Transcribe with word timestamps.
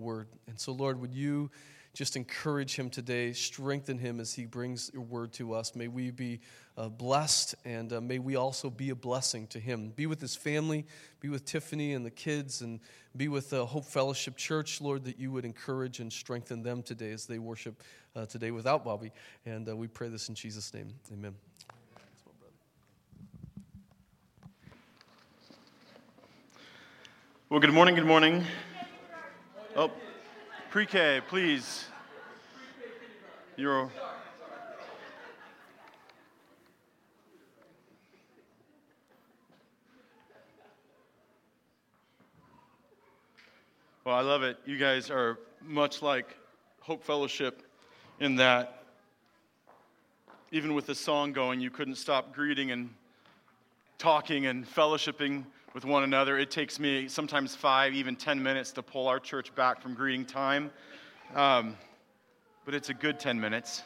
word. 0.00 0.28
And 0.46 0.58
so, 0.58 0.72
Lord, 0.72 1.00
would 1.00 1.14
you 1.14 1.50
just 1.92 2.16
encourage 2.16 2.76
him 2.76 2.88
today, 2.88 3.32
strengthen 3.32 3.98
him 3.98 4.20
as 4.20 4.32
he 4.32 4.46
brings 4.46 4.90
your 4.94 5.02
word 5.02 5.32
to 5.34 5.54
us. 5.54 5.74
May 5.74 5.88
we 5.88 6.10
be 6.10 6.40
uh, 6.78 6.88
blessed 6.88 7.56
and 7.64 7.92
uh, 7.92 8.00
may 8.00 8.18
we 8.18 8.36
also 8.36 8.70
be 8.70 8.90
a 8.90 8.94
blessing 8.94 9.46
to 9.48 9.58
him. 9.58 9.92
Be 9.96 10.06
with 10.06 10.20
his 10.20 10.36
family, 10.36 10.86
be 11.20 11.28
with 11.28 11.44
Tiffany 11.44 11.92
and 11.94 12.06
the 12.06 12.10
kids, 12.10 12.60
and 12.60 12.80
be 13.16 13.28
with 13.28 13.52
uh, 13.52 13.64
Hope 13.64 13.84
Fellowship 13.84 14.36
Church, 14.36 14.80
Lord, 14.80 15.04
that 15.04 15.18
you 15.18 15.32
would 15.32 15.44
encourage 15.44 15.98
and 15.98 16.12
strengthen 16.12 16.62
them 16.62 16.82
today 16.82 17.10
as 17.10 17.26
they 17.26 17.38
worship 17.38 17.82
uh, 18.14 18.24
today 18.26 18.52
without 18.52 18.84
Bobby. 18.84 19.10
And 19.44 19.68
uh, 19.68 19.76
we 19.76 19.88
pray 19.88 20.08
this 20.08 20.28
in 20.28 20.34
Jesus' 20.36 20.72
name. 20.72 20.94
Amen. 21.12 21.34
Well, 27.48 27.58
good 27.58 27.72
morning, 27.72 27.96
good 27.96 28.06
morning. 28.06 28.44
Oh, 29.76 29.92
pre 30.70 30.84
K, 30.84 31.20
please. 31.28 31.84
You're. 33.56 33.88
Well, 44.04 44.16
I 44.16 44.22
love 44.22 44.42
it. 44.42 44.58
You 44.66 44.76
guys 44.76 45.08
are 45.08 45.38
much 45.62 46.02
like 46.02 46.36
Hope 46.80 47.04
Fellowship 47.04 47.62
in 48.18 48.34
that 48.36 48.82
even 50.50 50.74
with 50.74 50.86
the 50.86 50.96
song 50.96 51.32
going, 51.32 51.60
you 51.60 51.70
couldn't 51.70 51.94
stop 51.94 52.34
greeting 52.34 52.72
and 52.72 52.90
talking 53.98 54.46
and 54.46 54.66
fellowshipping 54.66 55.44
with 55.72 55.84
one 55.84 56.02
another. 56.02 56.38
It 56.38 56.50
takes 56.50 56.78
me 56.78 57.08
sometimes 57.08 57.54
five, 57.54 57.94
even 57.94 58.16
10 58.16 58.42
minutes 58.42 58.72
to 58.72 58.82
pull 58.82 59.08
our 59.08 59.20
church 59.20 59.54
back 59.54 59.80
from 59.80 59.94
greeting 59.94 60.24
time. 60.24 60.70
Um, 61.34 61.76
but 62.64 62.74
it's 62.74 62.88
a 62.88 62.94
good 62.94 63.20
10 63.20 63.40
minutes. 63.40 63.82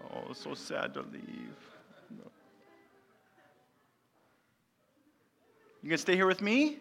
Oh, 0.00 0.32
so 0.32 0.54
sad 0.54 0.94
to 0.94 1.00
leave. 1.00 1.56
You 5.82 5.90
gonna 5.90 5.98
stay 5.98 6.16
here 6.16 6.26
with 6.26 6.40
me? 6.40 6.78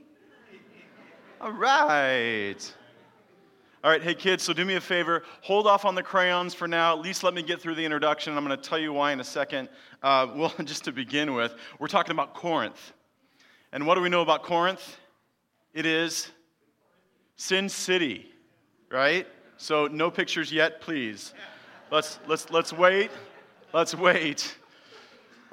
All 1.42 1.52
right. 1.52 2.73
All 3.84 3.92
right, 3.92 4.02
hey 4.02 4.16
kids, 4.16 4.44
so 4.44 4.53
do 4.53 4.64
me 4.64 4.76
a 4.76 4.81
favor. 4.81 5.23
Hold 5.42 5.67
off 5.67 5.84
on 5.84 5.94
the 5.94 6.03
crayons 6.03 6.53
for 6.53 6.70
now. 6.70 6.94
At 6.94 7.02
least 7.02 7.22
let 7.22 7.34
me 7.34 7.44
get 7.44 7.59
through 7.59 7.76
the 7.76 7.84
introduction. 7.84 8.38
I'm 8.38 8.45
going 8.45 8.58
to 8.58 8.70
tell 8.70 8.80
you 8.80 8.94
why 8.94 9.12
in 9.12 9.20
a 9.20 9.26
second. 9.26 9.67
Uh, 10.02 10.28
well, 10.36 10.53
just 10.64 10.86
to 10.86 10.94
begin 10.94 11.34
with, 11.34 11.53
we're 11.80 11.89
talking 11.89 12.14
about 12.14 12.34
Corinth. 12.34 12.94
And 13.73 13.86
what 13.86 13.95
do 13.95 14.02
we 14.02 14.08
know 14.08 14.22
about 14.22 14.44
Corinth? 14.44 14.98
It 15.73 15.86
is 15.86 16.31
Sin 17.36 17.67
City, 17.67 18.31
right? 18.89 19.28
So 19.58 19.88
no 19.88 20.09
pictures 20.09 20.50
yet, 20.50 20.80
please. 20.80 21.34
Let's, 21.92 22.20
let's, 22.26 22.50
let's 22.52 22.72
wait. 22.72 23.11
Let's 23.73 23.94
wait. 23.94 24.56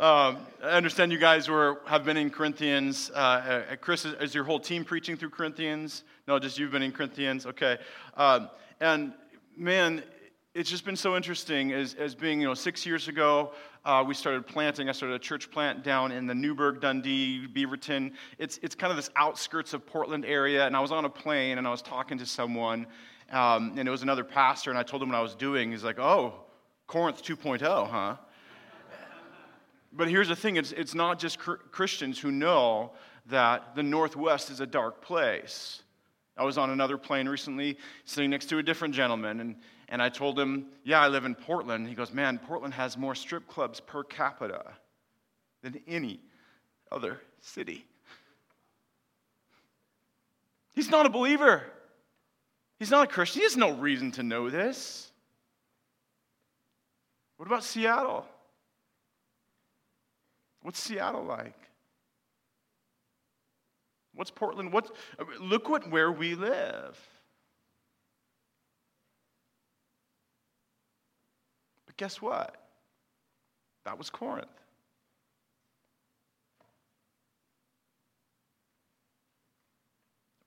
Um, 0.01 0.39
I 0.63 0.71
understand 0.71 1.13
you 1.13 1.19
guys 1.19 1.51
were, 1.51 1.83
have 1.85 2.07
been 2.07 2.17
in 2.17 2.31
Corinthians. 2.31 3.11
Uh, 3.11 3.77
Chris, 3.83 4.07
is 4.07 4.35
your 4.35 4.45
whole 4.45 4.59
team 4.59 4.83
preaching 4.83 5.15
through 5.15 5.29
Corinthians? 5.29 6.05
No, 6.27 6.39
just 6.39 6.59
you've 6.59 6.71
been 6.71 6.81
in 6.81 6.91
Corinthians. 6.91 7.45
Okay. 7.45 7.77
Um, 8.17 8.49
and 8.81 9.13
man, 9.59 10.03
it's 10.55 10.71
just 10.71 10.87
been 10.87 10.97
so 10.97 11.17
interesting 11.17 11.73
as, 11.73 11.93
as 11.97 12.15
being, 12.15 12.41
you 12.41 12.49
know, 12.49 12.55
six 12.55 12.87
years 12.87 13.09
ago, 13.09 13.53
uh, 13.85 14.03
we 14.07 14.15
started 14.15 14.47
planting. 14.47 14.89
I 14.89 14.93
started 14.93 15.17
a 15.17 15.19
church 15.19 15.51
plant 15.51 15.85
down 15.85 16.13
in 16.13 16.27
the 16.27 16.35
Newburgh, 16.35 16.81
Dundee, 16.81 17.47
Beaverton. 17.47 18.13
It's, 18.39 18.59
it's 18.63 18.75
kind 18.75 18.91
of 18.91 18.97
this 18.97 19.11
outskirts 19.17 19.75
of 19.75 19.85
Portland 19.85 20.25
area. 20.25 20.67
And 20.67 20.75
I 20.75 20.81
was 20.81 20.93
on 20.93 21.05
a 21.05 21.11
plane 21.11 21.59
and 21.59 21.67
I 21.67 21.71
was 21.71 21.83
talking 21.83 22.17
to 22.17 22.25
someone, 22.25 22.87
um, 23.33 23.75
and 23.77 23.87
it 23.87 23.91
was 23.91 24.01
another 24.01 24.25
pastor, 24.25 24.71
and 24.71 24.79
I 24.79 24.83
told 24.83 25.03
him 25.03 25.11
what 25.11 25.19
I 25.19 25.23
was 25.23 25.35
doing. 25.35 25.73
He's 25.73 25.85
like, 25.85 25.99
oh, 25.99 26.37
Corinth 26.87 27.23
2.0, 27.23 27.91
huh? 27.91 28.17
But 29.93 30.09
here's 30.09 30.29
the 30.29 30.37
thing 30.37 30.57
it's, 30.57 30.73
it's 30.73 30.95
not 30.95 31.19
just 31.19 31.39
Christians 31.39 32.19
who 32.19 32.31
know 32.31 32.93
that 33.27 33.75
the 33.75 33.83
Northwest 33.83 34.51
is 34.51 34.61
a 34.61 34.67
dark 34.67 35.03
place. 35.03 35.83
I 36.37 36.45
was 36.45 36.59
on 36.59 36.71
another 36.71 36.97
plane 36.97 37.29
recently, 37.29 37.77
sitting 38.05 38.31
next 38.31 38.47
to 38.47 38.59
a 38.59 38.63
different 38.63 38.95
gentleman, 38.95 39.41
and, 39.41 39.57
and 39.89 40.01
I 40.01 40.09
told 40.09 40.39
him, 40.39 40.67
Yeah, 40.85 41.01
I 41.01 41.09
live 41.09 41.25
in 41.25 41.35
Portland. 41.35 41.89
He 41.89 41.95
goes, 41.95 42.13
Man, 42.13 42.39
Portland 42.39 42.75
has 42.75 42.97
more 42.97 43.15
strip 43.15 43.47
clubs 43.47 43.81
per 43.81 44.05
capita 44.05 44.65
than 45.63 45.81
any 45.87 46.21
other 46.91 47.21
city. 47.41 47.85
He's 50.75 50.91
not 50.91 51.05
a 51.05 51.11
believer. 51.11 51.65
He's 52.79 52.91
not 52.91 53.05
a 53.05 53.13
Christian. 53.13 53.41
He 53.41 53.45
has 53.45 53.57
no 53.57 53.73
reason 53.73 54.13
to 54.13 54.23
know 54.23 54.49
this. 54.49 55.11
What 57.37 57.47
about 57.47 57.65
Seattle? 57.65 58.27
What's 60.63 60.79
Seattle 60.79 61.25
like? 61.25 61.55
What's 64.15 64.31
Portland? 64.31 64.73
What, 64.73 64.91
look 65.41 65.69
what, 65.69 65.91
where 65.91 66.13
we 66.13 66.35
live. 66.35 66.99
But 71.87 71.97
guess 71.97 72.21
what? 72.21 72.57
That 73.85 73.97
was 73.97 74.11
Corinth. 74.11 74.49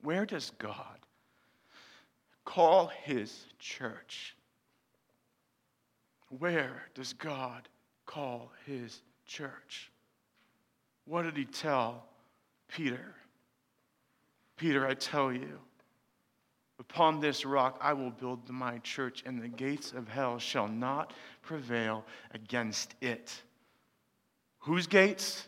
Where 0.02 0.26
does 0.26 0.52
God 0.60 1.00
call 2.44 2.88
his 2.88 3.46
church? 3.58 4.36
Where 6.28 6.84
does 6.94 7.14
God 7.14 7.70
call 8.06 8.52
his 8.66 9.02
church? 9.26 9.93
What 11.06 11.24
did 11.24 11.36
he 11.36 11.46
tell 11.46 12.06
Peter? 12.68 13.16
Peter, 14.58 14.88
I 14.88 14.94
tell 14.94 15.32
you, 15.34 15.60
upon 16.80 17.20
this 17.20 17.46
rock 17.46 17.78
I 17.82 17.94
will 17.94 18.12
build 18.12 18.50
my 18.50 18.78
church, 18.80 19.24
and 19.26 19.42
the 19.42 19.48
gates 19.48 19.92
of 19.92 20.08
hell 20.08 20.40
shall 20.40 20.68
not 20.68 21.14
prevail 21.42 22.06
against 22.32 22.96
it. 23.02 23.34
Whose 24.60 24.88
gates? 24.88 25.48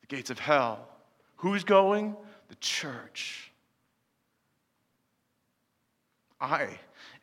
The 0.00 0.08
gates 0.08 0.30
of 0.30 0.38
hell. 0.38 0.88
Who's 1.36 1.62
going? 1.62 2.16
The 2.48 2.56
church. 2.56 3.52
I 6.40 6.70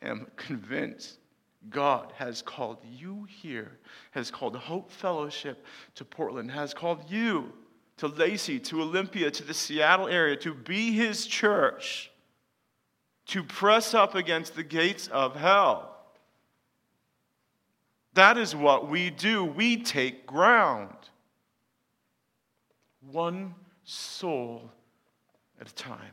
am 0.00 0.26
convinced 0.36 1.18
God 1.68 2.12
has 2.16 2.40
called 2.42 2.78
you 2.84 3.26
here, 3.28 3.78
has 4.12 4.30
called 4.30 4.56
Hope 4.56 4.90
Fellowship 4.90 5.64
to 5.96 6.04
Portland, 6.04 6.50
has 6.50 6.72
called 6.72 7.10
you 7.10 7.52
to 7.98 8.08
Lacey, 8.08 8.58
to 8.60 8.82
Olympia, 8.82 9.30
to 9.30 9.42
the 9.42 9.54
Seattle 9.54 10.08
area, 10.08 10.36
to 10.36 10.52
be 10.52 10.92
his 10.92 11.26
church, 11.26 12.10
to 13.26 13.42
press 13.42 13.94
up 13.94 14.14
against 14.14 14.54
the 14.54 14.62
gates 14.62 15.08
of 15.08 15.34
hell. 15.34 15.96
That 18.14 18.38
is 18.38 18.54
what 18.54 18.88
we 18.88 19.10
do. 19.10 19.44
We 19.44 19.76
take 19.82 20.26
ground. 20.26 20.94
One 23.10 23.54
soul 23.84 24.70
at 25.60 25.68
a 25.68 25.74
time. 25.74 26.12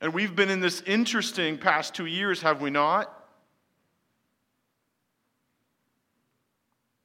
And 0.00 0.12
we've 0.12 0.36
been 0.36 0.50
in 0.50 0.60
this 0.60 0.82
interesting 0.82 1.58
past 1.58 1.94
two 1.94 2.06
years, 2.06 2.42
have 2.42 2.60
we 2.60 2.70
not? 2.70 3.12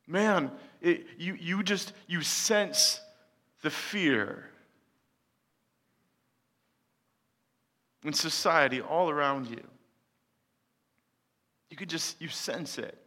Man, 0.07 0.51
it, 0.81 1.07
you, 1.17 1.35
you 1.39 1.63
just, 1.63 1.93
you 2.07 2.21
sense 2.21 2.99
the 3.61 3.69
fear 3.69 4.45
in 8.03 8.13
society 8.13 8.81
all 8.81 9.09
around 9.09 9.47
you. 9.47 9.63
You 11.69 11.77
could 11.77 11.89
just, 11.89 12.21
you 12.21 12.27
sense 12.27 12.77
it. 12.77 12.97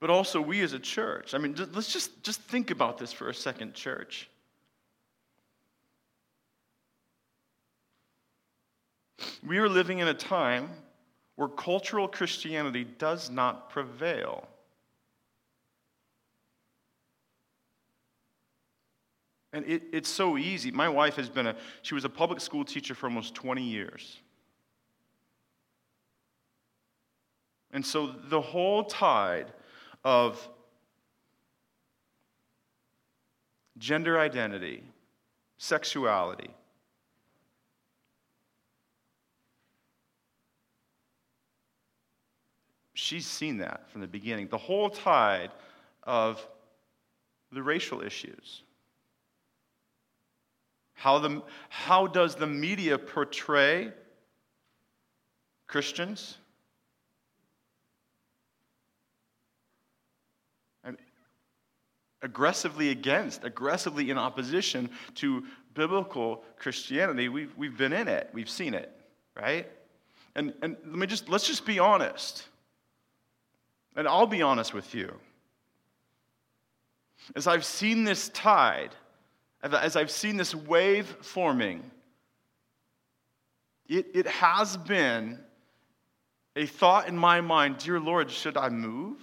But 0.00 0.10
also, 0.10 0.40
we 0.40 0.60
as 0.60 0.74
a 0.74 0.78
church, 0.78 1.32
I 1.32 1.38
mean, 1.38 1.56
let's 1.72 1.90
just, 1.90 2.22
just 2.22 2.40
think 2.42 2.70
about 2.70 2.98
this 2.98 3.10
for 3.10 3.30
a 3.30 3.34
second, 3.34 3.72
church. 3.72 4.28
We 9.46 9.56
are 9.58 9.68
living 9.68 10.00
in 10.00 10.08
a 10.08 10.14
time 10.14 10.68
where 11.36 11.48
cultural 11.48 12.06
Christianity 12.06 12.84
does 12.84 13.30
not 13.30 13.70
prevail. 13.70 14.46
And 19.54 19.64
it, 19.66 19.84
it's 19.92 20.08
so 20.08 20.36
easy. 20.36 20.72
My 20.72 20.88
wife 20.88 21.14
has 21.14 21.28
been 21.28 21.46
a, 21.46 21.56
she 21.82 21.94
was 21.94 22.04
a 22.04 22.08
public 22.08 22.40
school 22.40 22.64
teacher 22.64 22.92
for 22.92 23.06
almost 23.06 23.36
20 23.36 23.62
years. 23.62 24.18
And 27.70 27.86
so 27.86 28.08
the 28.28 28.40
whole 28.40 28.82
tide 28.82 29.52
of 30.02 30.48
gender 33.78 34.18
identity 34.18 34.82
sexuality. 35.56 36.50
She's 42.94 43.26
seen 43.26 43.58
that 43.58 43.88
from 43.90 44.00
the 44.00 44.08
beginning. 44.08 44.48
The 44.48 44.58
whole 44.58 44.90
tide 44.90 45.52
of 46.02 46.44
the 47.52 47.62
racial 47.62 48.02
issues. 48.02 48.63
How, 51.04 51.18
the, 51.18 51.42
how 51.68 52.06
does 52.06 52.34
the 52.34 52.46
media 52.46 52.96
portray 52.96 53.92
Christians? 55.66 56.38
aggressively 62.22 62.88
against, 62.88 63.44
aggressively 63.44 64.08
in 64.08 64.16
opposition 64.16 64.88
to 65.16 65.44
biblical 65.74 66.42
Christianity. 66.56 67.28
We've, 67.28 67.54
we've 67.54 67.76
been 67.76 67.92
in 67.92 68.08
it, 68.08 68.30
we've 68.32 68.48
seen 68.48 68.72
it, 68.72 68.90
right? 69.36 69.70
And, 70.34 70.54
and 70.62 70.74
let 70.86 70.96
me 70.96 71.06
just, 71.06 71.28
let's 71.28 71.46
just 71.46 71.66
be 71.66 71.78
honest. 71.78 72.46
And 73.94 74.08
I'll 74.08 74.26
be 74.26 74.40
honest 74.40 74.72
with 74.72 74.94
you. 74.94 75.12
As 77.36 77.46
I've 77.46 77.66
seen 77.66 78.04
this 78.04 78.30
tide, 78.30 78.94
as 79.72 79.96
I've 79.96 80.10
seen 80.10 80.36
this 80.36 80.54
wave 80.54 81.06
forming, 81.22 81.90
it, 83.86 84.06
it 84.14 84.26
has 84.26 84.76
been 84.76 85.38
a 86.56 86.66
thought 86.66 87.08
in 87.08 87.16
my 87.16 87.40
mind 87.40 87.78
Dear 87.78 88.00
Lord, 88.00 88.30
should 88.30 88.56
I 88.56 88.68
move? 88.68 89.18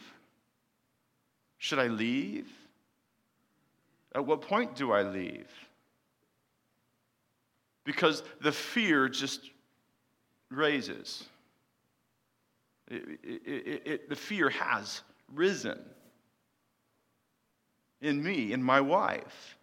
Should 1.57 1.79
I 1.79 1.87
leave? 1.87 2.47
At 4.13 4.25
what 4.25 4.41
point 4.41 4.75
do 4.75 4.91
I 4.91 5.03
leave? 5.03 5.49
Because 7.83 8.23
the 8.41 8.51
fear 8.51 9.07
just 9.07 9.49
raises. 10.49 11.23
It, 12.89 13.19
it, 13.23 13.81
it, 13.85 14.09
the 14.09 14.15
fear 14.15 14.49
has 14.49 15.01
risen 15.33 15.79
in 18.01 18.21
me, 18.21 18.51
in 18.51 18.61
my 18.61 18.81
wife. 18.81 19.55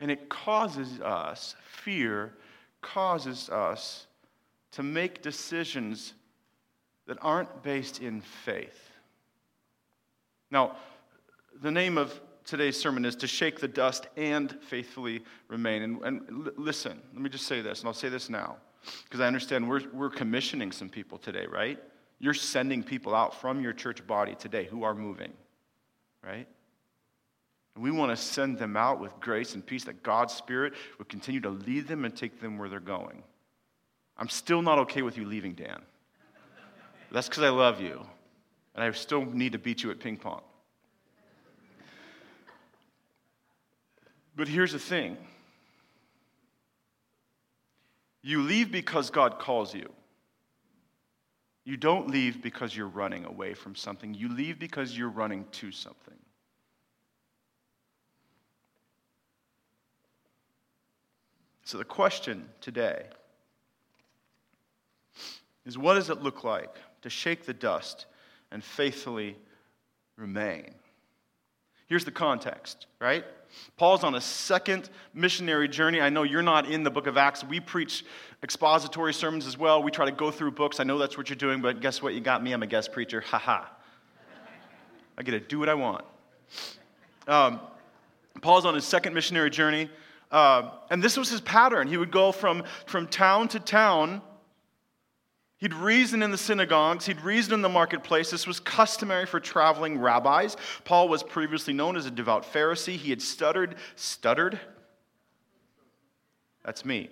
And 0.00 0.10
it 0.10 0.28
causes 0.28 1.00
us, 1.00 1.54
fear 1.66 2.32
causes 2.80 3.50
us 3.50 4.06
to 4.72 4.82
make 4.82 5.22
decisions 5.22 6.14
that 7.06 7.18
aren't 7.20 7.62
based 7.62 8.00
in 8.00 8.20
faith. 8.20 8.90
Now, 10.50 10.76
the 11.60 11.70
name 11.70 11.98
of 11.98 12.18
today's 12.44 12.78
sermon 12.78 13.04
is 13.04 13.14
To 13.16 13.26
Shake 13.26 13.60
the 13.60 13.68
Dust 13.68 14.06
and 14.16 14.56
Faithfully 14.62 15.22
Remain. 15.48 15.82
And, 15.82 16.02
and 16.02 16.46
l- 16.46 16.52
listen, 16.56 17.00
let 17.12 17.22
me 17.22 17.28
just 17.28 17.46
say 17.46 17.60
this, 17.60 17.80
and 17.80 17.88
I'll 17.88 17.94
say 17.94 18.08
this 18.08 18.30
now, 18.30 18.56
because 19.04 19.20
I 19.20 19.26
understand 19.26 19.68
we're, 19.68 19.82
we're 19.92 20.10
commissioning 20.10 20.72
some 20.72 20.88
people 20.88 21.18
today, 21.18 21.46
right? 21.46 21.78
You're 22.18 22.34
sending 22.34 22.82
people 22.82 23.14
out 23.14 23.40
from 23.40 23.60
your 23.60 23.72
church 23.72 24.06
body 24.06 24.34
today 24.34 24.64
who 24.64 24.82
are 24.82 24.94
moving, 24.94 25.32
right? 26.24 26.46
We 27.80 27.90
want 27.90 28.10
to 28.10 28.16
send 28.16 28.58
them 28.58 28.76
out 28.76 29.00
with 29.00 29.18
grace 29.20 29.54
and 29.54 29.64
peace 29.64 29.84
that 29.84 30.02
God's 30.02 30.34
Spirit 30.34 30.74
would 30.98 31.08
continue 31.08 31.40
to 31.40 31.48
lead 31.48 31.88
them 31.88 32.04
and 32.04 32.14
take 32.14 32.38
them 32.38 32.58
where 32.58 32.68
they're 32.68 32.78
going. 32.78 33.22
I'm 34.18 34.28
still 34.28 34.60
not 34.60 34.78
okay 34.80 35.00
with 35.00 35.16
you 35.16 35.24
leaving, 35.24 35.54
Dan. 35.54 35.80
That's 37.10 37.26
because 37.26 37.42
I 37.42 37.48
love 37.48 37.80
you, 37.80 38.04
and 38.74 38.84
I 38.84 38.90
still 38.90 39.24
need 39.24 39.52
to 39.52 39.58
beat 39.58 39.82
you 39.82 39.90
at 39.90 39.98
ping 39.98 40.18
pong. 40.18 40.42
But 44.36 44.46
here's 44.46 44.72
the 44.72 44.78
thing 44.78 45.16
you 48.22 48.42
leave 48.42 48.70
because 48.70 49.08
God 49.08 49.38
calls 49.38 49.74
you. 49.74 49.90
You 51.64 51.78
don't 51.78 52.10
leave 52.10 52.42
because 52.42 52.76
you're 52.76 52.88
running 52.88 53.24
away 53.24 53.54
from 53.54 53.74
something. 53.74 54.12
You 54.12 54.28
leave 54.28 54.58
because 54.58 54.96
you're 54.96 55.08
running 55.08 55.46
to 55.52 55.72
something. 55.72 56.14
So, 61.70 61.78
the 61.78 61.84
question 61.84 62.48
today 62.60 63.04
is 65.64 65.78
what 65.78 65.94
does 65.94 66.10
it 66.10 66.20
look 66.20 66.42
like 66.42 66.74
to 67.02 67.08
shake 67.08 67.46
the 67.46 67.54
dust 67.54 68.06
and 68.50 68.64
faithfully 68.64 69.36
remain? 70.16 70.74
Here's 71.86 72.04
the 72.04 72.10
context, 72.10 72.88
right? 72.98 73.24
Paul's 73.76 74.02
on 74.02 74.16
a 74.16 74.20
second 74.20 74.90
missionary 75.14 75.68
journey. 75.68 76.00
I 76.00 76.08
know 76.10 76.24
you're 76.24 76.42
not 76.42 76.68
in 76.68 76.82
the 76.82 76.90
book 76.90 77.06
of 77.06 77.16
Acts. 77.16 77.44
We 77.44 77.60
preach 77.60 78.04
expository 78.42 79.14
sermons 79.14 79.46
as 79.46 79.56
well. 79.56 79.80
We 79.80 79.92
try 79.92 80.06
to 80.06 80.10
go 80.10 80.32
through 80.32 80.50
books. 80.50 80.80
I 80.80 80.82
know 80.82 80.98
that's 80.98 81.16
what 81.16 81.28
you're 81.28 81.36
doing, 81.36 81.60
but 81.60 81.80
guess 81.80 82.02
what? 82.02 82.14
You 82.14 82.20
got 82.20 82.42
me. 82.42 82.50
I'm 82.50 82.64
a 82.64 82.66
guest 82.66 82.90
preacher. 82.90 83.20
Ha 83.20 83.38
ha. 83.38 83.70
I 85.16 85.22
get 85.22 85.30
to 85.30 85.38
do 85.38 85.60
what 85.60 85.68
I 85.68 85.74
want. 85.74 86.04
Um, 87.28 87.60
Paul's 88.42 88.66
on 88.66 88.74
his 88.74 88.84
second 88.84 89.14
missionary 89.14 89.50
journey. 89.50 89.88
Uh, 90.30 90.70
and 90.90 91.02
this 91.02 91.16
was 91.16 91.28
his 91.28 91.40
pattern. 91.40 91.88
He 91.88 91.96
would 91.96 92.10
go 92.10 92.32
from, 92.32 92.64
from 92.86 93.08
town 93.08 93.48
to 93.48 93.60
town 93.60 94.22
He'd 95.60 95.74
reason 95.74 96.22
in 96.22 96.30
the 96.30 96.38
synagogues, 96.38 97.04
he'd 97.04 97.20
reason 97.20 97.52
in 97.52 97.60
the 97.60 97.68
marketplace. 97.68 98.30
This 98.30 98.46
was 98.46 98.60
customary 98.60 99.26
for 99.26 99.38
traveling 99.38 99.98
rabbis. 99.98 100.56
Paul 100.84 101.10
was 101.10 101.22
previously 101.22 101.74
known 101.74 101.96
as 101.96 102.06
a 102.06 102.10
devout 102.10 102.50
Pharisee. 102.50 102.96
He 102.96 103.10
had 103.10 103.20
stuttered, 103.20 103.74
stuttered? 103.94 104.58
That's 106.64 106.86
me. 106.86 107.10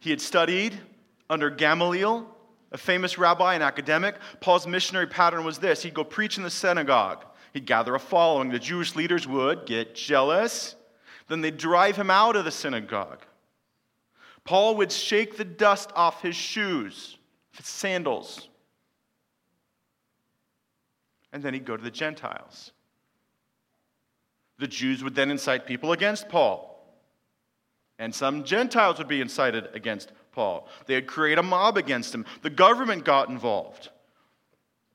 He 0.00 0.08
had 0.08 0.22
studied 0.22 0.80
under 1.28 1.50
Gamaliel, 1.50 2.26
a 2.72 2.78
famous 2.78 3.18
rabbi 3.18 3.52
and 3.52 3.62
academic. 3.62 4.14
Paul's 4.40 4.66
missionary 4.66 5.06
pattern 5.06 5.44
was 5.44 5.58
this 5.58 5.82
he'd 5.82 5.92
go 5.92 6.02
preach 6.04 6.38
in 6.38 6.42
the 6.42 6.50
synagogue, 6.50 7.26
he'd 7.52 7.66
gather 7.66 7.94
a 7.94 8.00
following. 8.00 8.48
The 8.48 8.58
Jewish 8.58 8.96
leaders 8.96 9.28
would 9.28 9.66
get 9.66 9.94
jealous, 9.94 10.74
then 11.30 11.40
they'd 11.40 11.56
drive 11.56 11.96
him 11.96 12.10
out 12.10 12.36
of 12.36 12.44
the 12.44 12.50
synagogue. 12.50 13.24
Paul 14.44 14.76
would 14.76 14.90
shake 14.90 15.36
the 15.36 15.44
dust 15.44 15.90
off 15.94 16.22
his 16.22 16.36
shoes 16.36 17.16
his 17.52 17.66
sandals. 17.66 18.48
And 21.32 21.42
then 21.42 21.54
he'd 21.54 21.64
go 21.64 21.76
to 21.76 21.82
the 21.82 21.90
Gentiles. 21.90 22.72
The 24.58 24.66
Jews 24.66 25.04
would 25.04 25.14
then 25.14 25.30
incite 25.30 25.66
people 25.66 25.92
against 25.92 26.28
Paul. 26.28 26.66
And 27.98 28.14
some 28.14 28.44
Gentiles 28.44 28.98
would 28.98 29.08
be 29.08 29.20
incited 29.20 29.68
against 29.74 30.12
Paul. 30.32 30.68
They'd 30.86 31.06
create 31.06 31.38
a 31.38 31.42
mob 31.42 31.76
against 31.76 32.14
him. 32.14 32.24
The 32.42 32.50
government 32.50 33.04
got 33.04 33.28
involved. 33.28 33.90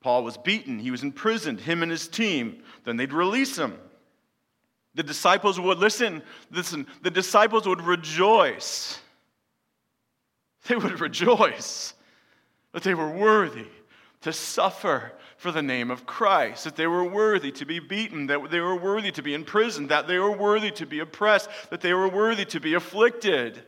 Paul 0.01 0.24
was 0.24 0.38
beaten, 0.38 0.80
he 0.80 0.92
was 0.92 1.04
imprisoned, 1.04 1.60
him 1.60 1.82
and 1.82 1.92
his 1.92 2.08
team. 2.08 2.63
Then 2.84 2.98
they'd 2.98 3.13
release 3.13 3.58
him. 3.58 3.80
The 4.96 5.04
disciples 5.04 5.60
would 5.60 5.78
listen, 5.78 6.24
listen, 6.52 6.88
the 7.02 7.12
disciples 7.12 7.68
would 7.68 7.82
rejoice. 7.82 9.00
They 10.68 10.75
would 10.75 11.00
rejoice 11.00 11.94
that 12.72 12.84
they 12.84 12.96
were 12.96 13.10
worthy 13.10 13.68
to 14.22 14.34
suffer 14.34 15.12
for 15.38 15.52
the 15.52 15.62
name 15.62 15.92
of 15.92 16.06
Christ, 16.06 16.64
that 16.64 16.75
they 16.75 16.88
were 16.88 17.04
worthy 17.04 17.52
to 17.52 17.66
be 17.66 17.80
beaten, 17.80 18.25
that 18.28 18.50
they 18.50 18.62
were 18.62 18.75
worthy 18.75 19.12
to 19.12 19.22
be 19.22 19.34
imprisoned, 19.34 19.90
that 19.90 20.08
they 20.08 20.18
were 20.18 20.36
worthy 20.36 20.72
to 20.72 20.86
be 20.86 21.00
oppressed, 21.00 21.50
that 21.70 21.82
they 21.82 21.94
were 21.94 22.08
worthy 22.08 22.46
to 22.46 22.60
be 22.60 22.74
afflicted. 22.74 23.62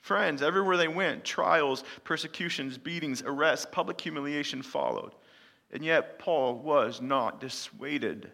Friends, 0.00 0.42
everywhere 0.42 0.76
they 0.76 0.88
went, 0.88 1.22
trials, 1.22 1.84
persecutions, 2.02 2.76
beatings, 2.76 3.22
arrests, 3.24 3.66
public 3.70 4.00
humiliation 4.00 4.62
followed. 4.62 5.14
And 5.72 5.84
yet, 5.84 6.18
Paul 6.18 6.56
was 6.56 7.00
not 7.00 7.40
dissuaded. 7.40 8.30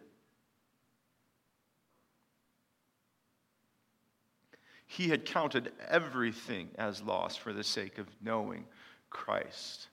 He 4.86 5.08
had 5.08 5.26
counted 5.26 5.72
everything 5.88 6.70
as 6.78 7.02
loss 7.02 7.36
for 7.36 7.52
the 7.52 7.64
sake 7.64 7.98
of 7.98 8.06
knowing 8.22 8.64
Christ, 9.10 9.88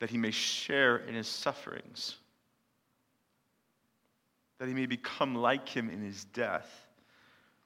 that 0.00 0.10
he 0.10 0.18
may 0.18 0.32
share 0.32 0.96
in 0.96 1.14
his 1.14 1.28
sufferings, 1.28 2.16
that 4.58 4.66
he 4.66 4.74
may 4.74 4.86
become 4.86 5.36
like 5.36 5.68
him 5.68 5.88
in 5.88 6.02
his 6.02 6.24
death, 6.24 6.86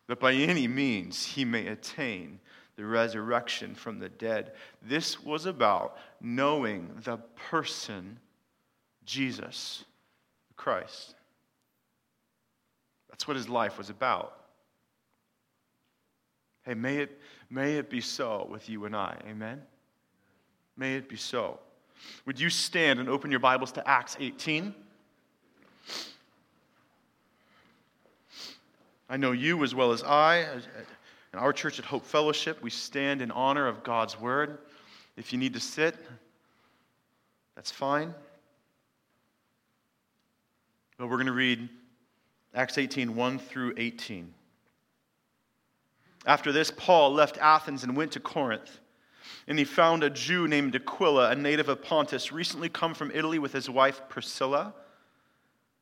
that 0.09 0.21
by 0.21 0.35
any 0.35 0.69
means 0.69 1.25
he 1.25 1.45
may 1.45 1.69
attain 1.69 2.39
the 2.77 2.85
resurrection 2.85 3.75
from 3.75 3.99
the 3.99 4.09
dead. 4.09 4.53
This 4.83 5.23
was 5.23 5.47
about 5.47 5.97
knowing 6.25 6.91
the 7.05 7.19
person 7.51 8.19
Jesus 9.05 9.85
Christ. 10.57 11.15
That's 13.11 13.29
what 13.29 13.37
his 13.37 13.49
life 13.49 13.77
was 13.77 13.91
about. 13.91 14.41
Hey, 16.63 16.73
may 16.73 16.97
it, 16.97 17.21
may 17.51 17.75
it 17.75 17.91
be 17.91 18.01
so 18.01 18.49
with 18.51 18.71
you 18.71 18.87
and 18.87 18.97
I. 18.97 19.21
Amen? 19.29 19.61
May 20.79 20.97
it 20.97 21.11
be 21.11 21.17
so. 21.17 21.61
Would 22.25 22.41
you 22.41 22.49
stand 22.49 23.01
and 23.01 23.09
open 23.09 23.31
your 23.31 23.41
Bibles 23.41 23.71
to 23.73 23.87
Acts 23.87 24.17
18? 24.19 24.75
I 29.11 29.19
know 29.19 29.33
you 29.33 29.63
as 29.63 29.75
well 29.75 29.93
as 29.93 30.03
I. 30.03 30.43
Uh, 30.43 30.57
uh, 30.57 30.61
in 31.35 31.39
our 31.39 31.53
church 31.53 31.79
at 31.79 31.85
Hope 31.85 32.07
Fellowship, 32.07 32.63
we 32.63 32.71
stand 32.71 33.21
in 33.21 33.31
honor 33.31 33.67
of 33.67 33.85
God's 33.85 34.19
word. 34.19 34.59
If 35.17 35.33
you 35.33 35.39
need 35.39 35.55
to 35.55 35.61
sit, 35.61 35.97
that's 37.55 37.71
fine. 37.71 38.15
But 40.99 41.09
we're 41.09 41.17
going 41.17 41.27
to 41.27 41.33
read 41.33 41.69
Acts 42.55 42.79
18 42.79 43.15
1 43.15 43.39
through 43.39 43.75
18. 43.77 44.33
After 46.27 46.53
this, 46.53 46.71
Paul 46.71 47.13
left 47.13 47.39
Athens 47.39 47.85
and 47.85 47.97
went 47.97 48.13
to 48.13 48.21
Corinth. 48.21 48.81
And 49.47 49.59
he 49.59 49.65
found 49.65 50.03
a 50.03 50.11
Jew 50.11 50.49
named 50.49 50.75
Aquila, 50.75 51.31
a 51.31 51.35
native 51.35 51.69
of 51.69 51.83
Pontus, 51.83 52.33
recently 52.33 52.69
come 52.69 52.95
from 52.95 53.11
Italy 53.11 53.39
with 53.39 53.53
his 53.53 53.69
wife 53.69 54.03
Priscilla, 54.09 54.75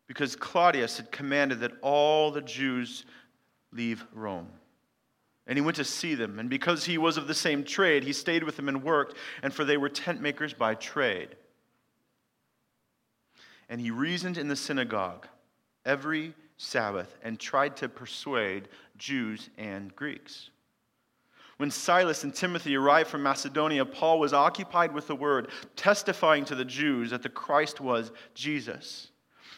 because 0.07 0.37
Claudius 0.37 0.97
had 0.97 1.13
commanded 1.13 1.61
that 1.61 1.73
all 1.81 2.31
the 2.31 2.41
Jews 2.41 3.05
leave 3.73 4.05
Rome. 4.13 4.49
And 5.47 5.59
he 5.59 5.63
went 5.63 5.77
to 5.77 5.85
see 5.85 6.15
them. 6.15 6.39
And 6.39 6.49
because 6.49 6.85
he 6.85 6.99
was 6.99 7.17
of 7.17 7.27
the 7.27 7.35
same 7.35 7.65
trade, 7.65 8.05
he 8.05 8.13
stayed 8.13 8.45
with 8.45 8.57
them 8.57 8.69
and 8.69 8.83
worked, 8.83 9.17
and 9.43 9.53
for 9.53 9.65
they 9.65 9.77
were 9.77 9.89
tent 9.89 10.21
makers 10.21 10.55
by 10.55 10.75
trade. 10.75 11.37
And 13.69 13.81
he 13.81 13.91
reasoned 13.91 14.39
in 14.39 14.49
the 14.49 14.57
synagogue 14.57 15.27
every 15.85 16.35
Sabbath 16.59 17.17
and 17.23 17.41
tried 17.41 17.77
to 17.79 17.89
persuade 17.89 18.69
Jews 18.99 19.51
and 19.59 19.95
Greeks. 19.97 20.51
When 21.57 21.71
Silas 21.71 22.25
and 22.25 22.35
Timothy 22.35 22.77
arrived 22.77 23.09
from 23.09 23.23
Macedonia, 23.23 23.85
Paul 23.85 24.19
was 24.19 24.33
occupied 24.33 24.93
with 24.93 25.07
the 25.07 25.15
word, 25.15 25.49
testifying 25.77 26.45
to 26.47 26.55
the 26.55 26.65
Jews 26.65 27.11
that 27.11 27.23
the 27.23 27.29
Christ 27.29 27.81
was 27.81 28.11
Jesus. 28.35 29.09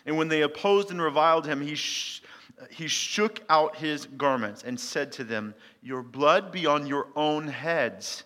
And 0.06 0.18
when 0.18 0.28
they 0.28 0.42
opposed 0.42 0.90
and 0.90 1.00
reviled 1.00 1.46
him, 1.46 1.60
he, 1.60 1.74
sh- 1.74 2.22
he 2.70 2.86
shook 2.86 3.42
out 3.48 3.76
his 3.76 4.06
garments 4.06 4.62
and 4.62 4.78
said 4.78 5.12
to 5.12 5.24
them, 5.24 5.54
Your 5.82 6.02
blood 6.02 6.52
be 6.52 6.66
on 6.66 6.86
your 6.86 7.08
own 7.16 7.48
heads. 7.48 8.24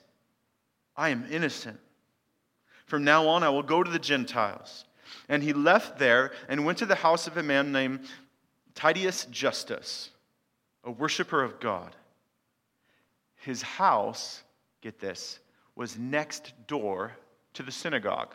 I 0.96 1.10
am 1.10 1.26
innocent. 1.30 1.78
From 2.86 3.04
now 3.04 3.28
on, 3.28 3.42
I 3.42 3.48
will 3.50 3.62
go 3.62 3.82
to 3.82 3.90
the 3.90 3.98
Gentiles. 3.98 4.84
And 5.28 5.42
he 5.42 5.52
left 5.52 5.98
there 5.98 6.32
and 6.48 6.64
went 6.64 6.78
to 6.78 6.86
the 6.86 6.94
house 6.94 7.26
of 7.26 7.36
a 7.36 7.42
man 7.42 7.72
named 7.72 8.00
Titius 8.74 9.26
Justus, 9.30 10.10
a 10.84 10.90
worshiper 10.90 11.42
of 11.42 11.60
God. 11.60 11.94
His 13.36 13.62
house, 13.62 14.42
get 14.80 14.98
this, 14.98 15.38
was 15.74 15.98
next 15.98 16.52
door 16.66 17.12
to 17.54 17.62
the 17.62 17.72
synagogue. 17.72 18.34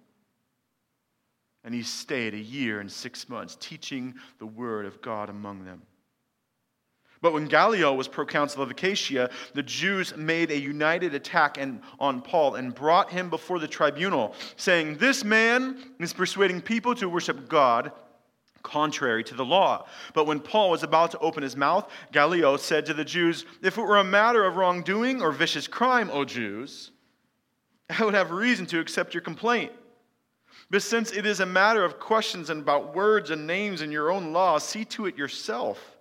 And 1.63 1.73
he 1.73 1.83
stayed 1.83 2.33
a 2.33 2.39
year 2.39 2.79
and 2.79 2.91
six 2.91 3.29
months, 3.29 3.55
teaching 3.59 4.15
the 4.39 4.47
word 4.47 4.85
of 4.85 5.01
God 5.01 5.29
among 5.29 5.63
them. 5.65 5.83
But 7.21 7.33
when 7.33 7.45
Gallio 7.45 7.93
was 7.93 8.07
proconsul 8.07 8.63
of 8.63 8.71
Achaia, 8.71 9.29
the 9.53 9.61
Jews 9.61 10.15
made 10.17 10.49
a 10.49 10.57
united 10.57 11.13
attack 11.13 11.59
on 11.99 12.21
Paul 12.23 12.55
and 12.55 12.73
brought 12.73 13.11
him 13.11 13.29
before 13.29 13.59
the 13.59 13.67
tribunal, 13.67 14.33
saying, 14.55 14.97
This 14.97 15.23
man 15.23 15.77
is 15.99 16.13
persuading 16.13 16.61
people 16.61 16.95
to 16.95 17.07
worship 17.07 17.47
God 17.47 17.91
contrary 18.63 19.23
to 19.25 19.35
the 19.35 19.45
law. 19.45 19.85
But 20.13 20.25
when 20.25 20.39
Paul 20.39 20.71
was 20.71 20.83
about 20.83 21.11
to 21.11 21.19
open 21.19 21.43
his 21.43 21.55
mouth, 21.55 21.89
Gallio 22.11 22.57
said 22.57 22.87
to 22.87 22.93
the 22.93 23.05
Jews, 23.05 23.45
If 23.61 23.77
it 23.77 23.81
were 23.81 23.97
a 23.97 24.03
matter 24.03 24.43
of 24.43 24.55
wrongdoing 24.55 25.21
or 25.21 25.31
vicious 25.31 25.67
crime, 25.67 26.09
O 26.11 26.25
Jews, 26.25 26.91
I 27.89 28.03
would 28.03 28.13
have 28.13 28.31
reason 28.31 28.65
to 28.67 28.79
accept 28.79 29.13
your 29.13 29.21
complaint. 29.21 29.71
But 30.71 30.81
since 30.81 31.11
it 31.11 31.25
is 31.25 31.41
a 31.41 31.45
matter 31.45 31.83
of 31.83 31.99
questions 31.99 32.49
and 32.49 32.61
about 32.61 32.95
words 32.95 33.29
and 33.29 33.45
names 33.45 33.81
and 33.81 33.91
your 33.91 34.09
own 34.09 34.31
law, 34.31 34.57
see 34.57 34.85
to 34.85 35.05
it 35.05 35.17
yourself. 35.17 35.97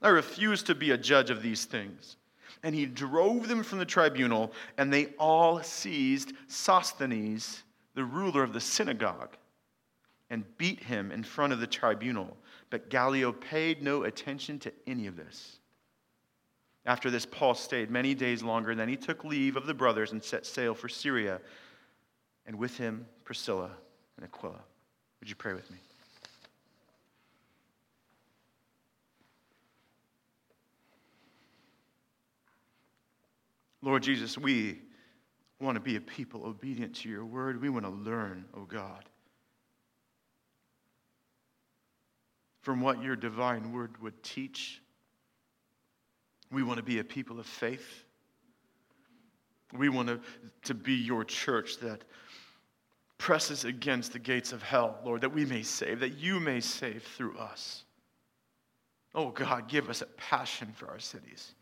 I 0.00 0.08
refuse 0.08 0.62
to 0.64 0.74
be 0.74 0.92
a 0.92 0.96
judge 0.96 1.30
of 1.30 1.42
these 1.42 1.64
things. 1.64 2.16
And 2.62 2.76
he 2.76 2.86
drove 2.86 3.48
them 3.48 3.64
from 3.64 3.80
the 3.80 3.84
tribunal, 3.84 4.52
and 4.78 4.92
they 4.92 5.06
all 5.18 5.60
seized 5.62 6.32
Sosthenes, 6.46 7.64
the 7.94 8.04
ruler 8.04 8.44
of 8.44 8.52
the 8.52 8.60
synagogue 8.60 9.36
and 10.30 10.44
beat 10.58 10.82
him 10.82 11.10
in 11.10 11.22
front 11.22 11.52
of 11.52 11.60
the 11.60 11.66
tribunal. 11.66 12.36
But 12.70 12.90
Gallio 12.90 13.32
paid 13.32 13.82
no 13.82 14.04
attention 14.04 14.58
to 14.60 14.72
any 14.86 15.06
of 15.06 15.16
this. 15.16 15.58
After 16.86 17.10
this, 17.10 17.26
Paul 17.26 17.54
stayed 17.54 17.90
many 17.90 18.14
days 18.14 18.42
longer, 18.42 18.74
then 18.74 18.88
he 18.88 18.96
took 18.96 19.24
leave 19.24 19.56
of 19.56 19.66
the 19.66 19.74
brothers 19.74 20.12
and 20.12 20.22
set 20.22 20.46
sail 20.46 20.74
for 20.74 20.88
Syria, 20.88 21.40
and 22.46 22.56
with 22.58 22.76
him 22.76 23.06
Priscilla 23.24 23.70
and 24.16 24.24
Aquila. 24.24 24.60
Would 25.20 25.28
you 25.28 25.36
pray 25.36 25.54
with 25.54 25.70
me? 25.70 25.78
Lord 33.82 34.02
Jesus, 34.02 34.38
we 34.38 34.80
want 35.60 35.76
to 35.76 35.80
be 35.80 35.96
a 35.96 36.00
people 36.00 36.46
obedient 36.46 36.96
to 36.96 37.08
your 37.08 37.24
word. 37.24 37.60
We 37.60 37.68
want 37.68 37.84
to 37.84 37.90
learn, 37.90 38.46
oh 38.56 38.64
God. 38.64 39.04
from 42.64 42.80
what 42.80 43.02
your 43.02 43.14
divine 43.14 43.72
word 43.72 44.00
would 44.00 44.22
teach. 44.22 44.80
We 46.50 46.62
want 46.62 46.78
to 46.78 46.82
be 46.82 46.98
a 46.98 47.04
people 47.04 47.38
of 47.38 47.44
faith. 47.44 48.04
We 49.76 49.90
want 49.90 50.08
to, 50.08 50.20
to 50.62 50.74
be 50.74 50.94
your 50.94 51.24
church 51.24 51.76
that 51.80 52.04
presses 53.18 53.64
against 53.64 54.12
the 54.12 54.18
gates 54.18 54.52
of 54.52 54.62
hell, 54.62 54.98
Lord, 55.04 55.20
that 55.22 55.32
we 55.32 55.44
may 55.44 55.62
save, 55.62 56.00
that 56.00 56.18
you 56.18 56.40
may 56.40 56.60
save 56.60 57.02
through 57.02 57.36
us. 57.38 57.84
Oh 59.14 59.30
God, 59.30 59.68
give 59.68 59.88
us 59.88 60.02
a 60.02 60.06
passion 60.06 60.72
for 60.74 60.88
our 60.88 60.98
cities. 60.98 61.54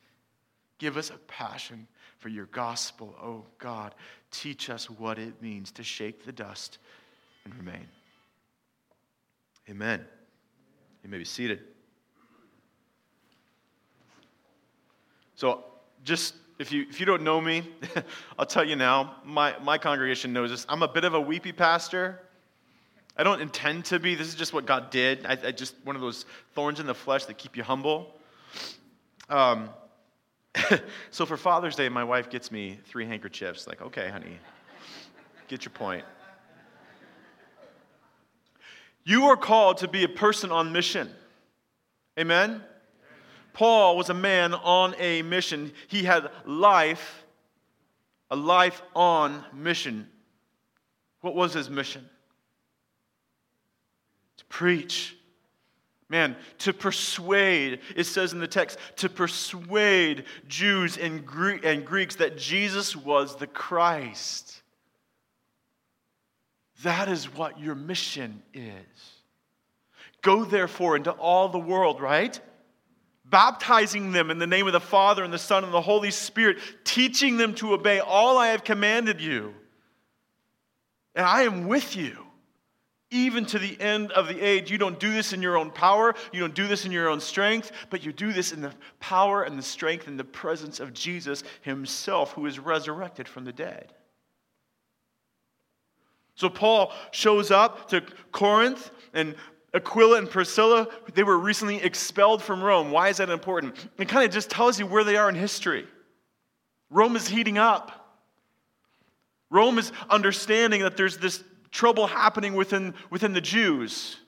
Give 0.79 0.97
us 0.97 1.11
a 1.11 1.19
passion 1.29 1.87
for 2.19 2.29
your 2.29 2.47
gospel. 2.47 3.15
Oh 3.23 3.45
God, 3.59 3.95
teach 4.31 4.71
us 4.71 4.89
what 4.89 5.19
it 5.19 5.41
means 5.43 5.71
to 5.73 5.83
shake 5.83 6.25
the 6.25 6.33
dust 6.33 6.79
and 7.45 7.55
remain. 7.55 7.87
Amen. 9.69 10.05
You 11.05 11.11
may 11.11 11.19
be 11.19 11.25
seated. 11.25 11.61
So, 15.35 15.65
just 16.05 16.35
if 16.63 16.71
you, 16.71 16.87
if 16.89 17.01
you 17.01 17.07
don't 17.07 17.23
know 17.23 17.41
me, 17.41 17.69
I'll 18.39 18.47
tell 18.47 18.65
you 18.65 18.77
now, 18.77 19.17
my, 19.25 19.57
my 19.63 19.79
congregation 19.79 20.33
knows 20.33 20.51
this. 20.51 20.65
I'm 20.69 20.83
a 20.83 20.89
bit 20.89 21.03
of 21.03 21.13
a 21.13 21.21
weepy 21.21 21.51
pastor. 21.51 22.21
I 23.17 23.25
don't 23.25 23.41
intend 23.41 23.85
to 23.87 23.99
be. 23.99 24.15
This 24.15 24.29
is 24.29 24.37
just 24.37 24.55
what 24.55 24.65
God 24.65 24.91
did. 24.91 25.27
I, 25.27 25.37
I 25.45 25.51
just, 25.51 25.75
one 25.83 25.97
of 25.97 26.03
those 26.03 26.25
thorns 26.55 26.79
in 26.79 26.87
the 26.87 26.95
flesh 26.95 27.25
that 27.25 27.37
keep 27.37 27.57
you 27.57 27.65
humble. 27.65 28.15
Um, 29.29 29.71
so 31.11 31.27
for 31.27 31.37
Father's 31.37 31.75
Day, 31.75 31.89
my 31.89 32.05
wife 32.05 32.31
gets 32.31 32.53
me 32.53 32.79
three 32.87 33.07
handkerchiefs. 33.07 33.67
Like, 33.67 33.83
okay, 33.83 34.09
honey, 34.09 34.39
get 35.49 35.65
your 35.65 35.73
point. 35.73 36.05
You 39.03 39.25
are 39.25 39.37
called 39.37 39.79
to 39.79 39.89
be 39.89 40.05
a 40.05 40.09
person 40.09 40.53
on 40.53 40.71
mission. 40.71 41.11
Amen? 42.17 42.63
Paul 43.53 43.97
was 43.97 44.09
a 44.09 44.15
man 44.15 44.55
on 44.55 44.95
a 44.99 45.23
mission. 45.23 45.73
He 45.89 46.05
had 46.05 46.31
life, 46.47 47.25
a 48.31 48.37
life 48.37 48.83
on 48.95 49.45
mission. 49.53 50.09
What 51.21 51.35
was 51.35 51.53
his 51.53 51.69
mission? 51.69 52.09
To 54.39 54.45
preach. 54.47 55.17
Man, 56.09 56.37
to 56.59 56.75
persuade, 56.75 57.81
it 57.97 58.05
says 58.05 58.35
in 58.35 58.39
the 58.39 58.47
text, 58.47 58.79
to 58.97 59.09
persuade 59.09 60.25
Jews 60.47 60.99
and, 60.99 61.27
and 61.65 61.87
Greeks 61.87 62.17
that 62.17 62.37
Jesus 62.37 62.95
was 62.95 63.37
the 63.37 63.47
Christ. 63.47 64.61
That 66.83 67.09
is 67.09 67.35
what 67.35 67.59
your 67.59 67.75
mission 67.75 68.43
is. 68.53 68.73
Go 70.21 70.45
therefore 70.45 70.97
into 70.97 71.13
all 71.13 71.49
the 71.49 71.59
world, 71.59 72.01
right? 72.01 72.39
Baptizing 73.33 74.13
them 74.13 74.31
in 74.31 74.39
the 74.39 74.47
name 74.47 74.67
of 74.67 74.75
the 74.75 74.81
Father 74.81 75.25
and 75.25 75.33
the 75.33 75.39
Son 75.39 75.65
and 75.65 75.73
the 75.73 75.81
Holy 75.81 76.11
Spirit, 76.11 76.59
teaching 76.85 77.39
them 77.39 77.55
to 77.55 77.73
obey 77.73 77.99
all 77.99 78.39
I 78.39 78.49
have 78.49 78.63
commanded 78.63 79.21
you. 79.21 79.55
And 81.15 81.27
I 81.27 81.43
am 81.43 81.67
with 81.67 81.97
you 81.97 82.19
even 83.11 83.45
to 83.47 83.59
the 83.59 83.79
end 83.81 84.11
of 84.13 84.27
the 84.27 84.41
age. 84.41 84.71
You 84.71 84.79
don't 84.79 84.99
do 84.99 85.13
this 85.13 85.33
in 85.33 85.43
your 85.43 85.57
own 85.57 85.71
power, 85.71 86.15
you 86.33 86.41
don't 86.41 86.55
do 86.55 86.67
this 86.67 86.85
in 86.85 86.93
your 86.93 87.09
own 87.09 87.21
strength, 87.21 87.73
but 87.91 88.05
you 88.05 88.13
do 88.13 88.33
this 88.33 88.53
in 88.53 88.61
the 88.61 88.73
power 89.01 89.45
and 89.45 89.59
the 89.59 89.63
strength 89.63 90.09
and 90.09 90.19
the 90.19 90.25
presence 90.25 90.81
of 90.81 90.93
Jesus 90.93 91.43
himself, 91.61 92.33
who 92.33 92.47
is 92.47 92.59
resurrected 92.59 93.29
from 93.29 93.45
the 93.45 93.53
dead. 93.53 93.93
So 96.35 96.49
Paul 96.49 96.93
shows 97.13 97.51
up 97.51 97.89
to 97.91 98.03
Corinth, 98.33 98.91
and 99.13 99.37
Aquila 99.75 100.19
and 100.19 100.29
Priscilla, 100.29 100.87
they 101.15 101.23
were 101.23 101.39
recently 101.39 101.77
expelled 101.77 102.43
from 102.43 102.63
Rome. 102.63 102.91
Why 102.91 103.09
is 103.09 103.17
that 103.17 103.31
important? 103.31 103.75
It 103.99 104.09
kind 104.09 104.25
of 104.25 104.31
just 104.31 104.51
tells 104.51 104.79
you 104.79 104.87
where 104.87 105.05
they 105.05 105.17
are 105.17 105.29
in 105.29 105.35
history. 105.35 105.87
Rome 106.91 107.17
is 107.17 107.27
heating 107.27 107.57
up. 107.57 108.19
Rome 109.51 109.79
is 109.79 109.93
understanding 110.11 110.83
that 110.83 110.97
there's 110.97 111.17
this 111.17 111.43
trouble 111.71 112.07
happening 112.07 112.55
within, 112.55 112.95
within 113.11 113.33
the 113.33 113.41
Jews. 113.41 114.19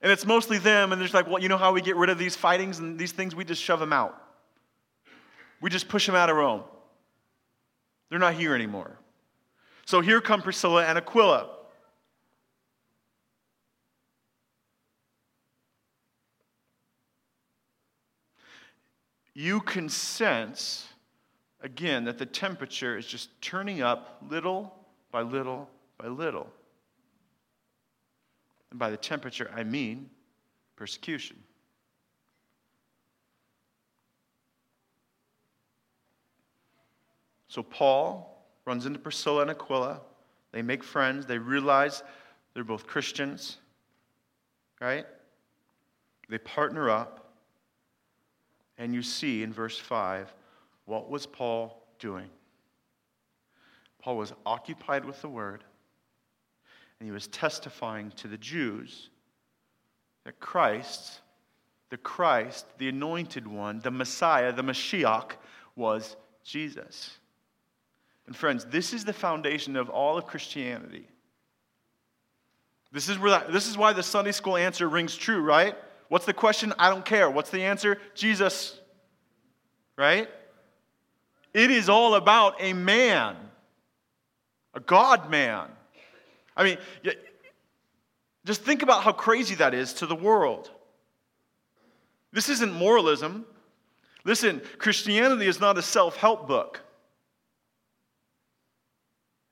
And 0.00 0.10
it's 0.10 0.26
mostly 0.26 0.58
them, 0.58 0.92
and 0.92 1.00
they're 1.00 1.08
like, 1.08 1.26
well, 1.26 1.42
you 1.42 1.48
know 1.48 1.58
how 1.58 1.72
we 1.72 1.82
get 1.82 1.96
rid 1.96 2.10
of 2.10 2.18
these 2.18 2.36
fightings 2.36 2.78
and 2.78 2.98
these 2.98 3.12
things? 3.12 3.34
We 3.34 3.44
just 3.44 3.62
shove 3.62 3.80
them 3.80 3.92
out. 3.92 4.22
We 5.60 5.70
just 5.70 5.88
push 5.88 6.06
them 6.06 6.14
out 6.14 6.30
of 6.30 6.36
Rome. 6.36 6.62
They're 8.08 8.18
not 8.18 8.34
here 8.34 8.54
anymore. 8.54 8.98
So 9.84 10.00
here 10.00 10.20
come 10.20 10.42
Priscilla 10.42 10.84
and 10.84 10.96
Aquila. 10.98 11.55
You 19.38 19.60
can 19.60 19.90
sense, 19.90 20.86
again, 21.60 22.04
that 22.06 22.16
the 22.16 22.24
temperature 22.24 22.96
is 22.96 23.04
just 23.04 23.28
turning 23.42 23.82
up 23.82 24.22
little 24.30 24.74
by 25.12 25.20
little 25.20 25.68
by 25.98 26.06
little. 26.06 26.48
And 28.70 28.78
by 28.78 28.88
the 28.88 28.96
temperature, 28.96 29.50
I 29.54 29.62
mean 29.62 30.08
persecution. 30.74 31.36
So 37.48 37.62
Paul 37.62 38.42
runs 38.64 38.86
into 38.86 38.98
Priscilla 38.98 39.42
and 39.42 39.50
Aquila. 39.50 40.00
They 40.52 40.62
make 40.62 40.82
friends. 40.82 41.26
They 41.26 41.36
realize 41.36 42.02
they're 42.54 42.64
both 42.64 42.86
Christians, 42.86 43.58
right? 44.80 45.04
They 46.30 46.38
partner 46.38 46.88
up. 46.88 47.25
And 48.78 48.94
you 48.94 49.02
see 49.02 49.42
in 49.42 49.52
verse 49.52 49.78
5 49.78 50.32
what 50.84 51.10
was 51.10 51.26
Paul 51.26 51.82
doing? 51.98 52.30
Paul 54.00 54.18
was 54.18 54.32
occupied 54.44 55.04
with 55.04 55.20
the 55.20 55.28
word 55.28 55.64
and 56.98 57.06
he 57.06 57.12
was 57.12 57.26
testifying 57.26 58.10
to 58.12 58.28
the 58.28 58.38
Jews 58.38 59.10
that 60.24 60.40
Christ, 60.40 61.20
the 61.90 61.96
Christ, 61.96 62.66
the 62.78 62.88
anointed 62.88 63.46
one, 63.46 63.80
the 63.80 63.90
Messiah, 63.90 64.52
the 64.52 64.62
Mashiach, 64.62 65.32
was 65.74 66.16
Jesus. 66.42 67.18
And 68.26 68.34
friends, 68.34 68.64
this 68.64 68.92
is 68.92 69.04
the 69.04 69.12
foundation 69.12 69.76
of 69.76 69.88
all 69.88 70.16
of 70.16 70.26
Christianity. 70.26 71.06
This 72.92 73.08
is, 73.08 73.18
where 73.18 73.32
that, 73.32 73.52
this 73.52 73.68
is 73.68 73.76
why 73.76 73.92
the 73.92 74.02
Sunday 74.02 74.32
school 74.32 74.56
answer 74.56 74.88
rings 74.88 75.16
true, 75.16 75.42
right? 75.42 75.76
What's 76.08 76.26
the 76.26 76.32
question? 76.32 76.72
I 76.78 76.90
don't 76.90 77.04
care. 77.04 77.28
What's 77.28 77.50
the 77.50 77.62
answer? 77.62 77.98
Jesus. 78.14 78.78
Right? 79.96 80.28
It 81.52 81.70
is 81.70 81.88
all 81.88 82.14
about 82.14 82.56
a 82.60 82.72
man, 82.72 83.34
a 84.74 84.80
God 84.80 85.30
man. 85.30 85.68
I 86.56 86.64
mean, 86.64 86.78
just 88.44 88.62
think 88.62 88.82
about 88.82 89.02
how 89.02 89.12
crazy 89.12 89.54
that 89.56 89.74
is 89.74 89.94
to 89.94 90.06
the 90.06 90.14
world. 90.14 90.70
This 92.32 92.48
isn't 92.50 92.72
moralism. 92.72 93.46
Listen, 94.24 94.60
Christianity 94.78 95.46
is 95.46 95.60
not 95.60 95.78
a 95.78 95.82
self 95.82 96.16
help 96.16 96.46
book. 96.46 96.82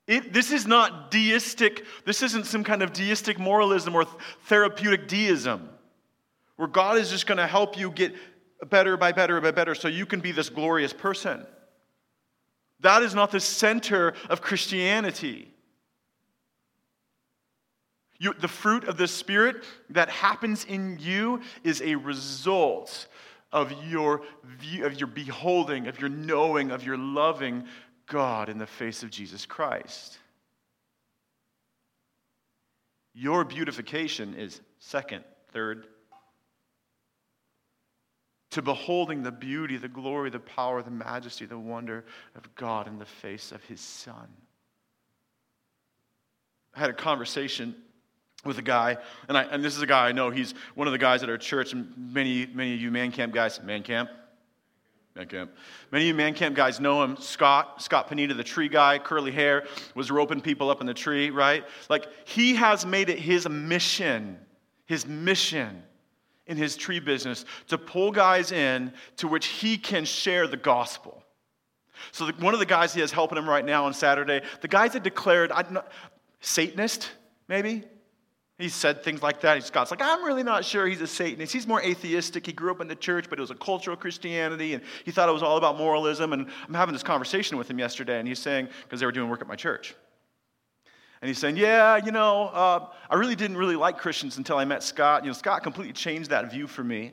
It, 0.06 0.34
this 0.34 0.52
is 0.52 0.66
not 0.66 1.10
deistic, 1.10 1.86
this 2.04 2.22
isn't 2.22 2.44
some 2.44 2.62
kind 2.62 2.82
of 2.82 2.92
deistic 2.92 3.38
moralism 3.38 3.94
or 3.94 4.04
therapeutic 4.44 5.08
deism 5.08 5.70
where 6.56 6.68
God 6.68 6.98
is 6.98 7.10
just 7.10 7.26
going 7.26 7.38
to 7.38 7.46
help 7.46 7.78
you 7.78 7.90
get 7.90 8.14
better 8.68 8.96
by 8.96 9.12
better 9.12 9.40
by 9.40 9.50
better 9.50 9.74
so 9.74 9.88
you 9.88 10.06
can 10.06 10.20
be 10.20 10.32
this 10.32 10.48
glorious 10.48 10.92
person. 10.92 11.46
That 12.80 13.02
is 13.02 13.14
not 13.14 13.30
the 13.30 13.40
center 13.40 14.14
of 14.28 14.40
Christianity. 14.40 15.50
You, 18.18 18.34
the 18.34 18.48
fruit 18.48 18.84
of 18.84 18.96
the 18.96 19.08
Spirit 19.08 19.64
that 19.90 20.08
happens 20.08 20.64
in 20.64 20.98
you 21.00 21.40
is 21.62 21.82
a 21.82 21.96
result 21.96 23.06
of 23.52 23.72
your 23.88 24.22
view, 24.44 24.86
of 24.86 24.98
your 24.98 25.06
beholding, 25.06 25.86
of 25.86 26.00
your 26.00 26.08
knowing, 26.08 26.70
of 26.70 26.84
your 26.84 26.96
loving 26.96 27.64
God 28.06 28.48
in 28.48 28.58
the 28.58 28.66
face 28.66 29.02
of 29.02 29.10
Jesus 29.10 29.46
Christ. 29.46 30.18
Your 33.14 33.44
beautification 33.44 34.34
is 34.34 34.60
second, 34.78 35.24
third, 35.52 35.86
to 38.54 38.62
beholding 38.62 39.24
the 39.24 39.32
beauty, 39.32 39.76
the 39.76 39.88
glory, 39.88 40.30
the 40.30 40.38
power, 40.38 40.80
the 40.80 40.90
majesty, 40.90 41.44
the 41.44 41.58
wonder 41.58 42.04
of 42.36 42.54
God 42.54 42.86
in 42.86 43.00
the 43.00 43.04
face 43.04 43.50
of 43.50 43.60
his 43.64 43.80
Son. 43.80 44.28
I 46.72 46.78
had 46.78 46.88
a 46.88 46.94
conversation 46.94 47.74
with 48.44 48.58
a 48.58 48.62
guy, 48.62 48.96
and, 49.26 49.36
I, 49.36 49.42
and 49.42 49.64
this 49.64 49.74
is 49.74 49.82
a 49.82 49.88
guy 49.88 50.06
I 50.06 50.12
know. 50.12 50.30
He's 50.30 50.54
one 50.76 50.86
of 50.86 50.92
the 50.92 50.98
guys 50.98 51.24
at 51.24 51.28
our 51.28 51.36
church, 51.36 51.72
and 51.72 51.92
many, 51.96 52.46
many 52.46 52.74
of 52.74 52.80
you 52.80 52.92
man 52.92 53.10
camp 53.10 53.34
guys, 53.34 53.60
man 53.60 53.82
camp, 53.82 54.08
man 55.16 55.26
camp. 55.26 55.50
Many 55.90 56.04
of 56.04 56.08
you 56.08 56.14
man 56.14 56.32
camp 56.34 56.54
guys 56.54 56.78
know 56.78 57.02
him. 57.02 57.16
Scott, 57.16 57.82
Scott 57.82 58.08
Panita, 58.08 58.36
the 58.36 58.44
tree 58.44 58.68
guy, 58.68 59.00
curly 59.00 59.32
hair, 59.32 59.66
was 59.96 60.12
roping 60.12 60.40
people 60.40 60.70
up 60.70 60.80
in 60.80 60.86
the 60.86 60.94
tree, 60.94 61.30
right? 61.30 61.64
Like 61.88 62.06
he 62.24 62.54
has 62.54 62.86
made 62.86 63.08
it 63.08 63.18
his 63.18 63.48
mission, 63.48 64.38
his 64.86 65.06
mission 65.06 65.82
in 66.46 66.56
his 66.56 66.76
tree 66.76 67.00
business 67.00 67.44
to 67.68 67.78
pull 67.78 68.10
guys 68.10 68.52
in 68.52 68.92
to 69.16 69.28
which 69.28 69.46
he 69.46 69.78
can 69.78 70.04
share 70.04 70.46
the 70.46 70.56
gospel. 70.56 71.22
So 72.12 72.26
the, 72.26 72.32
one 72.44 72.54
of 72.54 72.60
the 72.60 72.66
guys 72.66 72.92
he 72.92 73.00
has 73.00 73.12
helping 73.12 73.38
him 73.38 73.48
right 73.48 73.64
now 73.64 73.86
on 73.86 73.94
Saturday, 73.94 74.42
the 74.60 74.68
guys 74.68 74.92
that 74.92 75.02
declared, 75.02 75.52
I, 75.52 75.64
Satanist, 76.40 77.10
maybe 77.48 77.84
he 78.58 78.68
said 78.68 79.02
things 79.02 79.22
like 79.22 79.40
that. 79.40 79.62
Scott's 79.64 79.90
like, 79.90 80.02
I'm 80.02 80.24
really 80.24 80.42
not 80.42 80.64
sure 80.64 80.86
he's 80.86 81.00
a 81.00 81.06
Satanist. 81.06 81.52
He's 81.52 81.66
more 81.66 81.82
atheistic. 81.82 82.46
He 82.46 82.52
grew 82.52 82.70
up 82.70 82.80
in 82.80 82.88
the 82.88 82.94
church, 82.94 83.26
but 83.28 83.38
it 83.38 83.42
was 83.42 83.50
a 83.50 83.56
cultural 83.56 83.96
Christianity, 83.96 84.74
and 84.74 84.82
he 85.04 85.10
thought 85.10 85.28
it 85.28 85.32
was 85.32 85.42
all 85.42 85.56
about 85.56 85.76
moralism. 85.76 86.32
And 86.32 86.46
I'm 86.68 86.74
having 86.74 86.92
this 86.92 87.02
conversation 87.02 87.58
with 87.58 87.68
him 87.68 87.78
yesterday, 87.78 88.18
and 88.18 88.28
he's 88.28 88.38
saying, 88.38 88.68
because 88.84 89.00
they 89.00 89.06
were 89.06 89.12
doing 89.12 89.28
work 89.28 89.40
at 89.40 89.48
my 89.48 89.56
church. 89.56 89.94
And 91.24 91.30
he's 91.30 91.38
saying, 91.38 91.56
Yeah, 91.56 91.96
you 91.96 92.12
know, 92.12 92.48
uh, 92.48 92.86
I 93.08 93.14
really 93.14 93.34
didn't 93.34 93.56
really 93.56 93.76
like 93.76 93.96
Christians 93.96 94.36
until 94.36 94.58
I 94.58 94.66
met 94.66 94.82
Scott. 94.82 95.24
You 95.24 95.30
know, 95.30 95.32
Scott 95.32 95.62
completely 95.62 95.94
changed 95.94 96.28
that 96.28 96.50
view 96.50 96.66
for 96.66 96.84
me. 96.84 97.12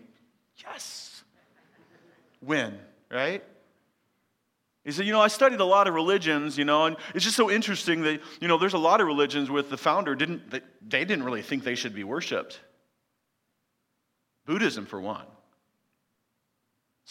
Yes. 0.58 1.24
When, 2.42 2.78
right? 3.10 3.42
He 4.84 4.92
said, 4.92 5.06
You 5.06 5.14
know, 5.14 5.22
I 5.22 5.30
studied 5.30 5.62
a 5.62 5.66
lot 5.66 5.88
of 5.88 5.94
religions, 5.94 6.58
you 6.58 6.66
know, 6.66 6.88
and 6.88 6.98
it's 7.16 7.24
just 7.24 7.38
so 7.38 7.50
interesting 7.50 8.02
that, 8.02 8.20
you 8.42 8.50
know, 8.50 8.58
there's 8.58 8.74
a 8.74 8.78
lot 8.78 9.00
of 9.00 9.08
religions 9.08 9.50
with 9.50 9.70
the 9.70 9.78
founder 9.78 10.14
didn't, 10.14 10.52
they, 10.52 10.60
they 10.86 11.06
didn't 11.06 11.24
really 11.24 11.42
think 11.42 11.64
they 11.64 11.76
should 11.76 11.96
be 11.96 12.04
worshiped. 12.04 12.60
Buddhism, 14.46 14.86
for 14.86 15.00
one. 15.00 15.26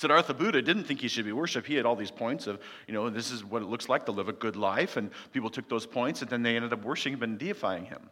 Siddhartha 0.00 0.32
Buddha 0.32 0.62
didn't 0.62 0.84
think 0.84 0.98
he 0.98 1.08
should 1.08 1.26
be 1.26 1.32
worshiped. 1.32 1.66
He 1.66 1.74
had 1.74 1.84
all 1.84 1.94
these 1.94 2.10
points 2.10 2.46
of, 2.46 2.58
you 2.88 2.94
know, 2.94 3.10
this 3.10 3.30
is 3.30 3.44
what 3.44 3.60
it 3.60 3.66
looks 3.66 3.86
like 3.86 4.06
to 4.06 4.12
live 4.12 4.30
a 4.30 4.32
good 4.32 4.56
life, 4.56 4.96
and 4.96 5.10
people 5.30 5.50
took 5.50 5.68
those 5.68 5.84
points 5.84 6.22
and 6.22 6.30
then 6.30 6.42
they 6.42 6.56
ended 6.56 6.72
up 6.72 6.82
worshiping 6.82 7.18
him 7.18 7.22
and 7.22 7.38
deifying 7.38 7.84
him. 7.84 8.08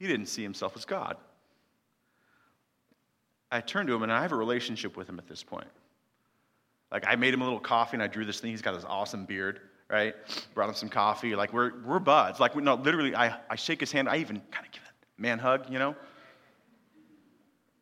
He 0.00 0.08
didn't 0.08 0.26
see 0.26 0.42
himself 0.42 0.76
as 0.76 0.84
God. 0.84 1.18
I 3.52 3.60
turned 3.60 3.86
to 3.86 3.94
him 3.94 4.02
and 4.02 4.10
I 4.10 4.22
have 4.22 4.32
a 4.32 4.36
relationship 4.36 4.96
with 4.96 5.08
him 5.08 5.20
at 5.20 5.28
this 5.28 5.44
point. 5.44 5.68
Like 6.90 7.04
I 7.06 7.14
made 7.14 7.32
him 7.32 7.42
a 7.42 7.44
little 7.44 7.60
coffee 7.60 7.94
and 7.94 8.02
I 8.02 8.08
drew 8.08 8.24
this 8.24 8.40
thing. 8.40 8.50
He's 8.50 8.60
got 8.60 8.74
this 8.74 8.84
awesome 8.88 9.24
beard, 9.24 9.60
right? 9.88 10.16
Brought 10.54 10.68
him 10.68 10.74
some 10.74 10.88
coffee. 10.88 11.36
Like 11.36 11.52
we're, 11.52 11.74
we're 11.84 12.00
buds. 12.00 12.40
Like, 12.40 12.56
no, 12.56 12.74
literally, 12.74 13.14
I, 13.14 13.38
I 13.48 13.54
shake 13.54 13.78
his 13.78 13.92
hand. 13.92 14.08
I 14.08 14.16
even 14.16 14.42
kind 14.50 14.66
of 14.66 14.72
give 14.72 14.82
a 14.82 15.22
man 15.22 15.38
hug, 15.38 15.70
you 15.70 15.78
know? 15.78 15.94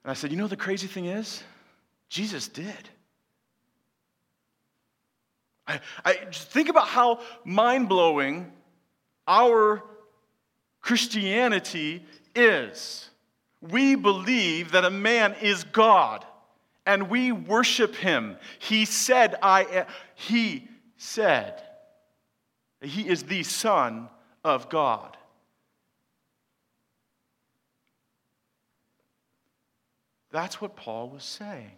And 0.04 0.10
I 0.10 0.14
said, 0.14 0.30
you 0.30 0.36
know 0.36 0.46
the 0.46 0.56
crazy 0.56 0.86
thing 0.86 1.06
is? 1.06 1.42
Jesus 2.08 2.48
did. 2.48 2.88
I, 5.66 5.80
I 6.04 6.12
think 6.30 6.68
about 6.68 6.88
how 6.88 7.20
mind 7.44 7.88
blowing 7.88 8.52
our 9.26 9.82
Christianity 10.82 12.04
is 12.34 13.08
we 13.62 13.94
believe 13.94 14.72
that 14.72 14.84
a 14.84 14.90
man 14.90 15.34
is 15.40 15.64
God 15.64 16.24
and 16.84 17.08
we 17.08 17.32
worship 17.32 17.94
him. 17.94 18.36
He 18.58 18.84
said, 18.84 19.36
I 19.42 19.64
am, 19.64 19.86
he 20.14 20.68
said 20.96 21.62
He 22.82 23.08
is 23.08 23.22
the 23.22 23.42
Son 23.42 24.08
of 24.44 24.68
God. 24.68 25.16
That's 30.34 30.60
what 30.60 30.74
Paul 30.74 31.10
was 31.10 31.22
saying. 31.22 31.70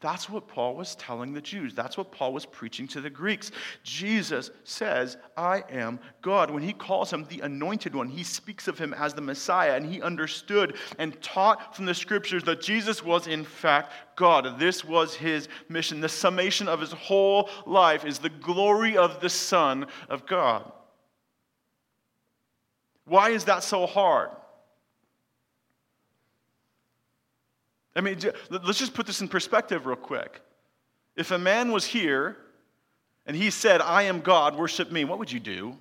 That's 0.00 0.28
what 0.28 0.48
Paul 0.48 0.74
was 0.74 0.96
telling 0.96 1.32
the 1.32 1.40
Jews. 1.40 1.72
That's 1.72 1.96
what 1.96 2.10
Paul 2.10 2.32
was 2.32 2.44
preaching 2.44 2.88
to 2.88 3.00
the 3.00 3.08
Greeks. 3.08 3.52
Jesus 3.84 4.50
says, 4.64 5.16
I 5.36 5.62
am 5.70 6.00
God. 6.22 6.50
When 6.50 6.64
he 6.64 6.72
calls 6.72 7.12
him 7.12 7.24
the 7.28 7.38
anointed 7.42 7.94
one, 7.94 8.08
he 8.08 8.24
speaks 8.24 8.66
of 8.66 8.80
him 8.80 8.92
as 8.94 9.14
the 9.14 9.20
Messiah, 9.20 9.76
and 9.76 9.86
he 9.86 10.02
understood 10.02 10.74
and 10.98 11.22
taught 11.22 11.76
from 11.76 11.84
the 11.84 11.94
scriptures 11.94 12.42
that 12.44 12.60
Jesus 12.60 13.04
was, 13.04 13.28
in 13.28 13.44
fact, 13.44 13.92
God. 14.16 14.58
This 14.58 14.84
was 14.84 15.14
his 15.14 15.48
mission. 15.68 16.00
The 16.00 16.08
summation 16.08 16.66
of 16.66 16.80
his 16.80 16.90
whole 16.90 17.48
life 17.64 18.04
is 18.04 18.18
the 18.18 18.28
glory 18.28 18.96
of 18.96 19.20
the 19.20 19.30
Son 19.30 19.86
of 20.08 20.26
God. 20.26 20.72
Why 23.04 23.30
is 23.30 23.44
that 23.44 23.62
so 23.62 23.86
hard? 23.86 24.30
I 27.96 28.00
mean, 28.00 28.18
let's 28.50 28.78
just 28.78 28.94
put 28.94 29.06
this 29.06 29.20
in 29.20 29.28
perspective 29.28 29.86
real 29.86 29.96
quick. 29.96 30.40
If 31.16 31.30
a 31.30 31.38
man 31.38 31.70
was 31.70 31.84
here 31.84 32.36
and 33.26 33.36
he 33.36 33.50
said, 33.50 33.80
I 33.80 34.02
am 34.02 34.20
God, 34.20 34.56
worship 34.56 34.90
me, 34.90 35.04
what 35.04 35.18
would 35.18 35.30
you 35.30 35.40
do? 35.40 35.76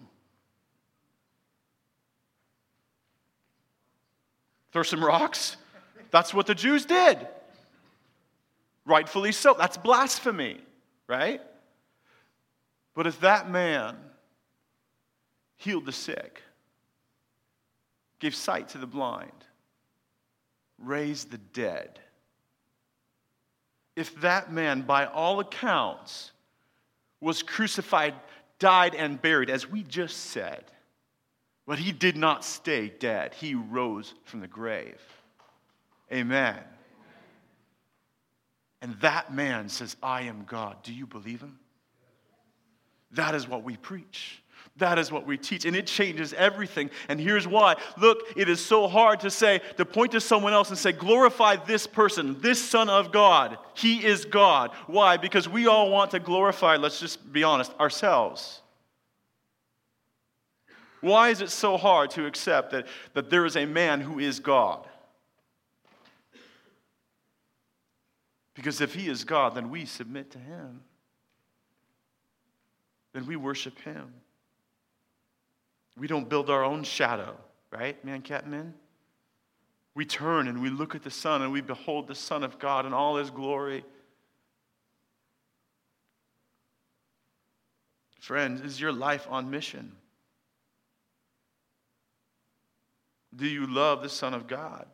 Throw 4.72 4.84
some 4.84 5.04
rocks? 5.04 5.58
That's 6.12 6.34
what 6.34 6.46
the 6.46 6.56
Jews 6.56 6.86
did. 6.86 7.28
Rightfully 8.86 9.32
so. 9.32 9.56
That's 9.58 9.78
blasphemy, 9.78 10.60
right? 11.08 11.42
But 12.94 13.08
if 13.08 13.20
that 13.22 13.50
man 13.50 13.96
healed 15.58 15.86
the 15.86 15.92
sick, 15.92 16.42
gave 18.20 18.36
sight 18.36 18.70
to 18.70 18.78
the 18.78 18.88
blind, 18.88 19.32
raised 20.78 21.32
the 21.32 21.38
dead, 21.38 22.00
if 23.96 24.20
that 24.22 24.52
man, 24.52 24.82
by 24.82 25.06
all 25.06 25.40
accounts, 25.40 26.32
was 27.22 27.44
crucified, 27.44 28.14
died, 28.60 28.96
and 28.96 29.22
buried, 29.22 29.50
as 29.50 29.70
we 29.70 29.84
just 29.84 30.18
said, 30.18 30.64
but 31.66 31.80
he 31.80 31.92
did 31.92 32.18
not 32.18 32.44
stay 32.44 32.90
dead, 32.90 33.34
he 33.34 33.56
rose 33.56 34.14
from 34.26 34.42
the 34.42 34.48
grave. 34.48 35.00
Amen. 36.12 36.60
And 38.82 39.00
that 39.00 39.34
man 39.34 39.70
says, 39.70 39.96
I 40.04 40.24
am 40.24 40.44
God. 40.46 40.84
Do 40.84 40.94
you 40.94 41.08
believe 41.08 41.40
him? 41.40 41.58
That 43.12 43.34
is 43.34 43.48
what 43.48 43.64
we 43.64 43.78
preach. 43.78 44.43
That 44.78 44.98
is 44.98 45.12
what 45.12 45.28
we 45.28 45.38
teach, 45.38 45.66
and 45.66 45.76
it 45.76 45.86
changes 45.86 46.34
everything. 46.34 46.90
And 47.08 47.20
here's 47.20 47.48
why. 47.48 47.76
Look, 47.96 48.24
it 48.36 48.50
is 48.50 48.64
so 48.64 48.88
hard 48.88 49.20
to 49.20 49.30
say, 49.30 49.62
to 49.78 49.86
point 49.86 50.14
to 50.14 50.22
someone 50.22 50.52
else 50.52 50.70
and 50.70 50.78
say, 50.78 50.92
glorify 50.92 51.58
this 51.58 51.86
person, 51.86 52.42
this 52.42 52.60
Son 52.60 52.90
of 52.90 53.12
God. 53.12 53.60
He 53.76 54.04
is 54.04 54.26
God. 54.26 54.72
Why? 54.88 55.18
Because 55.18 55.48
we 55.48 55.68
all 55.68 55.92
want 55.92 56.12
to 56.12 56.20
glorify, 56.20 56.78
let's 56.78 57.00
just 57.00 57.32
be 57.32 57.44
honest, 57.44 57.72
ourselves. 57.80 58.62
Why 61.02 61.30
is 61.30 61.42
it 61.42 61.52
so 61.52 61.78
hard 61.78 62.10
to 62.12 62.26
accept 62.26 62.72
that, 62.72 62.88
that 63.14 63.30
there 63.30 63.46
is 63.46 63.56
a 63.56 63.66
man 63.66 64.02
who 64.02 64.18
is 64.18 64.40
God? 64.40 64.88
Because 68.56 68.82
if 68.82 68.96
he 68.96 69.08
is 69.08 69.24
God, 69.24 69.54
then 69.54 69.70
we 69.70 69.86
submit 69.86 70.32
to 70.32 70.40
him. 70.40 70.82
Then 73.14 73.28
we 73.28 73.36
worship 73.36 73.78
him. 73.82 74.14
We 75.98 76.08
don't 76.08 76.28
build 76.28 76.50
our 76.50 76.64
own 76.64 76.84
shadow, 76.84 77.36
right, 77.72 78.04
man, 78.04 78.22
cat, 78.22 78.48
men? 78.48 78.74
We 79.96 80.06
turn 80.06 80.48
and 80.48 80.62
we 80.62 80.70
look 80.70 80.96
at 80.96 81.04
the 81.04 81.12
Son 81.12 81.42
and 81.42 81.52
we 81.52 81.62
behold 81.62 82.08
the 82.08 82.16
Son 82.16 82.44
of 82.44 82.58
God 82.58 82.86
in 82.86 82.94
all 82.94 83.18
his 83.18 83.30
glory. 83.30 83.86
Friends, 88.20 88.62
is 88.62 88.80
your 88.80 88.92
life 88.92 89.28
on 89.30 89.52
mission? 89.52 89.92
Do 93.36 93.46
you 93.46 93.68
love 93.68 94.02
the 94.02 94.10
Son 94.10 94.34
of 94.34 94.48
God? 94.48 94.88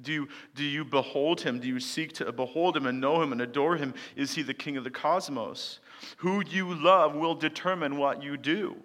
Do 0.00 0.12
you, 0.12 0.28
do 0.54 0.62
you 0.62 0.84
behold 0.84 1.40
him? 1.40 1.58
Do 1.58 1.68
you 1.68 1.80
seek 1.80 2.12
to 2.14 2.30
behold 2.32 2.76
him 2.76 2.86
and 2.86 3.00
know 3.00 3.22
him 3.22 3.32
and 3.32 3.40
adore 3.40 3.76
him? 3.76 3.94
Is 4.14 4.34
he 4.34 4.42
the 4.42 4.54
king 4.54 4.76
of 4.76 4.84
the 4.84 4.90
cosmos? 4.90 5.80
Who 6.18 6.42
you 6.46 6.74
love 6.74 7.14
will 7.14 7.34
determine 7.34 7.96
what 7.96 8.22
you 8.22 8.36
do. 8.36 8.76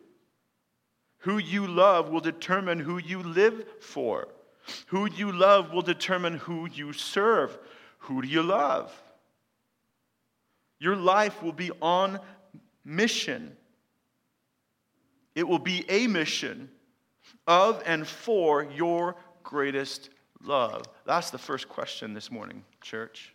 Who 1.20 1.38
you 1.38 1.68
love 1.68 2.10
will 2.10 2.20
determine 2.20 2.80
who 2.80 2.98
you 2.98 3.22
live 3.22 3.66
for. 3.80 4.28
Who 4.88 5.10
you 5.10 5.32
love 5.32 5.72
will 5.72 5.82
determine 5.82 6.38
who 6.38 6.68
you 6.72 6.94
serve. 6.94 7.58
Who 8.00 8.22
do 8.22 8.28
you 8.28 8.44
love? 8.44 8.92
Your 10.80 10.96
life 10.96 11.44
will 11.44 11.54
be 11.54 11.72
on 11.82 12.20
mission. 12.84 13.56
It 15.36 15.48
will 15.48 15.60
be 15.60 15.86
a 15.90 16.08
mission 16.08 16.70
of 17.48 17.82
and 17.86 18.08
for 18.08 18.64
your 18.64 19.16
greatest 19.44 20.10
love? 20.44 20.84
That's 21.06 21.30
the 21.30 21.38
first 21.38 21.70
question 21.70 22.14
this 22.14 22.32
morning, 22.32 22.64
church. 22.82 23.34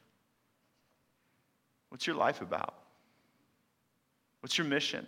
What's 1.90 2.06
your 2.06 2.16
life 2.16 2.40
about? 2.40 2.74
What's 4.46 4.58
your 4.58 4.68
mission? 4.68 5.04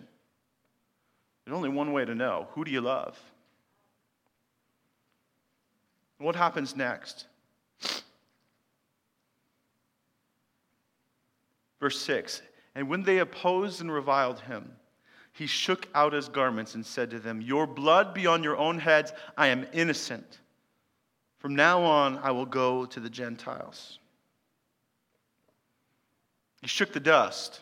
There's 1.45 1.55
only 1.55 1.69
one 1.69 1.93
way 1.93 2.03
to 2.03 2.13
know 2.13 2.49
who 2.51 2.65
do 2.65 2.71
you 2.71 2.81
love? 2.81 3.17
What 6.17 6.35
happens 6.35 6.75
next? 6.75 7.25
Verse 11.79 12.01
6 12.01 12.41
And 12.75 12.89
when 12.89 13.03
they 13.03 13.19
opposed 13.19 13.79
and 13.79 13.89
reviled 13.89 14.41
him, 14.41 14.73
he 15.31 15.47
shook 15.47 15.87
out 15.95 16.11
his 16.11 16.27
garments 16.27 16.75
and 16.75 16.85
said 16.85 17.09
to 17.11 17.19
them, 17.19 17.39
Your 17.39 17.65
blood 17.65 18.13
be 18.13 18.27
on 18.27 18.43
your 18.43 18.57
own 18.57 18.77
heads. 18.77 19.13
I 19.37 19.47
am 19.47 19.65
innocent. 19.71 20.39
From 21.37 21.55
now 21.55 21.81
on, 21.81 22.17
I 22.17 22.31
will 22.31 22.45
go 22.45 22.85
to 22.87 22.99
the 22.99 23.09
Gentiles. 23.09 23.99
He 26.61 26.67
shook 26.67 26.91
the 26.91 26.99
dust. 26.99 27.61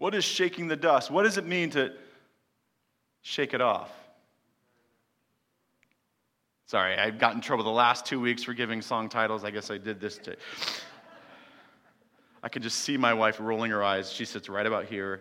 What 0.00 0.14
is 0.14 0.24
shaking 0.24 0.66
the 0.66 0.76
dust? 0.76 1.10
What 1.10 1.24
does 1.24 1.36
it 1.36 1.44
mean 1.44 1.68
to 1.72 1.92
shake 3.20 3.52
it 3.52 3.60
off? 3.60 3.90
Sorry, 6.64 6.96
I 6.96 7.10
got 7.10 7.34
in 7.34 7.42
trouble 7.42 7.64
the 7.64 7.70
last 7.70 8.06
two 8.06 8.18
weeks 8.18 8.42
for 8.42 8.54
giving 8.54 8.80
song 8.80 9.10
titles. 9.10 9.44
I 9.44 9.50
guess 9.50 9.70
I 9.70 9.76
did 9.76 10.00
this 10.00 10.16
to. 10.16 10.36
I 12.42 12.48
could 12.48 12.62
just 12.62 12.78
see 12.78 12.96
my 12.96 13.12
wife 13.12 13.38
rolling 13.40 13.70
her 13.72 13.84
eyes. 13.84 14.10
She 14.10 14.24
sits 14.24 14.48
right 14.48 14.64
about 14.64 14.86
here. 14.86 15.20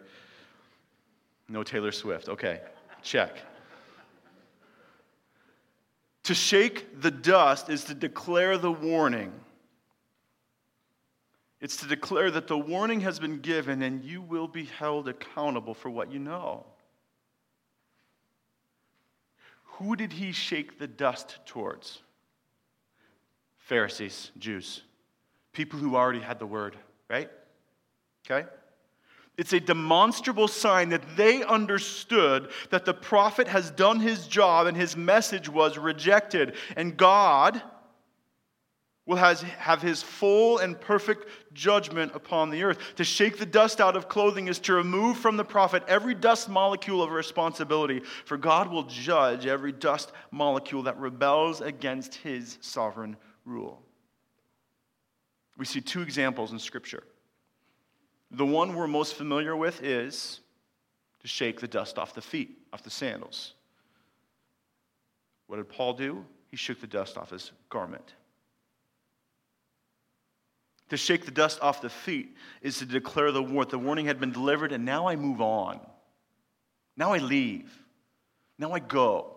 No 1.50 1.62
Taylor 1.62 1.92
Swift. 1.92 2.30
Okay, 2.30 2.62
check. 3.04 3.36
To 6.24 6.34
shake 6.34 7.02
the 7.02 7.12
dust 7.12 7.70
is 7.70 7.84
to 7.84 7.94
declare 7.94 8.58
the 8.58 8.72
warning. 8.72 9.34
It's 11.62 11.78
to 11.78 11.88
declare 11.88 12.32
that 12.32 12.48
the 12.48 12.58
warning 12.58 13.02
has 13.02 13.20
been 13.20 13.40
given 13.40 13.82
and 13.82 14.04
you 14.04 14.22
will 14.22 14.48
be 14.48 14.66
held 14.66 15.10
accountable 15.10 15.74
for 15.74 15.90
what 15.90 16.12
you 16.12 16.20
know. 16.20 16.66
Who 19.64 19.96
did 19.96 20.14
he 20.14 20.32
shake 20.32 20.80
the 20.80 20.88
dust 20.88 21.40
towards? 21.46 22.02
Pharisees, 23.58 24.32
Jews, 24.38 24.82
people 25.54 25.80
who 25.80 25.96
already 25.96 26.22
had 26.22 26.40
the 26.40 26.46
word, 26.46 26.76
right? 27.10 27.30
Okay? 28.26 28.48
It's 29.38 29.54
a 29.54 29.60
demonstrable 29.60 30.50
sign 30.50 30.90
that 30.90 31.16
they 31.16 31.44
understood 31.44 32.52
that 32.72 32.84
the 32.84 32.94
prophet 32.94 33.48
has 33.48 33.72
done 33.72 34.02
his 34.02 34.28
job 34.28 34.68
and 34.68 34.76
his 34.76 34.98
message 34.98 35.48
was 35.48 35.78
rejected. 35.78 36.56
And 36.76 36.98
God 36.98 37.62
will 39.10 39.16
has, 39.16 39.42
have 39.42 39.82
his 39.82 40.04
full 40.04 40.60
and 40.60 40.80
perfect 40.80 41.26
judgment 41.52 42.12
upon 42.14 42.52
the 42.52 42.62
earth. 42.62 42.78
To 42.98 43.04
shake 43.04 43.40
the 43.40 43.46
dust 43.46 43.82
out 43.82 43.96
of 43.96 44.08
clothing 44.08 44.48
is 44.48 44.60
to 44.60 44.74
remove 44.74 45.18
from 45.18 45.36
the 45.36 45.44
prophet 45.44 45.82
every 45.88 46.14
dust 46.14 46.48
molecule 46.48 47.02
of 47.02 47.10
responsibility, 47.10 48.04
for 48.26 48.38
God 48.38 48.70
will 48.70 48.84
judge 48.84 49.48
every 49.48 49.72
dust 49.72 50.12
molecule 50.30 50.84
that 50.84 51.00
rebels 51.00 51.60
against 51.60 52.14
his 52.14 52.60
sovereign 52.62 53.18
rule. 53.46 53.82
We 55.58 55.66
see 55.66 55.82
two 55.82 56.04
examples 56.04 56.52
in 56.52 56.60
Scripture. 56.60 57.04
The 58.30 58.46
one 58.46 58.76
we're 58.76 58.86
most 58.88 59.16
familiar 59.16 59.56
with 59.56 59.82
is 59.82 60.40
to 61.22 61.28
shake 61.28 61.60
the 61.60 61.68
dust 61.68 61.98
off 61.98 62.14
the 62.14 62.22
feet, 62.22 62.60
off 62.72 62.84
the 62.84 62.92
sandals. 62.92 63.56
What 65.48 65.58
did 65.58 65.68
Paul 65.68 65.94
do? 65.94 66.24
He 66.52 66.58
shook 66.58 66.80
the 66.80 66.86
dust 66.86 67.18
off 67.18 67.32
his 67.32 67.52
garment. 67.70 68.14
To 70.90 70.98
shake 70.98 71.26
the 71.26 71.32
dust 71.32 71.60
off 71.62 71.82
the 71.82 71.90
feet 71.90 72.36
is 72.62 72.80
to 72.80 72.86
declare 72.86 73.32
the 73.32 73.44
warning. 73.44 73.70
The 73.70 73.80
warning 73.80 74.06
had 74.08 74.20
been 74.20 74.32
delivered, 74.32 74.72
and 74.72 74.86
now 74.86 75.08
I 75.08 75.16
move 75.16 75.40
on. 75.40 75.80
Now 76.98 77.14
I 77.14 77.20
leave. 77.20 77.72
Now 78.58 78.72
I 78.72 78.80
go. 78.80 79.36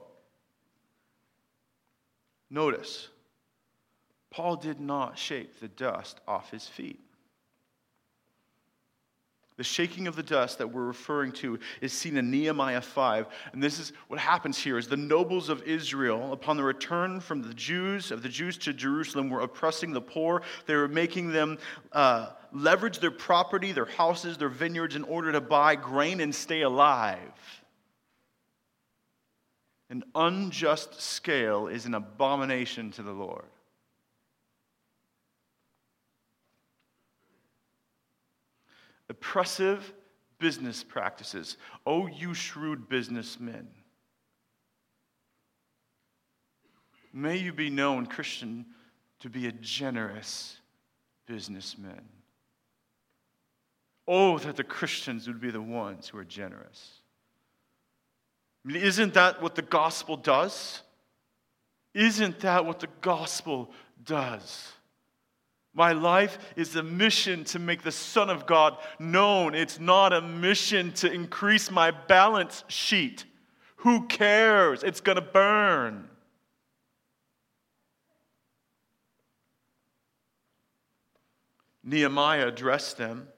Notice, 2.51 3.09
Paul 4.31 4.57
did 4.57 4.81
not 4.81 5.19
shake 5.19 5.61
the 5.61 5.69
dust 5.69 6.21
off 6.27 6.51
his 6.51 6.67
feet. 6.67 7.01
The 9.57 9.65
shaking 9.65 10.07
of 10.07 10.17
the 10.17 10.23
dust 10.23 10.59
that 10.59 10.69
we're 10.69 10.87
referring 10.87 11.33
to 11.33 11.59
is 11.81 11.93
seen 11.93 12.17
in 12.17 12.31
Nehemiah 12.31 12.81
5. 12.81 13.27
And 13.53 13.63
this 13.63 13.79
is 13.79 13.93
what 14.09 14.19
happens 14.19 14.57
here 14.57 14.79
is 14.79 14.89
the 14.89 14.97
nobles 14.97 15.51
of 15.51 15.63
Israel, 15.65 16.33
upon 16.33 16.57
the 16.57 16.65
return 16.65 17.21
from 17.21 17.43
the 17.43 17.53
Jews, 17.53 18.11
of 18.11 18.23
the 18.23 18.29
Jews 18.29 18.57
to 18.59 18.73
Jerusalem, 18.73 19.29
were 19.29 19.41
oppressing 19.41 19.93
the 19.93 20.01
poor. 20.01 20.43
They 20.67 20.75
were 20.75 20.89
making 20.89 21.33
them 21.33 21.59
uh, 21.93 22.31
leverage 22.53 22.99
their 22.99 23.11
property, 23.11 23.73
their 23.73 23.85
houses, 23.85 24.39
their 24.39 24.49
vineyards 24.49 24.97
in 24.97 25.05
order 25.05 25.33
to 25.33 25.41
buy 25.41 25.77
grain 25.77 26.21
and 26.21 26.35
stay 26.35 26.63
alive. 26.63 27.19
An 29.91 30.03
unjust 30.15 31.03
scale 31.03 31.67
is 31.67 31.85
an 31.85 31.95
abomination 31.95 32.91
to 32.93 33.03
the 33.03 33.13
Lord. 33.13 33.45
Oppressive 39.09 39.93
business 40.39 40.83
practices. 40.83 41.57
Oh, 41.87 42.07
you 42.07 42.35
shrewd 42.35 42.89
businessmen. 42.89 43.69
May 47.13 47.37
you 47.37 47.53
be 47.53 47.71
known, 47.71 48.07
Christian, 48.07 48.67
to 49.21 49.29
be 49.29 49.47
a 49.47 49.53
generous 49.53 50.57
businessman. 51.27 52.03
Oh, 54.09 54.39
that 54.39 54.57
the 54.57 54.65
Christians 54.65 55.27
would 55.27 55.41
be 55.41 55.51
the 55.51 55.63
ones 55.63 56.09
who 56.09 56.19
are 56.19 56.25
generous. 56.25 56.99
I 58.65 58.73
mean, 58.73 58.83
isn't 58.83 59.15
that 59.15 59.43
what 59.43 59.55
the 59.55 59.63
gospel 59.63 60.17
does? 60.17 60.83
Isn't 61.95 62.41
that 62.41 62.65
what 62.65 62.81
the 62.81 62.89
gospel 63.01 63.71
does? 64.05 64.73
My 65.75 65.93
life 65.93 66.39
is 66.55 66.77
a 66.77 66.83
mission 66.83 67.45
to 67.45 67.59
make 67.59 67.83
the 67.83 67.93
Son 67.93 68.29
of 68.29 68.47
God 68.47 68.77
known. 68.99 69.55
It's 69.55 69.81
not 69.81 70.13
a 70.13 70.21
mission 70.21 70.93
to 70.95 71.11
increase 71.11 71.71
my 71.71 71.91
balance 71.91 72.65
sheet. 72.69 73.25
Who 73.77 74.07
cares? 74.07 74.83
It's 74.83 75.01
going 75.01 75.17
to 75.17 75.23
burn. 75.23 76.09
Nehemiah 81.83 82.47
addressed 82.49 82.99
them. 82.99 83.29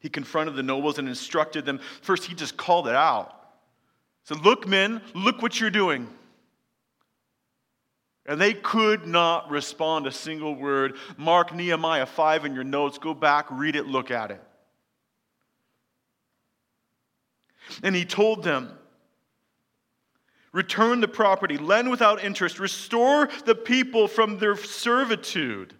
He 0.00 0.08
confronted 0.08 0.56
the 0.56 0.62
nobles 0.62 0.98
and 0.98 1.08
instructed 1.08 1.66
them. 1.66 1.80
First, 2.02 2.24
he 2.24 2.34
just 2.34 2.56
called 2.56 2.88
it 2.88 2.94
out. 2.94 3.30
He 4.22 4.34
said, 4.34 4.44
Look, 4.44 4.66
men, 4.66 5.02
look 5.14 5.42
what 5.42 5.60
you're 5.60 5.70
doing. 5.70 6.08
And 8.28 8.38
they 8.38 8.52
could 8.52 9.06
not 9.06 9.50
respond 9.50 10.06
a 10.06 10.12
single 10.12 10.54
word. 10.54 10.96
Mark 11.16 11.54
Nehemiah 11.54 12.04
5 12.04 12.44
in 12.44 12.54
your 12.54 12.62
notes. 12.62 12.98
Go 12.98 13.14
back, 13.14 13.46
read 13.50 13.74
it, 13.74 13.86
look 13.86 14.10
at 14.10 14.30
it. 14.30 14.42
And 17.82 17.96
he 17.96 18.04
told 18.04 18.44
them, 18.44 18.78
Return 20.52 21.00
the 21.00 21.08
property, 21.08 21.56
lend 21.56 21.90
without 21.90 22.22
interest, 22.22 22.58
restore 22.58 23.28
the 23.44 23.54
people 23.54 24.08
from 24.08 24.38
their 24.38 24.56
servitude. 24.56 25.74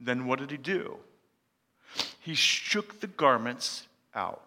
Then 0.00 0.26
what 0.26 0.38
did 0.38 0.50
he 0.50 0.56
do? 0.56 0.98
He 2.20 2.34
shook 2.34 3.00
the 3.00 3.06
garments 3.06 3.86
out. 4.14 4.43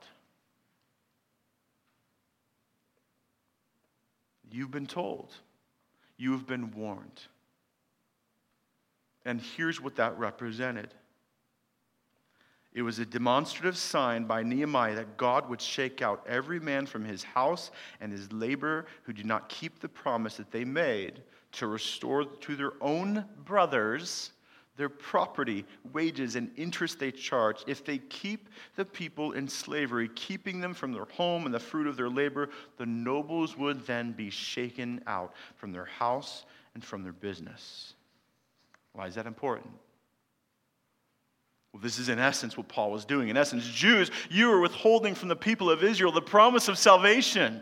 You've 4.57 4.71
been 4.71 4.87
told, 4.87 5.35
you 6.17 6.31
have 6.31 6.47
been 6.47 6.71
warned. 6.71 7.21
And 9.23 9.39
here's 9.39 9.79
what 9.79 9.97
that 9.97 10.17
represented 10.17 10.95
it 12.73 12.81
was 12.81 12.97
a 12.97 13.05
demonstrative 13.05 13.77
sign 13.77 14.23
by 14.25 14.41
Nehemiah 14.41 14.95
that 14.95 15.15
God 15.15 15.47
would 15.47 15.61
shake 15.61 16.01
out 16.01 16.25
every 16.27 16.59
man 16.59 16.87
from 16.87 17.05
his 17.05 17.21
house 17.21 17.69
and 18.01 18.11
his 18.11 18.33
labor 18.33 18.87
who 19.03 19.13
did 19.13 19.27
not 19.27 19.47
keep 19.47 19.79
the 19.79 19.89
promise 19.89 20.37
that 20.37 20.51
they 20.51 20.65
made 20.65 21.21
to 21.51 21.67
restore 21.67 22.25
to 22.25 22.55
their 22.55 22.73
own 22.81 23.25
brothers 23.45 24.31
their 24.77 24.89
property, 24.89 25.65
wages, 25.91 26.35
and 26.35 26.51
interest 26.55 26.99
they 26.99 27.11
charge, 27.11 27.63
if 27.67 27.83
they 27.83 27.97
keep 27.97 28.47
the 28.75 28.85
people 28.85 29.33
in 29.33 29.47
slavery, 29.47 30.09
keeping 30.15 30.61
them 30.61 30.73
from 30.73 30.93
their 30.93 31.05
home 31.05 31.45
and 31.45 31.53
the 31.53 31.59
fruit 31.59 31.87
of 31.87 31.97
their 31.97 32.09
labor, 32.09 32.49
the 32.77 32.85
nobles 32.85 33.57
would 33.57 33.85
then 33.85 34.11
be 34.11 34.29
shaken 34.29 35.01
out 35.07 35.33
from 35.55 35.71
their 35.73 35.85
house 35.85 36.45
and 36.75 36.83
from 36.83 37.03
their 37.03 37.13
business. 37.13 37.93
Why 38.93 39.07
is 39.07 39.15
that 39.15 39.25
important? 39.25 39.73
Well, 41.73 41.81
this 41.81 41.99
is 41.99 42.09
in 42.09 42.19
essence 42.19 42.55
what 42.55 42.67
Paul 42.67 42.91
was 42.91 43.05
doing. 43.05 43.29
In 43.29 43.37
essence, 43.37 43.67
Jews, 43.67 44.09
you 44.29 44.51
are 44.51 44.59
withholding 44.59 45.15
from 45.15 45.27
the 45.29 45.35
people 45.35 45.69
of 45.69 45.83
Israel 45.83 46.11
the 46.11 46.21
promise 46.21 46.67
of 46.67 46.77
salvation. 46.77 47.61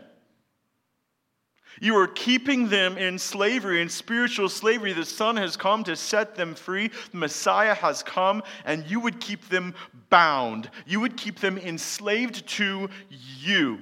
You 1.80 1.96
are 1.96 2.06
keeping 2.06 2.68
them 2.68 2.96
in 2.96 3.18
slavery, 3.18 3.82
in 3.82 3.88
spiritual 3.88 4.48
slavery. 4.48 4.92
The 4.92 5.04
Son 5.04 5.36
has 5.36 5.56
come 5.56 5.84
to 5.84 5.96
set 5.96 6.34
them 6.34 6.54
free. 6.54 6.90
The 7.12 7.18
Messiah 7.18 7.74
has 7.74 8.02
come, 8.02 8.42
and 8.64 8.88
you 8.90 9.00
would 9.00 9.20
keep 9.20 9.48
them 9.48 9.74
bound. 10.08 10.70
You 10.86 11.00
would 11.00 11.16
keep 11.16 11.40
them 11.40 11.58
enslaved 11.58 12.46
to 12.48 12.88
you 13.10 13.78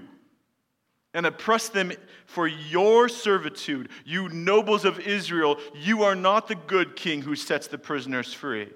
and 1.15 1.27
oppress 1.27 1.69
them 1.69 1.93
for 2.27 2.49
your 2.49 3.09
servitude. 3.09 3.89
You 4.05 4.29
nobles 4.29 4.85
of 4.85 4.99
Israel, 5.01 5.59
you 5.75 6.03
are 6.03 6.17
not 6.17 6.49
the 6.49 6.57
good 6.57 6.97
king 6.97 7.23
who 7.23 7.37
sets 7.37 7.69
the 7.69 7.79
prisoners 7.79 8.35
free. 8.35 8.71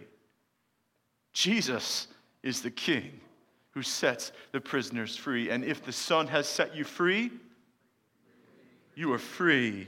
Jesus 1.32 2.06
is 2.42 2.62
the 2.62 2.70
king 2.70 3.20
who 3.72 3.82
sets 3.82 4.32
the 4.52 4.60
prisoners 4.60 5.16
free. 5.16 5.50
And 5.50 5.64
if 5.64 5.84
the 5.84 5.92
Son 5.92 6.28
has 6.28 6.48
set 6.48 6.74
you 6.74 6.84
free, 6.84 7.32
you 8.98 9.12
are 9.12 9.18
free 9.18 9.86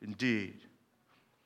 indeed. 0.00 0.54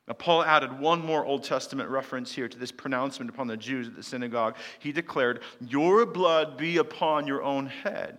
Now, 0.07 0.15
Paul 0.15 0.45
added 0.45 0.79
one 0.79 1.05
more 1.05 1.25
Old 1.25 1.45
Testament 1.45 1.89
reference 1.89 2.33
here 2.33 2.47
to 2.47 2.59
this 2.59 2.71
pronouncement 2.71 3.31
upon 3.31 3.47
the 3.47 3.57
Jews 3.57 3.89
at 3.89 3.97
the 3.97 4.03
synagogue. 4.03 4.57
He 4.79 4.93
declared, 4.93 5.41
Your 5.61 6.05
blood 6.05 6.59
be 6.59 6.77
upon 6.77 7.27
your 7.27 7.43
own 7.43 7.67
head. 7.67 8.19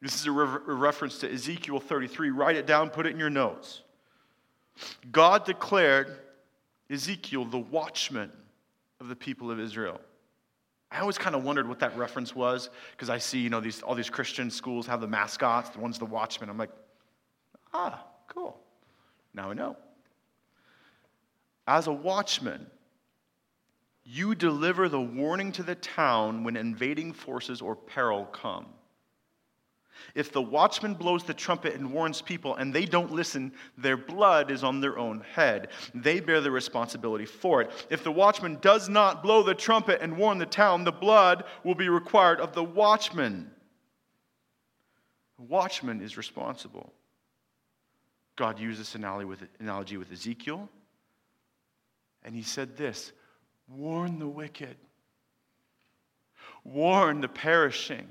This 0.00 0.14
is 0.18 0.26
a, 0.26 0.32
re- 0.32 0.60
a 0.66 0.74
reference 0.74 1.18
to 1.18 1.30
Ezekiel 1.32 1.78
33. 1.78 2.30
Write 2.30 2.56
it 2.56 2.66
down, 2.66 2.88
put 2.88 3.06
it 3.06 3.10
in 3.10 3.18
your 3.18 3.30
notes. 3.30 3.82
God 5.12 5.44
declared 5.44 6.16
Ezekiel 6.90 7.44
the 7.44 7.58
watchman 7.58 8.32
of 8.98 9.08
the 9.08 9.16
people 9.16 9.50
of 9.50 9.60
Israel. 9.60 10.00
I 10.90 11.00
always 11.00 11.18
kind 11.18 11.36
of 11.36 11.44
wondered 11.44 11.68
what 11.68 11.80
that 11.80 11.96
reference 11.96 12.34
was 12.34 12.70
because 12.92 13.10
I 13.10 13.18
see, 13.18 13.38
you 13.38 13.50
know, 13.50 13.60
these, 13.60 13.82
all 13.82 13.94
these 13.94 14.08
Christian 14.08 14.50
schools 14.50 14.86
have 14.86 15.00
the 15.00 15.06
mascots. 15.06 15.70
The 15.70 15.80
one's 15.80 15.98
the 15.98 16.06
watchman. 16.06 16.48
I'm 16.48 16.56
like, 16.56 16.70
ah, 17.74 18.02
cool. 18.28 18.58
Now 19.34 19.50
I 19.50 19.54
know. 19.54 19.76
As 21.66 21.86
a 21.86 21.92
watchman, 21.92 22.66
you 24.02 24.34
deliver 24.34 24.88
the 24.88 25.00
warning 25.00 25.52
to 25.52 25.62
the 25.62 25.74
town 25.74 26.42
when 26.42 26.56
invading 26.56 27.12
forces 27.12 27.60
or 27.60 27.76
peril 27.76 28.24
come. 28.24 28.66
If 30.14 30.32
the 30.32 30.42
watchman 30.42 30.94
blows 30.94 31.24
the 31.24 31.34
trumpet 31.34 31.74
and 31.74 31.92
warns 31.92 32.22
people 32.22 32.54
and 32.56 32.74
they 32.74 32.84
don't 32.84 33.12
listen, 33.12 33.52
their 33.76 33.96
blood 33.96 34.50
is 34.50 34.64
on 34.64 34.80
their 34.80 34.98
own 34.98 35.20
head. 35.34 35.68
They 35.94 36.20
bear 36.20 36.40
the 36.40 36.50
responsibility 36.50 37.26
for 37.26 37.62
it. 37.62 37.70
If 37.90 38.04
the 38.04 38.12
watchman 38.12 38.58
does 38.60 38.88
not 38.88 39.22
blow 39.22 39.42
the 39.42 39.54
trumpet 39.54 40.00
and 40.00 40.16
warn 40.16 40.38
the 40.38 40.46
town, 40.46 40.84
the 40.84 40.92
blood 40.92 41.44
will 41.64 41.74
be 41.74 41.88
required 41.88 42.40
of 42.40 42.54
the 42.54 42.64
watchman. 42.64 43.50
The 45.38 45.44
watchman 45.44 46.00
is 46.00 46.16
responsible. 46.16 46.92
God 48.36 48.58
used 48.58 48.80
this 48.80 48.94
analogy 48.94 49.96
with 49.96 50.12
Ezekiel, 50.12 50.68
and 52.24 52.34
he 52.34 52.42
said 52.42 52.76
this 52.76 53.12
warn 53.68 54.18
the 54.18 54.28
wicked, 54.28 54.76
warn 56.64 57.20
the 57.20 57.28
perishing. 57.28 58.08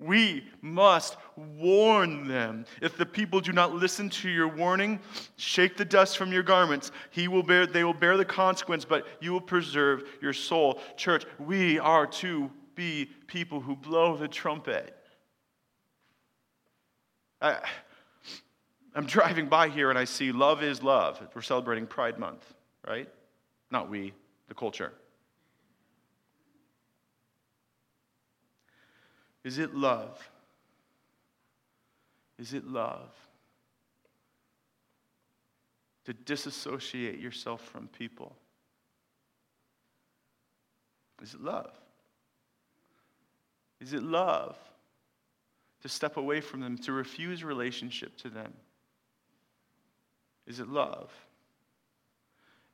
We 0.00 0.44
must 0.62 1.16
warn 1.36 2.28
them. 2.28 2.64
If 2.80 2.96
the 2.96 3.06
people 3.06 3.40
do 3.40 3.52
not 3.52 3.74
listen 3.74 4.08
to 4.10 4.28
your 4.28 4.46
warning, 4.46 5.00
shake 5.36 5.76
the 5.76 5.84
dust 5.84 6.16
from 6.16 6.32
your 6.32 6.44
garments. 6.44 6.92
He 7.10 7.26
will 7.26 7.42
bear, 7.42 7.66
they 7.66 7.82
will 7.82 7.94
bear 7.94 8.16
the 8.16 8.24
consequence, 8.24 8.84
but 8.84 9.06
you 9.20 9.32
will 9.32 9.40
preserve 9.40 10.04
your 10.20 10.32
soul. 10.32 10.80
Church, 10.96 11.24
we 11.38 11.80
are 11.80 12.06
to 12.06 12.48
be 12.76 13.10
people 13.26 13.60
who 13.60 13.74
blow 13.74 14.16
the 14.16 14.28
trumpet. 14.28 14.94
I, 17.40 17.58
I'm 18.94 19.06
driving 19.06 19.48
by 19.48 19.68
here 19.68 19.90
and 19.90 19.98
I 19.98 20.04
see 20.04 20.30
love 20.30 20.62
is 20.62 20.80
love. 20.82 21.20
We're 21.34 21.42
celebrating 21.42 21.86
Pride 21.86 22.18
Month, 22.18 22.54
right? 22.86 23.08
Not 23.72 23.90
we, 23.90 24.12
the 24.46 24.54
culture. 24.54 24.92
Is 29.48 29.56
it 29.56 29.74
love? 29.74 30.28
Is 32.38 32.52
it 32.52 32.66
love 32.66 33.14
to 36.04 36.12
disassociate 36.12 37.18
yourself 37.18 37.62
from 37.62 37.88
people? 37.88 38.36
Is 41.22 41.32
it 41.32 41.40
love? 41.40 41.72
Is 43.80 43.94
it 43.94 44.02
love 44.02 44.58
to 45.80 45.88
step 45.88 46.18
away 46.18 46.42
from 46.42 46.60
them, 46.60 46.76
to 46.80 46.92
refuse 46.92 47.42
relationship 47.42 48.18
to 48.18 48.28
them? 48.28 48.52
Is 50.46 50.60
it 50.60 50.68
love? 50.68 51.10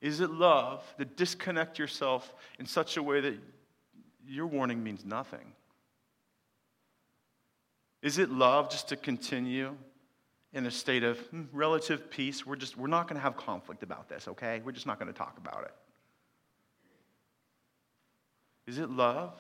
Is 0.01 0.19
it 0.19 0.33
love 0.33 0.83
to 0.99 1.05
disconnect 1.05 1.79
yourself 1.79 2.35
in 2.59 2.67
such 2.67 2.97
a 2.97 3.03
way 3.03 3.21
that 3.21 3.39
your 4.27 4.49
warning 4.49 4.83
means 4.83 5.05
nothing? 5.05 5.53
Is 8.05 8.19
it 8.19 8.31
love 8.31 8.69
just 8.69 8.89
to 8.89 8.97
continue 8.97 9.75
in 10.53 10.67
a 10.67 10.71
state 10.71 11.05
of 11.05 11.19
hmm, 11.19 11.45
relative 11.53 12.11
peace? 12.11 12.45
We're 12.45 12.55
just 12.55 12.77
we're 12.77 12.87
not 12.87 13.09
going 13.09 13.17
to 13.17 13.23
have 13.23 13.39
conflict 13.39 13.83
about 13.83 14.11
this, 14.11 14.29
okay? 14.29 14.61
We're 14.63 14.73
just 14.73 14.87
not 14.87 15.01
going 15.01 15.11
to 15.11 15.17
talk 15.19 15.39
about 15.39 15.65
it. 15.65 15.75
Is 18.67 18.79
it 18.79 18.91
love 18.91 19.33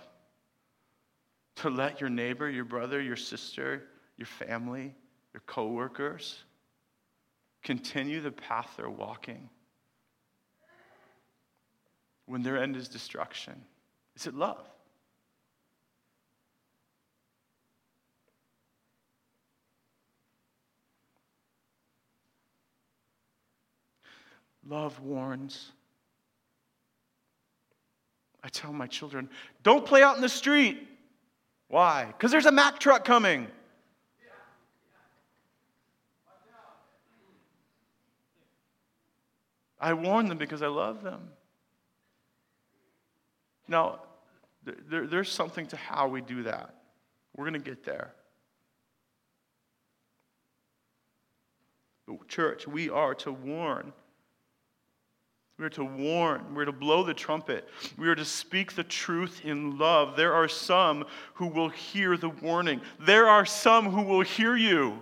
to 1.56 1.68
let 1.68 2.00
your 2.00 2.08
neighbor, 2.08 2.48
your 2.48 2.64
brother, 2.64 3.02
your 3.02 3.16
sister, 3.16 3.82
your 4.16 4.26
family, 4.26 4.94
your 5.34 5.42
coworkers 5.46 6.42
continue 7.62 8.22
the 8.22 8.32
path 8.32 8.70
they're 8.78 8.88
walking 8.88 9.50
when 12.24 12.42
their 12.42 12.56
end 12.56 12.76
is 12.76 12.88
destruction? 12.88 13.60
Is 14.16 14.26
it 14.26 14.34
love? 14.34 14.66
Love 24.68 24.98
warns. 25.00 25.72
I 28.42 28.48
tell 28.48 28.72
my 28.72 28.86
children, 28.86 29.28
don't 29.62 29.86
play 29.86 30.02
out 30.02 30.16
in 30.16 30.22
the 30.22 30.28
street. 30.28 30.86
Why? 31.68 32.06
Because 32.06 32.30
there's 32.30 32.46
a 32.46 32.52
Mack 32.52 32.78
truck 32.78 33.04
coming. 33.04 33.48
I 39.80 39.92
warn 39.92 40.28
them 40.28 40.38
because 40.38 40.62
I 40.62 40.68
love 40.68 41.02
them. 41.02 41.28
Now, 43.68 44.00
there, 44.64 45.06
there's 45.06 45.30
something 45.30 45.66
to 45.66 45.76
how 45.76 46.08
we 46.08 46.22
do 46.22 46.44
that. 46.44 46.74
We're 47.36 47.44
going 47.44 47.60
to 47.62 47.70
get 47.70 47.84
there. 47.84 48.14
But, 52.06 52.28
church, 52.28 52.66
we 52.66 52.88
are 52.88 53.14
to 53.16 53.32
warn 53.32 53.92
we 55.58 55.64
are 55.64 55.70
to 55.70 55.84
warn. 55.84 56.54
We 56.54 56.62
are 56.62 56.66
to 56.66 56.72
blow 56.72 57.04
the 57.04 57.14
trumpet. 57.14 57.68
We 57.96 58.08
are 58.08 58.14
to 58.16 58.24
speak 58.24 58.74
the 58.74 58.82
truth 58.82 59.42
in 59.44 59.78
love. 59.78 60.16
There 60.16 60.34
are 60.34 60.48
some 60.48 61.04
who 61.34 61.46
will 61.46 61.68
hear 61.68 62.16
the 62.16 62.28
warning. 62.28 62.80
There 62.98 63.28
are 63.28 63.46
some 63.46 63.90
who 63.90 64.02
will 64.02 64.22
hear 64.22 64.56
you. 64.56 64.98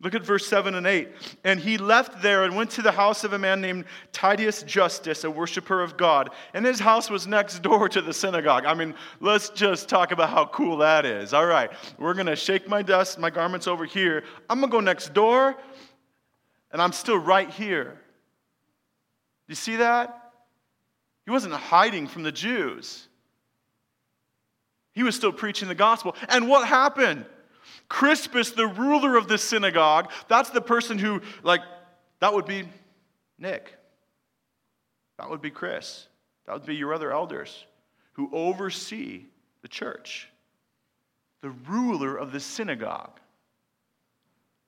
Look 0.00 0.14
at 0.14 0.24
verse 0.24 0.46
7 0.46 0.74
and 0.74 0.86
8. 0.86 1.08
And 1.44 1.58
he 1.58 1.78
left 1.78 2.22
there 2.22 2.44
and 2.44 2.54
went 2.54 2.70
to 2.72 2.82
the 2.82 2.92
house 2.92 3.24
of 3.24 3.32
a 3.32 3.38
man 3.38 3.60
named 3.60 3.86
Titius 4.12 4.62
Justus, 4.62 5.24
a 5.24 5.30
worshiper 5.30 5.82
of 5.82 5.96
God. 5.96 6.30
And 6.54 6.64
his 6.64 6.78
house 6.78 7.10
was 7.10 7.26
next 7.26 7.62
door 7.62 7.88
to 7.90 8.02
the 8.02 8.12
synagogue. 8.12 8.66
I 8.66 8.74
mean, 8.74 8.94
let's 9.20 9.48
just 9.50 9.88
talk 9.88 10.12
about 10.12 10.30
how 10.30 10.46
cool 10.46 10.78
that 10.78 11.06
is. 11.06 11.32
All 11.32 11.46
right, 11.46 11.70
we're 11.98 12.14
going 12.14 12.26
to 12.26 12.36
shake 12.36 12.68
my 12.68 12.82
dust, 12.82 13.18
my 13.18 13.30
garments 13.30 13.66
over 13.66 13.84
here. 13.84 14.22
I'm 14.50 14.60
going 14.60 14.70
to 14.70 14.76
go 14.76 14.80
next 14.80 15.12
door 15.12 15.56
and 16.76 16.82
I'm 16.82 16.92
still 16.92 17.16
right 17.16 17.48
here. 17.48 17.98
You 19.48 19.54
see 19.54 19.76
that? 19.76 20.34
He 21.24 21.30
wasn't 21.30 21.54
hiding 21.54 22.06
from 22.06 22.22
the 22.22 22.30
Jews. 22.30 23.08
He 24.92 25.02
was 25.02 25.16
still 25.16 25.32
preaching 25.32 25.68
the 25.68 25.74
gospel. 25.74 26.14
And 26.28 26.50
what 26.50 26.68
happened? 26.68 27.24
Crispus, 27.88 28.50
the 28.50 28.66
ruler 28.66 29.16
of 29.16 29.26
the 29.26 29.38
synagogue, 29.38 30.10
that's 30.28 30.50
the 30.50 30.60
person 30.60 30.98
who, 30.98 31.22
like, 31.42 31.62
that 32.20 32.34
would 32.34 32.44
be 32.44 32.68
Nick. 33.38 33.72
That 35.16 35.30
would 35.30 35.40
be 35.40 35.50
Chris. 35.50 36.08
That 36.44 36.52
would 36.52 36.66
be 36.66 36.76
your 36.76 36.92
other 36.92 37.10
elders 37.10 37.64
who 38.12 38.28
oversee 38.34 39.24
the 39.62 39.68
church. 39.68 40.28
The 41.40 41.48
ruler 41.48 42.18
of 42.18 42.32
the 42.32 42.40
synagogue 42.40 43.18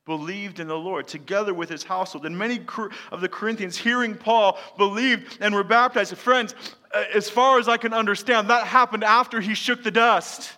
believed 0.09 0.59
in 0.59 0.66
the 0.66 0.77
Lord 0.77 1.07
together 1.07 1.53
with 1.53 1.68
his 1.68 1.85
household. 1.85 2.25
And 2.25 2.37
many 2.37 2.59
of 3.12 3.21
the 3.21 3.29
Corinthians, 3.29 3.77
hearing 3.77 4.16
Paul, 4.16 4.59
believed 4.79 5.37
and 5.40 5.55
were 5.55 5.62
baptized. 5.62 6.16
Friends, 6.16 6.55
uh, 6.92 7.05
as 7.14 7.29
far 7.29 7.59
as 7.59 7.68
I 7.68 7.77
can 7.77 7.92
understand, 7.92 8.49
that 8.49 8.66
happened 8.66 9.05
after 9.05 9.38
he 9.38 9.55
shook 9.55 9.85
the 9.85 9.90
dust. 9.90 10.51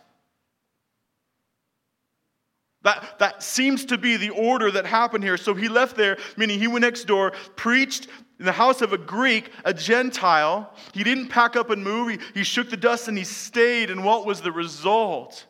That, 2.83 3.19
that 3.19 3.43
seems 3.43 3.85
to 3.87 3.99
be 3.99 4.17
the 4.17 4.31
order 4.31 4.71
that 4.71 4.87
happened 4.87 5.25
here. 5.25 5.37
So 5.37 5.53
he 5.53 5.69
left 5.69 5.97
there, 5.97 6.17
meaning 6.37 6.61
he 6.61 6.69
went 6.69 6.83
next 6.83 7.05
door, 7.05 7.33
preached 7.57 8.07
in 8.39 8.47
the 8.47 8.53
house 8.53 8.81
of 8.81 8.93
a 8.93 8.99
Greek, 8.99 9.51
a 9.65 9.75
Gentile. 9.75 10.73
He 10.95 11.03
didn't 11.03 11.29
pack 11.29 11.57
up 11.57 11.71
and 11.71 11.83
move. 11.83 12.09
He, 12.09 12.19
he 12.35 12.45
shook 12.45 12.71
the 12.71 12.77
dust 12.77 13.09
and 13.09 13.19
he 13.19 13.25
stayed. 13.25 13.91
And 13.91 14.05
what 14.05 14.25
was 14.25 14.43
the 14.43 14.53
result? 14.53 15.45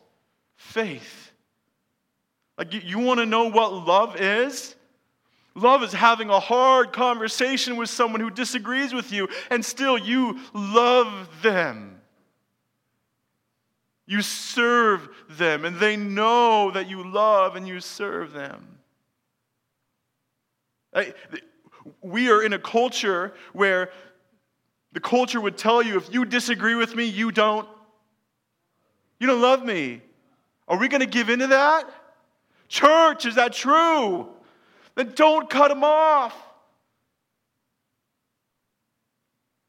Faith. 0.55 1.20
Like, 2.61 2.75
you, 2.75 2.81
you 2.85 2.99
want 2.99 3.19
to 3.19 3.25
know 3.25 3.49
what 3.49 3.73
love 3.73 4.21
is? 4.21 4.75
Love 5.55 5.81
is 5.81 5.93
having 5.93 6.29
a 6.29 6.39
hard 6.39 6.93
conversation 6.93 7.75
with 7.75 7.89
someone 7.89 8.21
who 8.21 8.29
disagrees 8.29 8.93
with 8.93 9.11
you, 9.11 9.29
and 9.49 9.65
still 9.65 9.97
you 9.97 10.39
love 10.53 11.27
them. 11.41 11.99
You 14.05 14.21
serve 14.21 15.09
them, 15.27 15.65
and 15.65 15.79
they 15.79 15.97
know 15.97 16.69
that 16.69 16.87
you 16.87 17.03
love 17.03 17.55
and 17.55 17.67
you 17.67 17.79
serve 17.79 18.31
them. 18.31 18.77
We 22.03 22.29
are 22.29 22.43
in 22.43 22.53
a 22.53 22.59
culture 22.59 23.33
where 23.53 23.89
the 24.91 24.99
culture 24.99 25.41
would 25.41 25.57
tell 25.57 25.81
you 25.81 25.97
if 25.97 26.13
you 26.13 26.25
disagree 26.25 26.75
with 26.75 26.95
me, 26.95 27.05
you 27.05 27.31
don't. 27.31 27.67
You 29.19 29.25
don't 29.25 29.41
love 29.41 29.65
me. 29.65 30.03
Are 30.67 30.77
we 30.77 30.89
going 30.89 31.01
to 31.01 31.07
give 31.07 31.31
into 31.31 31.47
that? 31.47 31.89
Church, 32.71 33.25
is 33.25 33.35
that 33.35 33.51
true? 33.51 34.29
Then 34.95 35.11
don't 35.13 35.49
cut 35.49 35.67
them 35.67 35.83
off. 35.83 36.33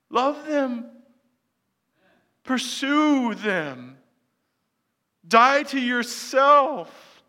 Love 0.09 0.47
them. 0.47 0.87
Pursue 2.45 3.35
them. 3.35 3.97
Die 5.27 5.65
to 5.65 5.81
yourself. 5.81 7.25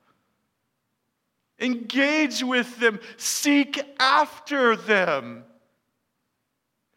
Engage 1.60 2.44
with 2.44 2.80
them. 2.80 3.00
Seek 3.18 3.82
after 4.00 4.76
them. 4.76 5.44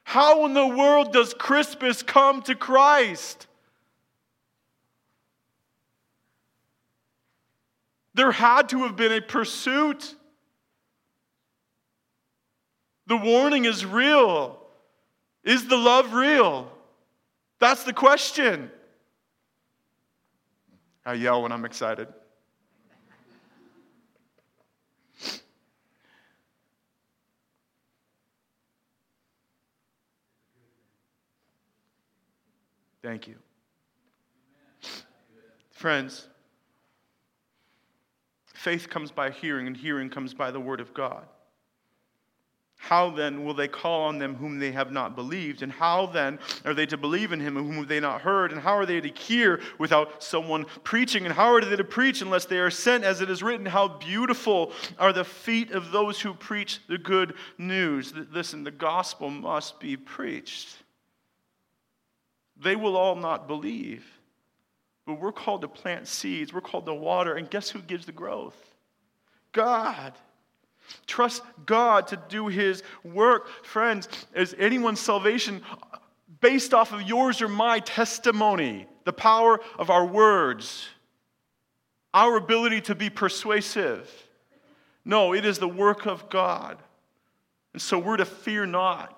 How 0.02 0.44
in 0.44 0.52
the 0.52 0.66
world 0.66 1.14
does 1.14 1.32
Crispus 1.32 2.02
come 2.02 2.42
to 2.42 2.54
Christ? 2.54 3.46
There 8.16 8.32
had 8.32 8.70
to 8.70 8.84
have 8.84 8.96
been 8.96 9.12
a 9.12 9.20
pursuit. 9.20 10.14
The 13.06 13.16
warning 13.18 13.66
is 13.66 13.84
real. 13.84 14.58
Is 15.44 15.68
the 15.68 15.76
love 15.76 16.14
real? 16.14 16.72
That's 17.60 17.84
the 17.84 17.92
question. 17.92 18.70
I 21.04 21.12
yell 21.12 21.42
when 21.42 21.52
I'm 21.52 21.66
excited. 21.66 22.08
Thank 33.02 33.28
you. 33.28 33.34
Friends, 35.70 36.28
Faith 38.66 38.90
comes 38.90 39.12
by 39.12 39.30
hearing, 39.30 39.68
and 39.68 39.76
hearing 39.76 40.10
comes 40.10 40.34
by 40.34 40.50
the 40.50 40.58
Word 40.58 40.80
of 40.80 40.92
God. 40.92 41.24
How 42.74 43.10
then 43.10 43.44
will 43.44 43.54
they 43.54 43.68
call 43.68 44.08
on 44.08 44.18
them 44.18 44.34
whom 44.34 44.58
they 44.58 44.72
have 44.72 44.90
not 44.90 45.14
believed? 45.14 45.62
And 45.62 45.70
how 45.70 46.06
then 46.06 46.40
are 46.64 46.74
they 46.74 46.86
to 46.86 46.96
believe 46.96 47.30
in 47.30 47.38
him 47.38 47.54
whom 47.54 47.86
they 47.86 47.94
have 47.94 48.02
not 48.02 48.22
heard? 48.22 48.50
And 48.50 48.60
how 48.60 48.76
are 48.76 48.84
they 48.84 49.00
to 49.00 49.08
hear 49.08 49.60
without 49.78 50.20
someone 50.20 50.64
preaching? 50.82 51.26
And 51.26 51.32
how 51.32 51.54
are 51.54 51.64
they 51.64 51.76
to 51.76 51.84
preach 51.84 52.22
unless 52.22 52.46
they 52.46 52.58
are 52.58 52.72
sent? 52.72 53.04
As 53.04 53.20
it 53.20 53.30
is 53.30 53.40
written, 53.40 53.66
How 53.66 53.86
beautiful 53.86 54.72
are 54.98 55.12
the 55.12 55.22
feet 55.22 55.70
of 55.70 55.92
those 55.92 56.20
who 56.20 56.34
preach 56.34 56.80
the 56.88 56.98
good 56.98 57.34
news. 57.58 58.12
Listen, 58.32 58.64
the 58.64 58.72
gospel 58.72 59.30
must 59.30 59.78
be 59.78 59.96
preached. 59.96 60.76
They 62.56 62.74
will 62.74 62.96
all 62.96 63.14
not 63.14 63.46
believe. 63.46 64.04
But 65.06 65.20
we're 65.20 65.32
called 65.32 65.60
to 65.62 65.68
plant 65.68 66.08
seeds, 66.08 66.52
we're 66.52 66.60
called 66.60 66.86
to 66.86 66.94
water. 66.94 67.34
And 67.34 67.48
guess 67.48 67.70
who 67.70 67.80
gives 67.80 68.06
the 68.06 68.12
growth? 68.12 68.56
God. 69.52 70.12
Trust 71.06 71.42
God 71.64 72.08
to 72.08 72.20
do 72.28 72.48
His 72.48 72.82
work. 73.04 73.48
Friends, 73.64 74.08
is 74.34 74.54
anyone's 74.58 75.00
salvation 75.00 75.62
based 76.40 76.74
off 76.74 76.92
of 76.92 77.02
yours 77.02 77.40
or 77.40 77.48
my 77.48 77.80
testimony? 77.80 78.86
The 79.04 79.12
power 79.12 79.60
of 79.78 79.90
our 79.90 80.04
words, 80.04 80.86
our 82.12 82.36
ability 82.36 82.82
to 82.82 82.94
be 82.94 83.10
persuasive. 83.10 84.10
No, 85.04 85.32
it 85.34 85.44
is 85.44 85.58
the 85.58 85.68
work 85.68 86.06
of 86.06 86.28
God. 86.28 86.78
And 87.72 87.80
so 87.80 87.98
we're 87.98 88.16
to 88.16 88.24
fear 88.24 88.66
not. 88.66 89.12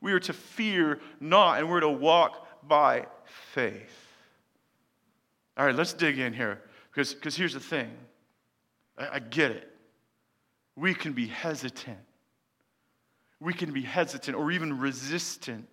We 0.00 0.12
are 0.12 0.20
to 0.20 0.32
fear 0.32 1.00
not, 1.20 1.58
and 1.58 1.68
we're 1.68 1.80
to 1.80 1.88
walk 1.88 2.46
by 2.68 3.06
faith. 3.52 3.97
All 5.58 5.66
right, 5.66 5.74
let's 5.74 5.92
dig 5.92 6.18
in 6.18 6.32
here. 6.32 6.62
Because, 6.90 7.12
because 7.14 7.36
here's 7.36 7.54
the 7.54 7.60
thing 7.60 7.90
I, 8.96 9.08
I 9.14 9.18
get 9.18 9.50
it 9.50 9.68
we 10.76 10.94
can 10.94 11.12
be 11.12 11.26
hesitant. 11.26 11.98
We 13.40 13.52
can 13.52 13.72
be 13.72 13.82
hesitant 13.82 14.36
or 14.36 14.50
even 14.50 14.78
resistant. 14.78 15.68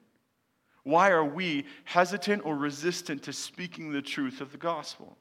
Why 0.84 1.10
are 1.12 1.26
we 1.26 1.66
hesitant 1.84 2.46
or 2.46 2.56
resistant 2.56 3.24
to 3.24 3.34
speaking 3.34 3.92
the 3.92 4.02
truth 4.02 4.42
of 4.42 4.52
the 4.52 4.58
gospel? 4.58 5.18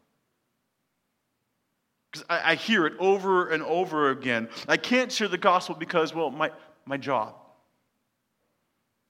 Because 2.11 2.27
I, 2.29 2.53
I, 2.53 2.55
hear 2.55 2.87
it 2.87 2.93
over 2.99 3.49
and 3.49 3.63
over 3.63 4.11
again. 4.11 4.49
I 4.69 4.77
can't 4.77 5.11
share 5.11 5.29
the 5.29 5.39
gospel 5.39 5.75
because, 5.75 6.15
well, 6.15 6.31
my, 6.31 6.51
my 6.85 6.99
job. 6.99 7.35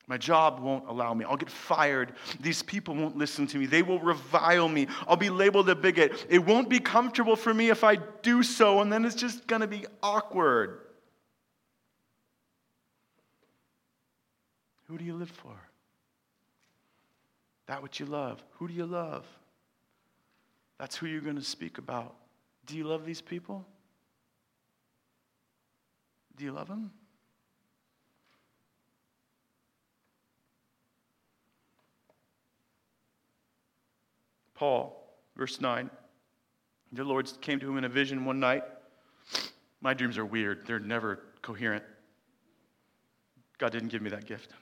My 0.07 0.19
job 0.19 0.61
won't 0.61 0.87
allow 0.87 1.15
me. 1.15 1.25
I'll 1.25 1.37
get 1.37 1.51
fired. 1.51 2.13
These 2.41 2.63
people 2.63 2.95
won't 2.95 3.17
listen 3.17 3.47
to 3.49 3.59
me. 3.59 3.67
They 3.67 3.83
will 3.83 4.01
revile 4.01 4.69
me. 4.69 4.87
I'll 5.09 5.17
be 5.17 5.31
labeled 5.31 5.69
a 5.71 5.75
bigot. 5.75 6.27
It 6.29 6.41
won't 6.41 6.69
be 6.69 6.79
comfortable 6.79 7.37
for 7.37 7.55
me 7.55 7.71
if 7.71 7.83
I 7.85 7.97
do 8.23 8.43
so, 8.43 8.81
and 8.81 8.93
then 8.93 9.05
it's 9.07 9.15
just 9.15 9.47
going 9.47 9.63
to 9.63 9.67
be 9.67 9.87
awkward. 10.03 10.81
Who 14.89 14.99
do 14.99 15.05
you 15.05 15.15
live 15.15 15.31
for? 15.31 15.57
That 17.67 17.83
which 17.83 17.99
you 17.99 18.05
love. 18.05 18.45
Who 18.59 18.69
do 18.69 18.75
you 18.75 18.85
love? 18.85 19.25
That's 20.79 20.97
who 20.97 21.07
you're 21.07 21.23
going 21.23 21.37
to 21.37 21.43
speak 21.43 21.79
about. 21.79 22.15
Do 22.67 22.77
you 22.77 22.85
love 22.85 23.07
these 23.07 23.23
people? 23.23 23.65
Do 26.37 26.45
you 26.45 26.53
love 26.53 26.69
them? 26.69 26.91
Paul, 34.65 34.97
verse 35.37 35.61
9. 35.61 35.91
The 36.93 37.05
Lord 37.05 37.31
came 37.43 37.61
to 37.61 37.69
him 37.69 37.77
in 37.77 37.85
a 37.85 37.89
vision 37.91 38.25
one 38.25 38.41
night. 38.41 38.62
My 39.83 39.93
dreams 39.93 40.17
are 40.17 40.25
weird, 40.25 40.67
they're 40.67 40.79
never 40.79 41.21
coherent. 41.43 41.85
God 43.59 43.73
didn't 43.73 43.89
give 43.89 44.01
me 44.01 44.09
that 44.09 44.25
gift. 44.25 44.55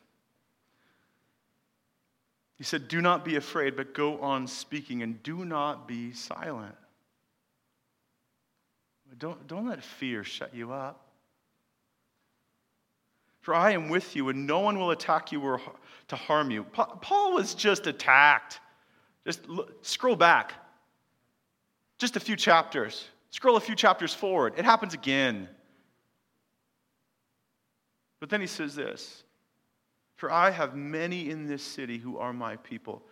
He 2.59 2.64
said, 2.64 2.88
Do 2.88 3.00
not 3.00 3.24
be 3.24 3.36
afraid, 3.36 3.76
but 3.76 3.94
go 3.94 4.18
on 4.18 4.48
speaking, 4.48 5.05
and 5.05 5.22
do 5.22 5.44
not 5.44 5.86
be 5.86 6.12
silent. 6.12 6.74
Don't, 9.20 9.46
don't 9.46 9.68
let 9.68 9.84
fear 9.84 10.24
shut 10.24 10.53
you 10.53 10.72
up. 10.72 11.07
For 13.40 13.55
I 13.55 13.70
am 13.70 13.88
with 13.88 14.16
you, 14.16 14.30
and 14.30 14.48
no 14.48 14.59
one 14.59 14.80
will 14.80 14.90
attack 14.90 15.30
you 15.30 15.40
or 15.42 15.61
to 16.09 16.16
harm 16.16 16.50
you. 16.50 16.64
Paul 16.64 17.34
was 17.34 17.55
just 17.55 17.86
attacked. 17.86 18.59
Just 19.26 19.48
look, 19.48 19.84
scroll 19.84 20.16
back. 20.16 20.54
Just 21.98 22.16
a 22.16 22.20
few 22.20 22.36
chapters. 22.36 23.08
Scroll 23.30 23.56
a 23.56 23.60
few 23.60 23.74
chapters 23.74 24.12
forward. 24.12 24.54
It 24.56 24.64
happens 24.64 24.94
again. 24.94 25.48
But 28.20 28.30
then 28.30 28.40
he 28.40 28.46
says 28.46 28.74
this 28.74 29.24
For 30.16 30.30
I 30.30 30.50
have 30.50 30.74
many 30.74 31.30
in 31.30 31.46
this 31.46 31.62
city 31.62 31.98
who 31.98 32.18
are 32.18 32.32
my 32.32 32.56
people. 32.56 33.02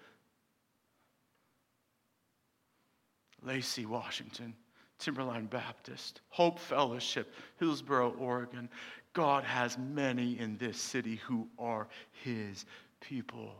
Lacey, 3.43 3.87
Washington, 3.87 4.55
Timberline 4.99 5.47
Baptist, 5.47 6.21
Hope 6.29 6.59
Fellowship, 6.59 7.33
Hillsboro, 7.59 8.11
Oregon. 8.19 8.69
God 9.13 9.45
has 9.45 9.79
many 9.79 10.39
in 10.39 10.59
this 10.59 10.79
city 10.79 11.17
who 11.17 11.49
are 11.59 11.89
his 12.13 12.67
people. 13.01 13.55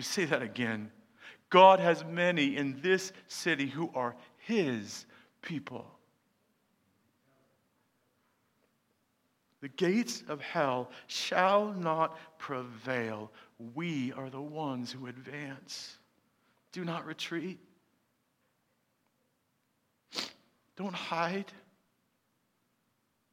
Me 0.00 0.04
say 0.04 0.24
that 0.24 0.40
again. 0.40 0.90
God 1.50 1.78
has 1.78 2.06
many 2.06 2.56
in 2.56 2.80
this 2.80 3.12
city 3.28 3.66
who 3.66 3.90
are 3.94 4.16
his 4.38 5.04
people. 5.42 5.86
The 9.60 9.68
gates 9.68 10.22
of 10.26 10.40
hell 10.40 10.90
shall 11.06 11.74
not 11.74 12.16
prevail. 12.38 13.30
We 13.74 14.14
are 14.14 14.30
the 14.30 14.40
ones 14.40 14.90
who 14.90 15.06
advance. 15.06 15.98
Do 16.72 16.82
not 16.82 17.04
retreat. 17.04 17.58
Don't 20.76 20.94
hide. 20.94 21.52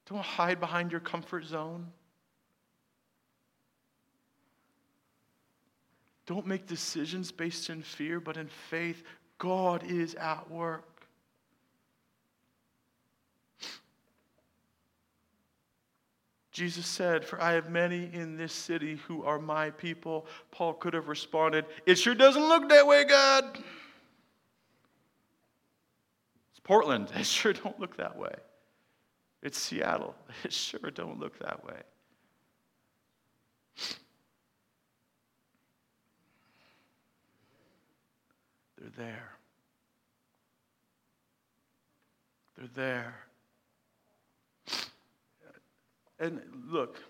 Don't 0.10 0.20
hide 0.20 0.60
behind 0.60 0.92
your 0.92 1.00
comfort 1.00 1.46
zone. 1.46 1.88
Don't 6.28 6.46
make 6.46 6.68
decisions 6.68 7.32
based 7.32 7.70
in 7.70 7.82
fear, 7.82 8.20
but 8.20 8.38
in 8.38 8.48
faith. 8.70 9.04
God 9.40 9.84
is 9.90 10.14
at 10.16 10.50
work. 10.52 10.84
Jesus 16.52 16.86
said, 16.86 17.24
For 17.24 17.42
I 17.42 17.54
have 17.54 17.70
many 17.70 18.10
in 18.14 18.36
this 18.36 18.52
city 18.52 19.00
who 19.08 19.24
are 19.24 19.40
my 19.40 19.70
people. 19.70 20.26
Paul 20.52 20.74
could 20.74 20.94
have 20.96 21.08
responded, 21.08 21.66
It 21.86 21.96
sure 21.96 22.16
doesn't 22.16 22.48
look 22.48 22.68
that 22.70 22.86
way, 22.86 23.06
God. 23.06 23.60
It's 26.52 26.60
Portland. 26.64 27.12
It 27.16 27.26
sure 27.26 27.54
don't 27.54 27.80
look 27.80 27.96
that 27.98 28.18
way. 28.18 28.34
It's 29.44 29.58
Seattle. 29.58 30.16
It 30.44 30.52
sure 30.52 30.92
don't 30.92 31.20
look 31.20 31.40
that 31.40 31.64
way. 31.64 31.82
They're 38.78 39.06
there. 39.06 39.32
They're 42.58 42.70
there. 42.76 43.16
And 46.20 46.42
look, 46.68 47.02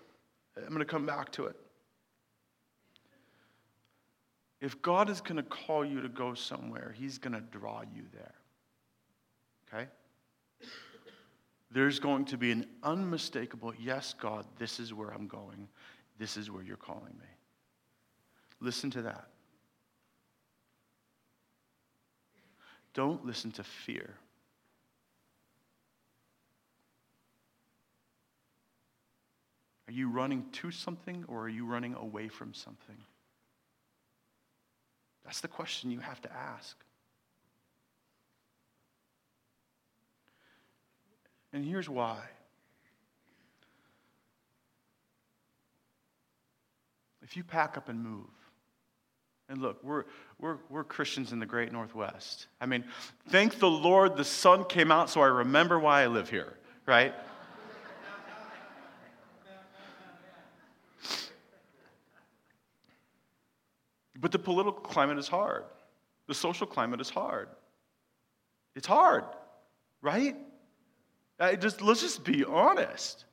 I'm 0.56 0.68
going 0.68 0.80
to 0.80 0.84
come 0.84 1.06
back 1.06 1.32
to 1.32 1.46
it. 1.46 1.56
If 4.60 4.82
God 4.82 5.08
is 5.08 5.20
going 5.20 5.36
to 5.36 5.42
call 5.42 5.84
you 5.84 6.00
to 6.00 6.08
go 6.08 6.34
somewhere, 6.34 6.94
He's 6.98 7.16
going 7.18 7.32
to 7.32 7.40
draw 7.40 7.82
you 7.94 8.02
there. 8.12 8.34
Okay? 9.72 9.86
There's 11.70 11.98
going 11.98 12.24
to 12.26 12.38
be 12.38 12.50
an 12.50 12.66
unmistakable, 12.82 13.72
yes, 13.78 14.14
God, 14.18 14.46
this 14.58 14.80
is 14.80 14.94
where 14.94 15.10
I'm 15.10 15.28
going. 15.28 15.68
This 16.18 16.36
is 16.36 16.50
where 16.50 16.62
you're 16.62 16.76
calling 16.76 17.14
me. 17.20 17.26
Listen 18.60 18.90
to 18.90 19.02
that. 19.02 19.28
Don't 22.98 23.24
listen 23.24 23.52
to 23.52 23.62
fear. 23.62 24.16
Are 29.86 29.92
you 29.92 30.10
running 30.10 30.46
to 30.54 30.72
something 30.72 31.24
or 31.28 31.42
are 31.42 31.48
you 31.48 31.64
running 31.64 31.94
away 31.94 32.26
from 32.26 32.52
something? 32.52 32.96
That's 35.24 35.40
the 35.40 35.46
question 35.46 35.92
you 35.92 36.00
have 36.00 36.20
to 36.22 36.32
ask. 36.32 36.76
And 41.52 41.64
here's 41.64 41.88
why. 41.88 42.18
If 47.22 47.36
you 47.36 47.44
pack 47.44 47.76
up 47.76 47.88
and 47.88 48.02
move, 48.02 48.37
and 49.48 49.62
look, 49.62 49.82
we're, 49.82 50.04
we're, 50.38 50.58
we're 50.68 50.84
Christians 50.84 51.32
in 51.32 51.38
the 51.38 51.46
great 51.46 51.72
Northwest. 51.72 52.48
I 52.60 52.66
mean, 52.66 52.84
thank 53.28 53.58
the 53.58 53.70
Lord 53.70 54.16
the 54.16 54.24
sun 54.24 54.64
came 54.64 54.92
out 54.92 55.08
so 55.08 55.22
I 55.22 55.26
remember 55.26 55.78
why 55.78 56.02
I 56.02 56.06
live 56.06 56.28
here, 56.28 56.58
right? 56.86 57.14
but 64.20 64.32
the 64.32 64.38
political 64.38 64.80
climate 64.80 65.18
is 65.18 65.28
hard, 65.28 65.64
the 66.26 66.34
social 66.34 66.66
climate 66.66 67.00
is 67.00 67.08
hard. 67.08 67.48
It's 68.74 68.86
hard, 68.86 69.24
right? 70.02 70.36
I 71.40 71.56
just, 71.56 71.80
let's 71.82 72.00
just 72.00 72.22
be 72.22 72.44
honest. 72.44 73.24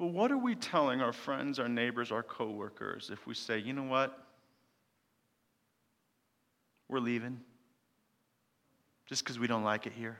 But 0.00 0.06
what 0.06 0.32
are 0.32 0.38
we 0.38 0.54
telling 0.54 1.02
our 1.02 1.12
friends, 1.12 1.58
our 1.58 1.68
neighbors, 1.68 2.10
our 2.10 2.22
coworkers 2.22 3.10
if 3.12 3.26
we 3.26 3.34
say, 3.34 3.58
you 3.58 3.74
know 3.74 3.82
what? 3.82 4.18
We're 6.88 7.00
leaving 7.00 7.38
just 9.04 9.22
because 9.22 9.38
we 9.38 9.46
don't 9.46 9.62
like 9.62 9.86
it 9.86 9.92
here? 9.92 10.18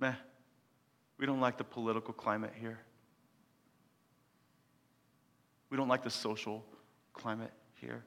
Meh. 0.00 0.14
We 1.16 1.26
don't 1.26 1.38
like 1.38 1.58
the 1.58 1.64
political 1.64 2.12
climate 2.12 2.52
here. 2.60 2.80
We 5.70 5.76
don't 5.76 5.86
like 5.86 6.02
the 6.02 6.10
social 6.10 6.64
climate 7.12 7.52
here. 7.74 8.02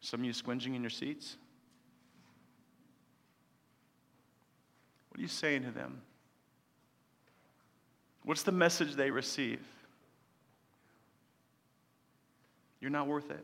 Some 0.00 0.20
of 0.20 0.26
you 0.26 0.32
squinging 0.32 0.74
in 0.74 0.80
your 0.80 0.88
seats? 0.88 1.36
What 5.10 5.18
are 5.18 5.22
you 5.22 5.28
saying 5.28 5.64
to 5.64 5.70
them? 5.70 6.00
What's 8.28 8.42
the 8.42 8.52
message 8.52 8.94
they 8.94 9.10
receive? 9.10 9.58
You're 12.78 12.90
not 12.90 13.06
worth 13.06 13.30
it. 13.30 13.42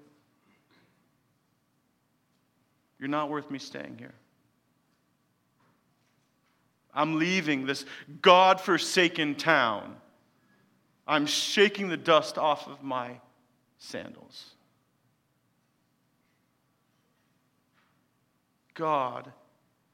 You're 2.99 3.09
not 3.09 3.31
worth 3.31 3.51
me 3.51 3.59
staying 3.59 3.97
here. 3.99 4.13
I'm 6.93 7.19
leaving 7.19 7.65
this 7.65 7.87
God 8.21 8.61
forsaken 8.61 9.37
town. 9.37 9.97
I'm 11.09 11.25
shaking 11.25 11.89
the 11.89 11.97
dust 11.97 12.37
off 12.37 12.69
of 12.69 12.83
my 12.83 13.13
sandals. 13.79 14.51
God 18.75 19.33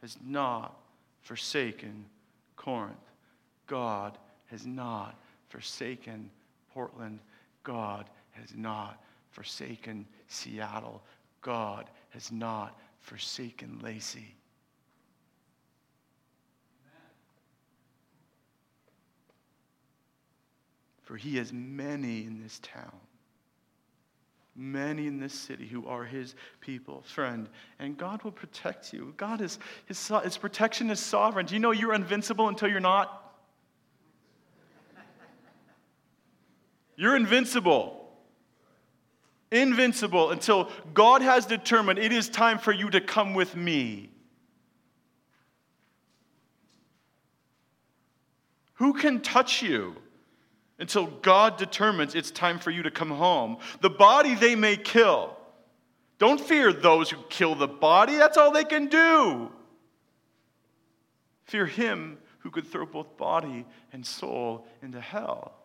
has 0.01 0.19
not 0.27 0.77
forsaken 1.21 2.07
Corinth. 2.57 2.97
God 3.69 4.19
has 4.51 4.67
not 4.67 5.19
forsaken 5.49 6.31
Portland. 6.75 7.21
God 7.63 8.09
has 8.33 8.55
not 8.55 9.03
forsaken 9.31 10.07
Seattle. 10.29 11.03
God 11.43 11.89
has 12.11 12.31
not 12.31 12.79
forsaken 13.01 13.81
Lacey. 13.83 14.35
For 21.03 21.17
he 21.17 21.39
has 21.39 21.53
many 21.53 22.25
in 22.25 22.41
this 22.41 22.61
town, 22.61 22.95
many 24.55 25.09
in 25.09 25.19
this 25.19 25.33
city 25.33 25.67
who 25.67 25.89
are 25.89 26.05
his 26.05 26.37
people, 26.61 27.03
friend. 27.03 27.49
And 27.81 27.97
God 27.97 28.23
will 28.23 28.31
protect 28.31 28.93
you. 28.93 29.13
God 29.17 29.41
is, 29.41 29.59
his, 29.87 30.13
his 30.23 30.37
protection 30.37 30.89
is 30.89 31.01
sovereign. 31.01 31.47
Do 31.47 31.55
you 31.55 31.61
know 31.61 31.73
you're 31.73 31.95
invincible 31.95 32.47
until 32.47 32.69
you're 32.69 32.79
not? 32.79 33.30
You're 37.01 37.17
invincible. 37.17 37.97
Invincible 39.51 40.33
until 40.33 40.71
God 40.93 41.23
has 41.23 41.47
determined 41.47 41.99
it 41.99 42.13
is 42.13 42.29
time 42.29 42.59
for 42.59 42.73
you 42.73 42.91
to 42.91 43.01
come 43.01 43.33
with 43.33 43.57
me. 43.57 44.11
Who 48.75 48.93
can 48.93 49.23
touch 49.23 49.63
you? 49.63 49.97
until 50.79 51.07
God 51.07 51.59
determines 51.59 52.15
it's 52.15 52.31
time 52.31 52.59
for 52.59 52.71
you 52.71 52.85
to 52.85 52.91
come 52.91 53.11
home. 53.11 53.59
The 53.83 53.91
body 53.91 54.35
they 54.35 54.57
may 54.57 54.79
kill. 54.79 55.37
Don't 56.19 56.41
fear 56.41 56.73
those 56.73 57.11
who 57.11 57.19
kill 57.29 57.55
the 57.55 57.69
body, 57.69 58.17
that's 58.17 58.39
all 58.39 58.51
they 58.51 58.65
can 58.65 58.87
do. 58.87 59.53
Fear 61.45 61.67
him 61.67 62.17
who 62.39 62.51
could 62.51 62.67
throw 62.67 62.87
both 62.87 63.19
body 63.19 63.67
and 63.93 64.07
soul 64.07 64.67
into 64.81 65.03
hell. 65.03 65.60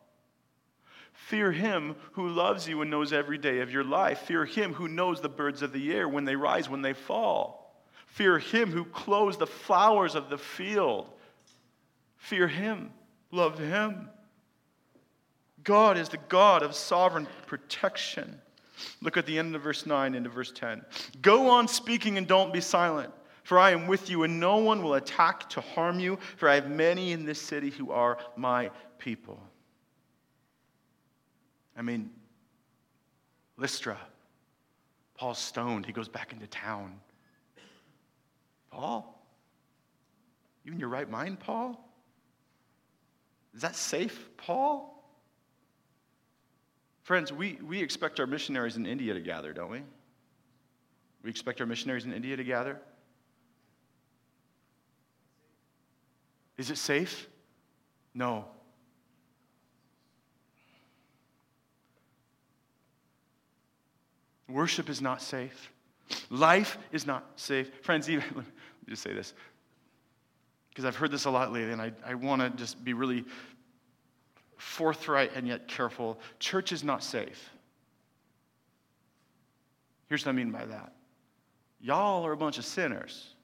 Fear 1.15 1.53
him 1.53 1.95
who 2.11 2.27
loves 2.27 2.67
you 2.67 2.81
and 2.81 2.91
knows 2.91 3.11
every 3.11 3.37
day 3.37 3.61
of 3.61 3.71
your 3.71 3.83
life. 3.83 4.19
Fear 4.19 4.45
him 4.45 4.73
who 4.73 4.87
knows 4.87 5.21
the 5.21 5.29
birds 5.29 5.61
of 5.61 5.73
the 5.73 5.91
air 5.91 6.07
when 6.07 6.25
they 6.25 6.35
rise, 6.35 6.69
when 6.69 6.81
they 6.81 6.93
fall. 6.93 7.83
Fear 8.07 8.39
him 8.39 8.71
who 8.71 8.85
clothes 8.85 9.37
the 9.37 9.47
flowers 9.47 10.15
of 10.15 10.29
the 10.29 10.37
field. 10.37 11.09
Fear 12.17 12.47
him. 12.47 12.91
Love 13.31 13.57
him. 13.57 14.09
God 15.63 15.97
is 15.97 16.09
the 16.09 16.19
God 16.29 16.61
of 16.61 16.75
sovereign 16.75 17.27
protection. 17.47 18.39
Look 19.01 19.17
at 19.17 19.25
the 19.25 19.39
end 19.39 19.55
of 19.55 19.63
verse 19.63 19.85
9 19.85 20.15
into 20.15 20.29
verse 20.29 20.51
10. 20.51 20.85
Go 21.21 21.49
on 21.49 21.67
speaking 21.67 22.17
and 22.17 22.27
don't 22.27 22.53
be 22.53 22.61
silent, 22.61 23.11
for 23.43 23.57
I 23.57 23.71
am 23.71 23.87
with 23.87 24.09
you, 24.09 24.23
and 24.23 24.39
no 24.39 24.57
one 24.57 24.83
will 24.83 24.93
attack 24.95 25.49
to 25.51 25.61
harm 25.61 25.99
you, 25.99 26.19
for 26.37 26.49
I 26.49 26.55
have 26.55 26.69
many 26.69 27.13
in 27.13 27.25
this 27.25 27.41
city 27.41 27.69
who 27.69 27.91
are 27.91 28.17
my 28.35 28.69
people. 28.99 29.41
I 31.75 31.81
mean, 31.81 32.09
Lystra, 33.57 33.97
Paul's 35.17 35.39
stoned. 35.39 35.85
He 35.85 35.91
goes 35.91 36.07
back 36.07 36.33
into 36.33 36.47
town. 36.47 36.99
Paul? 38.71 39.11
You 40.63 40.73
in 40.73 40.79
your 40.79 40.89
right 40.89 41.09
mind, 41.09 41.39
Paul? 41.39 41.81
Is 43.53 43.61
that 43.61 43.75
safe, 43.75 44.29
Paul? 44.37 44.91
Friends, 47.03 47.31
we, 47.31 47.59
we 47.63 47.81
expect 47.81 48.19
our 48.19 48.27
missionaries 48.27 48.77
in 48.77 48.85
India 48.85 49.13
to 49.13 49.21
gather, 49.21 49.53
don't 49.53 49.69
we? 49.69 49.81
We 51.23 51.29
expect 51.29 51.61
our 51.61 51.67
missionaries 51.67 52.05
in 52.05 52.13
India 52.13 52.35
to 52.35 52.43
gather. 52.43 52.81
Is 56.57 56.71
it 56.71 56.77
safe? 56.77 57.27
No. 58.13 58.45
Worship 64.49 64.89
is 64.89 65.01
not 65.01 65.21
safe. 65.21 65.71
Life 66.29 66.77
is 66.91 67.05
not 67.05 67.25
safe. 67.35 67.71
Friends, 67.81 68.09
even, 68.09 68.25
let 68.35 68.45
me 68.45 68.51
just 68.89 69.01
say 69.01 69.13
this, 69.13 69.33
because 70.69 70.85
I've 70.85 70.95
heard 70.95 71.11
this 71.11 71.25
a 71.25 71.31
lot 71.31 71.51
lately, 71.51 71.71
and 71.71 71.81
I, 71.81 71.91
I 72.05 72.13
want 72.15 72.41
to 72.41 72.49
just 72.51 72.83
be 72.83 72.93
really 72.93 73.25
forthright 74.57 75.31
and 75.35 75.47
yet 75.47 75.67
careful. 75.67 76.19
Church 76.39 76.71
is 76.71 76.83
not 76.83 77.03
safe. 77.03 77.49
Here's 80.07 80.25
what 80.25 80.31
I 80.31 80.35
mean 80.35 80.51
by 80.51 80.65
that 80.65 80.91
y'all 81.81 82.25
are 82.25 82.31
a 82.31 82.37
bunch 82.37 82.57
of 82.57 82.65
sinners 82.65 83.35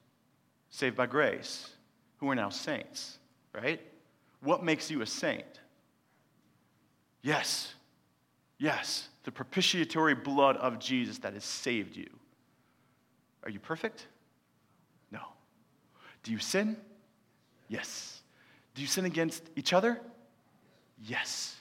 saved 0.70 0.96
by 0.96 1.06
grace 1.06 1.70
who 2.16 2.28
are 2.30 2.34
now 2.34 2.48
saints, 2.48 3.18
right? 3.54 3.80
What 4.40 4.64
makes 4.64 4.90
you 4.90 5.02
a 5.02 5.06
saint? 5.06 5.44
Yes, 7.22 7.74
yes, 8.58 9.08
the 9.24 9.32
propitiatory 9.32 10.14
blood 10.14 10.56
of 10.56 10.78
Jesus 10.78 11.18
that 11.18 11.34
has 11.34 11.44
saved 11.44 11.96
you. 11.96 12.08
Are 13.44 13.50
you 13.50 13.60
perfect? 13.60 14.06
No. 15.10 15.20
Do 16.22 16.32
you 16.32 16.38
sin? 16.38 16.76
Yes. 17.68 18.22
Do 18.74 18.82
you 18.82 18.88
sin 18.88 19.04
against 19.04 19.42
each 19.56 19.72
other? 19.72 20.00
Yes. 21.04 21.56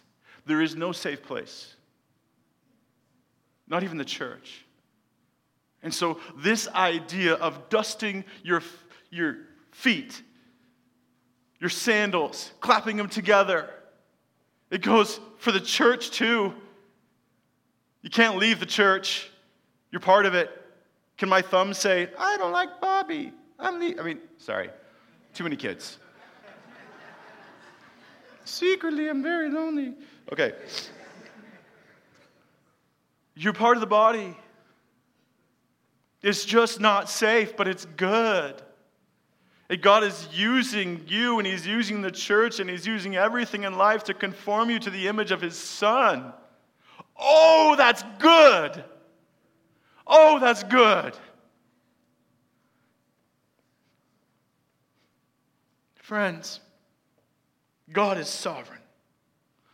There 0.46 0.62
is 0.62 0.76
no 0.76 0.92
safe 0.92 1.24
place, 1.24 1.76
not 3.68 3.84
even 3.84 3.98
the 3.98 4.06
church. 4.06 4.66
And 5.84 5.94
so, 5.94 6.20
this 6.38 6.68
idea 6.70 7.34
of 7.36 7.70
dusting 7.70 8.24
your, 8.44 8.62
your 9.10 9.38
feet, 9.72 10.22
your 11.60 11.70
sandals, 11.70 12.52
clapping 12.60 12.98
them 12.98 13.10
together, 13.10 13.70
it 14.70 14.82
goes 14.82 15.20
for 15.38 15.52
the 15.52 15.60
church 15.60 16.12
too. 16.12 16.54
You 18.02 18.10
can't 18.10 18.38
leave 18.38 18.60
the 18.60 18.66
church, 18.66 19.30
you're 19.92 20.00
part 20.00 20.26
of 20.26 20.34
it. 20.34 20.50
Can 21.18 21.30
my 21.30 21.42
thumb 21.42 21.74
say, 21.74 22.10
I 22.18 22.38
don't 22.38 22.52
like 22.52 22.82
Bobby? 22.82 23.32
I'm 23.60 23.80
the, 23.80 24.00
I 24.00 24.04
mean, 24.04 24.20
sorry, 24.38 24.70
too 25.34 25.44
many 25.44 25.56
kids. 25.56 26.00
Secretly, 28.44 29.08
I'm 29.08 29.22
very 29.22 29.50
lonely. 29.50 29.94
Okay. 30.32 30.54
You're 33.36 33.54
part 33.54 33.78
of 33.78 33.82
the 33.82 33.88
body. 33.88 34.36
It's 36.22 36.46
just 36.46 36.80
not 36.80 37.10
safe, 37.10 37.56
but 37.56 37.68
it's 37.68 37.86
good. 37.86 38.62
And 39.70 39.82
God 39.82 40.04
is 40.04 40.28
using 40.34 41.04
you 41.08 41.40
and 41.40 41.48
He's 41.48 41.66
using 41.66 42.02
the 42.02 42.12
church 42.12 42.60
and 42.60 42.70
He's 42.70 42.86
using 42.86 43.16
everything 43.16 43.64
in 43.64 43.78
life 43.78 44.04
to 44.06 44.14
conform 44.14 44.70
you 44.70 44.80
to 44.80 44.90
the 44.90 45.08
image 45.08 45.32
of 45.32 45.42
His 45.42 45.56
Son. 45.56 46.34
Oh, 47.18 47.76
that's 47.78 48.04
good. 48.20 48.84
Oh, 50.08 50.40
that's 50.40 50.64
good. 50.64 51.16
Friends, 55.96 56.60
God 57.92 58.18
is 58.18 58.28
sovereign. 58.28 58.82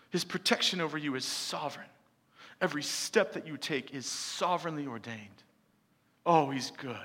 His 0.09 0.23
protection 0.23 0.81
over 0.81 0.97
you 0.97 1.15
is 1.15 1.25
sovereign. 1.25 1.87
Every 2.61 2.83
step 2.83 3.33
that 3.33 3.47
you 3.47 3.57
take 3.57 3.93
is 3.93 4.05
sovereignly 4.05 4.87
ordained. 4.87 5.43
Oh, 6.25 6.49
He's 6.49 6.71
good. 6.71 6.95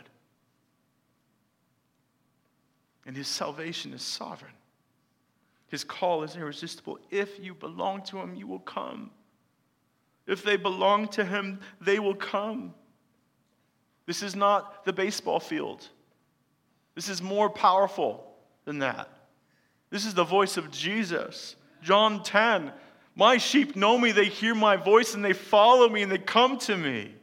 And 3.07 3.16
His 3.16 3.28
salvation 3.28 3.93
is 3.93 4.03
sovereign. 4.03 4.53
His 5.68 5.85
call 5.85 6.22
is 6.22 6.37
irresistible. 6.37 6.99
If 7.11 7.43
you 7.43 7.55
belong 7.55 8.03
to 8.03 8.18
Him, 8.18 8.35
you 8.35 8.47
will 8.47 8.61
come. 8.61 9.11
If 10.26 10.42
they 10.42 10.56
belong 10.56 11.08
to 11.08 11.24
Him, 11.24 11.60
they 11.80 11.98
will 11.98 12.14
come. 12.14 12.74
This 14.06 14.22
is 14.22 14.34
not 14.34 14.84
the 14.84 14.92
baseball 14.92 15.40
field. 15.40 15.86
This 16.94 17.08
is 17.08 17.22
more 17.22 17.48
powerful 17.48 18.32
than 18.64 18.80
that. 18.80 19.08
This 19.90 20.04
is 20.04 20.14
the 20.14 20.24
voice 20.24 20.56
of 20.56 20.70
Jesus. 20.70 21.56
John 21.82 22.22
10 22.22 22.72
My 23.14 23.38
sheep 23.38 23.76
know 23.76 23.98
me, 23.98 24.12
they 24.12 24.26
hear 24.26 24.54
my 24.54 24.76
voice, 24.76 25.14
and 25.14 25.24
they 25.24 25.32
follow 25.32 25.88
me, 25.88 26.02
and 26.02 26.10
they 26.10 26.18
come 26.18 26.58
to 26.60 26.76
me. 26.76 27.14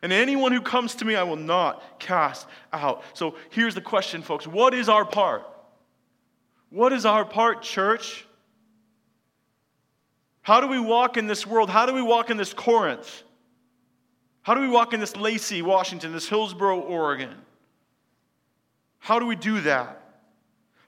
And 0.00 0.12
anyone 0.12 0.52
who 0.52 0.60
comes 0.60 0.94
to 0.96 1.04
me, 1.04 1.16
I 1.16 1.24
will 1.24 1.36
not 1.36 1.98
cast 1.98 2.46
out. 2.72 3.02
So 3.14 3.34
here's 3.50 3.74
the 3.74 3.80
question, 3.80 4.22
folks 4.22 4.46
What 4.46 4.74
is 4.74 4.88
our 4.88 5.04
part? 5.04 5.44
What 6.70 6.92
is 6.92 7.06
our 7.06 7.24
part, 7.24 7.62
church? 7.62 8.26
How 10.48 10.62
do 10.62 10.66
we 10.66 10.80
walk 10.80 11.18
in 11.18 11.26
this 11.26 11.46
world? 11.46 11.68
How 11.68 11.84
do 11.84 11.92
we 11.92 12.00
walk 12.00 12.30
in 12.30 12.38
this 12.38 12.54
Corinth? 12.54 13.22
How 14.40 14.54
do 14.54 14.62
we 14.62 14.68
walk 14.68 14.94
in 14.94 15.00
this 15.00 15.14
Lacey, 15.14 15.60
Washington, 15.60 16.10
this 16.10 16.26
Hillsboro, 16.26 16.80
Oregon? 16.80 17.34
How 18.98 19.18
do 19.18 19.26
we 19.26 19.36
do 19.36 19.60
that? 19.60 20.00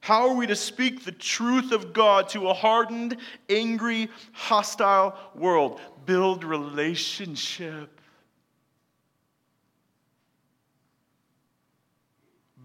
How 0.01 0.31
are 0.31 0.35
we 0.35 0.47
to 0.47 0.57
speak 0.57 1.05
the 1.05 1.13
truth 1.13 1.73
of 1.73 1.93
God 1.93 2.31
to 2.31 2.49
a 2.49 2.55
hardened, 2.55 3.19
angry, 3.51 4.09
hostile 4.33 5.15
world? 5.35 5.79
Build 6.07 6.43
relationship. 6.43 8.01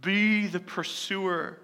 Be 0.02 0.48
the 0.48 0.62
pursuer. 0.62 1.60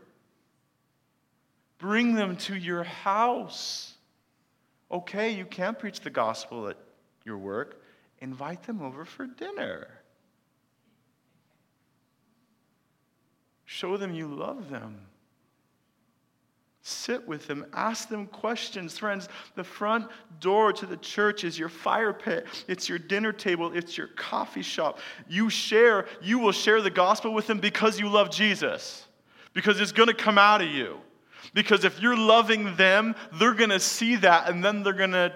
Bring 1.78 2.16
them 2.16 2.36
to 2.36 2.54
your 2.54 2.84
house. 2.84 3.91
Okay, 4.92 5.32
you 5.32 5.46
can't 5.46 5.80
preach 5.80 6.02
the 6.02 6.10
gospel 6.10 6.68
at 6.68 6.78
your 7.24 7.38
work 7.38 7.82
invite 8.22 8.64
them 8.64 8.82
over 8.82 9.04
for 9.04 9.26
dinner. 9.26 9.88
Show 13.66 13.98
them 13.98 14.14
you 14.14 14.28
love 14.28 14.70
them. 14.70 15.00
Sit 16.84 17.28
with 17.28 17.46
them, 17.48 17.66
ask 17.74 18.10
them 18.10 18.26
questions. 18.26 18.98
Friends, 18.98 19.30
the 19.56 19.64
front 19.64 20.08
door 20.40 20.74
to 20.74 20.86
the 20.86 20.98
church 20.98 21.44
is 21.44 21.58
your 21.58 21.70
fire 21.70 22.12
pit, 22.12 22.48
it's 22.68 22.90
your 22.90 22.98
dinner 22.98 23.32
table, 23.32 23.72
it's 23.74 23.98
your 23.98 24.08
coffee 24.08 24.64
shop. 24.64 25.00
You 25.28 25.50
share, 25.50 26.08
you 26.22 26.40
will 26.40 26.52
share 26.52 26.82
the 26.82 26.90
gospel 26.90 27.34
with 27.34 27.46
them 27.46 27.60
because 27.60 28.00
you 28.00 28.10
love 28.10 28.32
Jesus, 28.32 29.06
because 29.54 29.80
it's 29.80 29.92
going 29.92 30.08
to 30.08 30.16
come 30.16 30.40
out 30.40 30.62
of 30.62 30.70
you. 30.70 30.98
Because 31.54 31.84
if 31.84 32.00
you're 32.02 32.18
loving 32.18 32.76
them, 32.76 33.16
they're 33.34 33.54
going 33.54 33.70
to 33.70 33.80
see 33.80 34.16
that 34.18 34.50
and 34.50 34.64
then 34.64 34.84
they're 34.84 34.94
going 34.94 35.12
to 35.12 35.34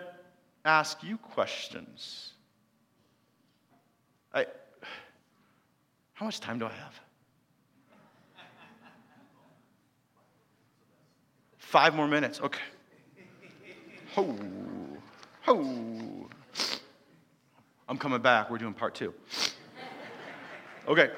ask 0.64 1.04
you 1.04 1.18
questions. 1.18 2.34
I, 4.34 4.46
how 6.14 6.26
much 6.26 6.40
time 6.40 6.60
do 6.60 6.66
I 6.66 6.72
have? 6.72 7.00
Five 11.58 11.96
more 11.96 12.08
minutes. 12.08 12.40
Okay. 12.40 12.62
Ho, 14.14 14.38
ho. 15.42 16.30
I'm 17.90 17.98
coming 17.98 18.22
back. 18.22 18.50
We're 18.50 18.58
doing 18.58 18.74
part 18.74 18.96
two. 18.96 19.14
Okay. 20.88 21.10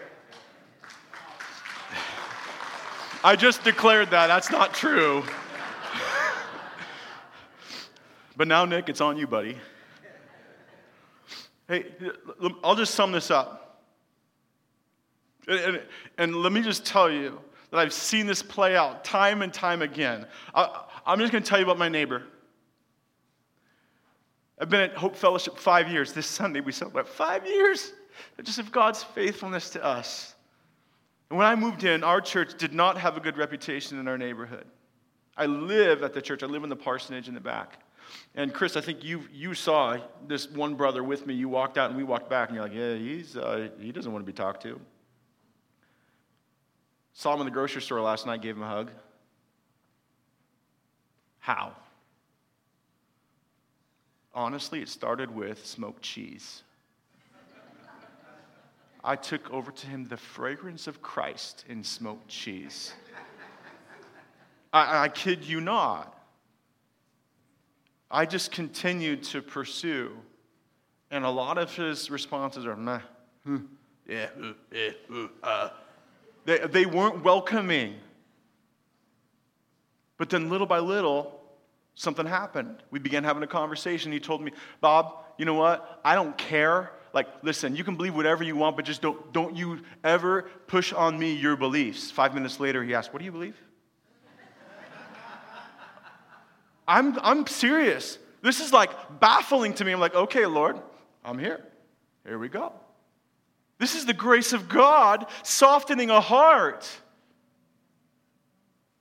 I 3.23 3.35
just 3.35 3.63
declared 3.63 4.11
that. 4.11 4.27
That's 4.27 4.51
not 4.51 4.73
true. 4.73 5.23
but 8.35 8.47
now, 8.47 8.65
Nick, 8.65 8.89
it's 8.89 9.01
on 9.01 9.17
you, 9.17 9.27
buddy. 9.27 9.57
Hey, 11.67 11.85
I'll 12.63 12.75
just 12.75 12.95
sum 12.95 13.11
this 13.11 13.31
up. 13.31 13.81
And, 15.47 15.59
and, 15.59 15.81
and, 16.17 16.35
let 16.35 16.51
me 16.51 16.61
just 16.61 16.85
tell 16.85 17.09
you 17.09 17.39
that 17.71 17.79
I've 17.79 17.93
seen 17.93 18.27
this 18.27 18.41
play 18.41 18.75
out 18.75 19.03
time 19.03 19.41
and 19.41 19.53
time 19.53 19.81
again. 19.81 20.25
I, 20.53 20.83
I'm 21.05 21.19
just 21.19 21.31
going 21.31 21.43
to 21.43 21.49
tell 21.49 21.59
you 21.59 21.65
about 21.65 21.77
my 21.77 21.89
neighbor. 21.89 22.23
I've 24.59 24.69
been 24.69 24.81
at 24.81 24.95
Hope 24.95 25.15
Fellowship 25.15 25.57
five 25.57 25.89
years. 25.89 26.13
This 26.13 26.27
Sunday 26.27 26.61
we 26.61 26.71
celebrate 26.71 27.07
five 27.07 27.45
years 27.45 27.93
just 28.43 28.59
of 28.59 28.71
God's 28.71 29.03
faithfulness 29.03 29.69
to 29.71 29.83
us. 29.83 30.35
And 31.29 31.37
when 31.37 31.47
I 31.47 31.55
moved 31.55 31.83
in, 31.83 32.03
our 32.03 32.21
church 32.21 32.57
did 32.57 32.73
not 32.73 32.97
have 32.97 33.17
a 33.17 33.19
good 33.19 33.37
reputation 33.37 33.99
in 33.99 34.07
our 34.07 34.17
neighborhood. 34.17 34.65
I 35.35 35.45
live 35.45 36.03
at 36.03 36.13
the 36.13 36.21
church, 36.21 36.41
I 36.41 36.47
live 36.47 36.63
in 36.63 36.69
the 36.69 36.75
parsonage 36.75 37.27
in 37.27 37.33
the 37.33 37.41
back. 37.41 37.83
And 38.35 38.53
Chris, 38.53 38.77
I 38.77 38.81
think 38.81 39.03
you, 39.03 39.23
you 39.33 39.53
saw 39.53 39.97
this 40.27 40.49
one 40.49 40.75
brother 40.75 41.03
with 41.03 41.27
me. 41.27 41.33
You 41.33 41.49
walked 41.49 41.77
out 41.77 41.89
and 41.89 41.97
we 41.97 42.03
walked 42.03 42.29
back, 42.29 42.49
and 42.49 42.55
you're 42.55 42.65
like, 42.65 42.73
yeah, 42.73 42.95
he's, 42.95 43.35
uh, 43.35 43.67
he 43.79 43.91
doesn't 43.91 44.11
want 44.11 44.25
to 44.25 44.31
be 44.31 44.35
talked 44.35 44.63
to. 44.63 44.79
Saw 47.13 47.33
him 47.33 47.41
in 47.41 47.45
the 47.45 47.51
grocery 47.51 47.81
store 47.81 47.99
last 47.99 48.25
night, 48.25 48.41
gave 48.41 48.55
him 48.55 48.63
a 48.63 48.67
hug. 48.67 48.91
How? 51.39 51.73
Honestly, 54.33 54.81
it 54.81 54.87
started 54.87 55.33
with 55.33 55.65
smoked 55.65 56.03
cheese. 56.03 56.61
I 59.07 59.15
took 59.15 59.49
over 59.51 59.71
to 59.71 59.87
him 59.87 60.03
the 60.03 60.17
fragrance 60.17 60.85
of 60.85 61.01
Christ 61.01 61.63
in 61.69 61.81
smoked 61.81 62.27
cheese. 62.27 62.93
I, 64.73 65.05
I 65.05 65.07
kid 65.07 65.45
you 65.45 65.61
not. 65.61 66.13
I 68.11 68.25
just 68.25 68.51
continued 68.51 69.23
to 69.23 69.41
pursue. 69.41 70.11
And 71.09 71.23
a 71.23 71.29
lot 71.29 71.57
of 71.57 71.73
his 71.73 72.11
responses 72.11 72.65
are, 72.65 72.75
meh, 72.75 72.99
hmm, 73.45 73.59
yeah, 74.09 74.27
uh, 74.43 74.51
yeah, 74.73 74.89
uh, 75.13 75.27
uh. 75.41 75.69
They, 76.43 76.57
they 76.67 76.85
weren't 76.85 77.23
welcoming. 77.23 77.95
But 80.17 80.29
then 80.29 80.49
little 80.49 80.67
by 80.67 80.79
little, 80.79 81.39
something 81.95 82.25
happened. 82.25 82.83
We 82.91 82.99
began 82.99 83.23
having 83.23 83.41
a 83.41 83.47
conversation. 83.47 84.11
He 84.11 84.19
told 84.19 84.41
me, 84.41 84.51
Bob, 84.81 85.23
you 85.37 85.45
know 85.45 85.53
what? 85.53 86.01
I 86.03 86.13
don't 86.13 86.37
care. 86.37 86.91
Like, 87.13 87.27
listen, 87.41 87.75
you 87.75 87.83
can 87.83 87.95
believe 87.95 88.15
whatever 88.15 88.43
you 88.43 88.55
want, 88.55 88.75
but 88.75 88.85
just 88.85 89.01
don't, 89.01 89.33
don't 89.33 89.55
you 89.55 89.79
ever 90.03 90.43
push 90.67 90.93
on 90.93 91.17
me 91.17 91.33
your 91.33 91.55
beliefs. 91.55 92.11
Five 92.11 92.33
minutes 92.33 92.59
later, 92.59 92.83
he 92.83 92.93
asked, 92.93 93.13
What 93.13 93.19
do 93.19 93.25
you 93.25 93.31
believe? 93.31 93.57
I'm, 96.87 97.17
I'm 97.21 97.47
serious. 97.47 98.19
This 98.41 98.59
is 98.59 98.71
like 98.71 99.19
baffling 99.19 99.73
to 99.75 99.85
me. 99.85 99.91
I'm 99.91 99.99
like, 99.99 100.15
okay, 100.15 100.45
Lord, 100.45 100.79
I'm 101.25 101.39
here. 101.39 101.63
Here 102.25 102.37
we 102.37 102.49
go. 102.49 102.73
This 103.79 103.95
is 103.95 104.05
the 104.05 104.13
grace 104.13 104.53
of 104.53 104.69
God 104.69 105.25
softening 105.43 106.09
a 106.09 106.21
heart. 106.21 106.87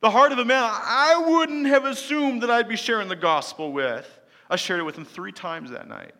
The 0.00 0.10
heart 0.10 0.32
of 0.32 0.38
a 0.38 0.44
man 0.44 0.62
I 0.62 1.24
wouldn't 1.28 1.66
have 1.66 1.84
assumed 1.84 2.42
that 2.42 2.50
I'd 2.50 2.68
be 2.68 2.76
sharing 2.76 3.08
the 3.08 3.16
gospel 3.16 3.72
with. 3.72 4.20
I 4.48 4.56
shared 4.56 4.80
it 4.80 4.84
with 4.84 4.96
him 4.96 5.04
three 5.04 5.32
times 5.32 5.70
that 5.70 5.88
night. 5.88 6.14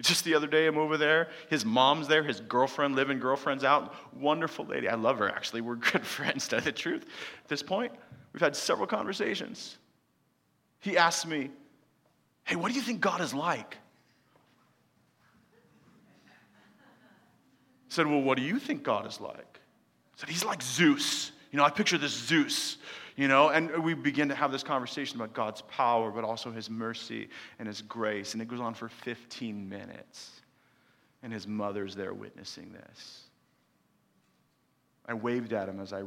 Just 0.00 0.24
the 0.24 0.34
other 0.34 0.48
day, 0.48 0.66
I'm 0.66 0.76
over 0.76 0.96
there. 0.96 1.28
His 1.48 1.64
mom's 1.64 2.08
there, 2.08 2.24
his 2.24 2.40
girlfriend, 2.40 2.96
living 2.96 3.20
girlfriend's 3.20 3.62
out. 3.62 3.94
Wonderful 4.18 4.64
lady. 4.64 4.88
I 4.88 4.96
love 4.96 5.18
her, 5.18 5.28
actually. 5.28 5.60
We're 5.60 5.76
good 5.92 6.04
friends, 6.04 6.48
to 6.48 6.60
the 6.60 6.72
truth 6.72 7.04
at 7.42 7.48
this 7.48 7.62
point. 7.62 7.92
We've 8.32 8.40
had 8.40 8.56
several 8.56 8.88
conversations. 8.88 9.78
He 10.80 10.98
asked 10.98 11.26
me, 11.26 11.50
Hey, 12.42 12.56
what 12.56 12.70
do 12.70 12.74
you 12.74 12.82
think 12.82 13.00
God 13.00 13.20
is 13.20 13.32
like? 13.32 13.76
I 16.34 17.88
said, 17.88 18.06
Well, 18.06 18.20
what 18.20 18.36
do 18.36 18.42
you 18.42 18.58
think 18.58 18.82
God 18.82 19.06
is 19.06 19.20
like? 19.20 19.38
I 19.38 20.16
said, 20.16 20.28
He's 20.28 20.44
like 20.44 20.60
Zeus. 20.60 21.30
You 21.52 21.58
know, 21.58 21.64
I 21.64 21.70
picture 21.70 21.96
this 21.96 22.12
Zeus, 22.12 22.78
you 23.16 23.28
know, 23.28 23.50
and 23.50 23.82
we 23.82 23.94
begin 23.94 24.28
to 24.28 24.34
have 24.34 24.50
this 24.50 24.62
conversation 24.62 25.16
about 25.20 25.32
God's 25.32 25.62
power, 25.62 26.10
but 26.10 26.24
also 26.24 26.50
His 26.50 26.68
mercy 26.68 27.28
and 27.58 27.68
His 27.68 27.82
grace. 27.82 28.32
And 28.32 28.42
it 28.42 28.48
goes 28.48 28.60
on 28.60 28.74
for 28.74 28.88
15 28.88 29.68
minutes. 29.68 30.40
And 31.24 31.32
his 31.32 31.48
mother's 31.48 31.96
there 31.96 32.12
witnessing 32.12 32.70
this. 32.70 33.22
I 35.06 35.14
waved 35.14 35.54
at 35.54 35.70
him 35.70 35.80
as 35.80 35.94
I 35.94 36.02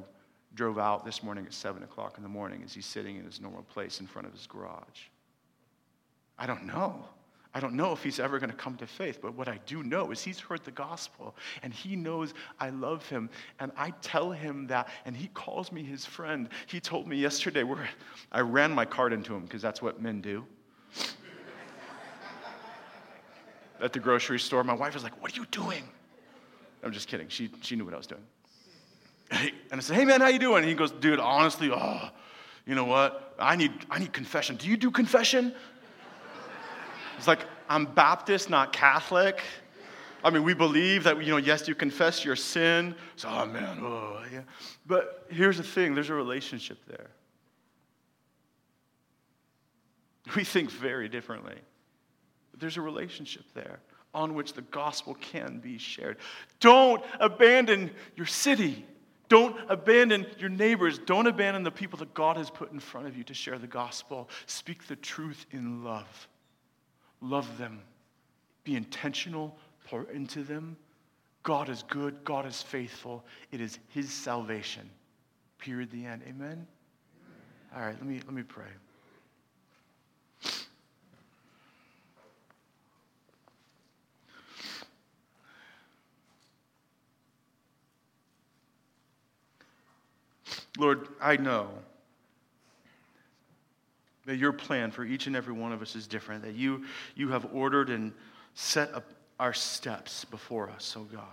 drove 0.53 0.77
out 0.77 1.05
this 1.05 1.23
morning 1.23 1.45
at 1.47 1.53
7 1.53 1.81
o'clock 1.81 2.17
in 2.17 2.23
the 2.23 2.29
morning 2.29 2.61
as 2.63 2.71
he's 2.71 2.85
sitting 2.85 3.17
in 3.17 3.25
his 3.25 3.41
normal 3.41 3.63
place 3.63 3.99
in 3.99 4.05
front 4.05 4.27
of 4.27 4.33
his 4.33 4.45
garage. 4.45 5.09
I 6.37 6.45
don't 6.45 6.67
know. 6.67 7.03
I 7.57 7.59
don't 7.59 7.73
know 7.73 7.91
if 7.91 8.03
he's 8.03 8.19
ever 8.19 8.37
going 8.37 8.51
to 8.51 8.55
come 8.55 8.77
to 8.77 8.85
faith, 8.85 9.17
but 9.19 9.33
what 9.33 9.47
I 9.47 9.59
do 9.65 9.81
know 9.81 10.11
is 10.11 10.21
he's 10.21 10.39
heard 10.39 10.63
the 10.63 10.69
gospel 10.69 11.35
and 11.63 11.73
he 11.73 11.95
knows 11.95 12.35
I 12.59 12.69
love 12.69 13.09
him. 13.09 13.31
And 13.59 13.71
I 13.75 13.89
tell 14.03 14.29
him 14.29 14.67
that, 14.67 14.89
and 15.05 15.17
he 15.17 15.29
calls 15.29 15.71
me 15.71 15.81
his 15.81 16.05
friend. 16.05 16.49
He 16.67 16.79
told 16.79 17.07
me 17.07 17.17
yesterday, 17.17 17.63
where 17.63 17.89
I 18.31 18.41
ran 18.41 18.71
my 18.71 18.85
card 18.85 19.11
into 19.11 19.33
him 19.33 19.41
because 19.41 19.63
that's 19.63 19.81
what 19.81 19.99
men 19.99 20.21
do. 20.21 20.45
At 23.81 23.91
the 23.91 23.99
grocery 23.99 24.37
store, 24.37 24.63
my 24.63 24.75
wife 24.75 24.93
was 24.93 25.01
like, 25.01 25.19
What 25.19 25.35
are 25.35 25.41
you 25.41 25.47
doing? 25.49 25.83
I'm 26.83 26.91
just 26.91 27.07
kidding. 27.07 27.27
She, 27.27 27.49
she 27.61 27.75
knew 27.75 27.85
what 27.85 27.95
I 27.95 27.97
was 27.97 28.07
doing. 28.07 28.23
And 29.71 29.79
I 29.79 29.79
said, 29.79 29.95
Hey 29.95 30.05
man, 30.05 30.21
how 30.21 30.27
you 30.27 30.37
doing? 30.37 30.59
And 30.59 30.69
he 30.69 30.75
goes, 30.75 30.91
Dude, 30.91 31.19
honestly, 31.19 31.71
oh, 31.73 32.09
you 32.67 32.75
know 32.75 32.85
what? 32.85 33.33
I 33.39 33.55
need, 33.55 33.71
I 33.89 33.97
need 33.97 34.13
confession. 34.13 34.57
Do 34.57 34.67
you 34.67 34.77
do 34.77 34.91
confession? 34.91 35.55
It's 37.17 37.27
like, 37.27 37.45
I'm 37.69 37.85
Baptist, 37.85 38.49
not 38.49 38.71
Catholic. 38.71 39.41
I 40.23 40.29
mean, 40.29 40.43
we 40.43 40.53
believe 40.53 41.03
that, 41.03 41.23
you 41.23 41.31
know, 41.31 41.37
yes, 41.37 41.67
you 41.67 41.75
confess 41.75 42.25
your 42.25 42.35
sin. 42.35 42.95
So, 43.15 43.29
oh 43.29 43.45
man, 43.45 43.79
oh, 43.81 44.23
yeah. 44.31 44.41
But 44.85 45.25
here's 45.29 45.57
the 45.57 45.63
thing 45.63 45.95
there's 45.95 46.09
a 46.09 46.15
relationship 46.15 46.79
there. 46.87 47.09
We 50.35 50.43
think 50.43 50.71
very 50.71 51.07
differently. 51.07 51.55
But 52.51 52.59
there's 52.59 52.77
a 52.77 52.81
relationship 52.81 53.45
there 53.53 53.79
on 54.13 54.33
which 54.33 54.53
the 54.53 54.63
gospel 54.63 55.13
can 55.15 55.59
be 55.59 55.77
shared. 55.77 56.17
Don't 56.59 57.03
abandon 57.19 57.91
your 58.15 58.25
city. 58.25 58.85
Don't 59.29 59.55
abandon 59.69 60.25
your 60.39 60.49
neighbors. 60.49 60.99
Don't 60.99 61.27
abandon 61.27 61.63
the 61.63 61.71
people 61.71 61.99
that 61.99 62.13
God 62.13 62.37
has 62.37 62.49
put 62.49 62.71
in 62.71 62.79
front 62.79 63.07
of 63.07 63.15
you 63.15 63.23
to 63.25 63.33
share 63.33 63.59
the 63.59 63.67
gospel. 63.67 64.29
Speak 64.45 64.87
the 64.87 64.95
truth 64.95 65.45
in 65.51 65.83
love. 65.83 66.27
Love 67.21 67.57
them. 67.57 67.81
Be 68.63 68.75
intentional. 68.75 69.57
Pour 69.85 70.03
into 70.11 70.43
them. 70.43 70.75
God 71.43 71.69
is 71.69 71.83
good. 71.83 72.23
God 72.23 72.45
is 72.45 72.61
faithful. 72.61 73.23
It 73.51 73.61
is 73.61 73.79
His 73.89 74.11
salvation. 74.11 74.89
Period. 75.57 75.91
The 75.91 76.05
end. 76.05 76.23
Amen? 76.27 76.67
All 77.75 77.81
right, 77.81 77.95
let 77.95 78.05
me, 78.05 78.15
let 78.25 78.33
me 78.33 78.43
pray. 78.43 78.65
Lord, 90.77 91.07
I 91.19 91.37
know 91.37 91.69
that 94.27 94.35
your 94.35 94.51
plan 94.51 94.91
for 94.91 95.03
each 95.03 95.25
and 95.25 95.35
every 95.35 95.53
one 95.53 95.71
of 95.71 95.81
us 95.81 95.95
is 95.95 96.05
different, 96.05 96.43
that 96.43 96.53
you, 96.53 96.85
you 97.15 97.29
have 97.29 97.47
ordered 97.53 97.89
and 97.89 98.13
set 98.53 98.93
up 98.93 99.05
our 99.39 99.53
steps 99.53 100.25
before 100.25 100.69
us, 100.69 100.95
oh 100.97 101.05
God. 101.05 101.23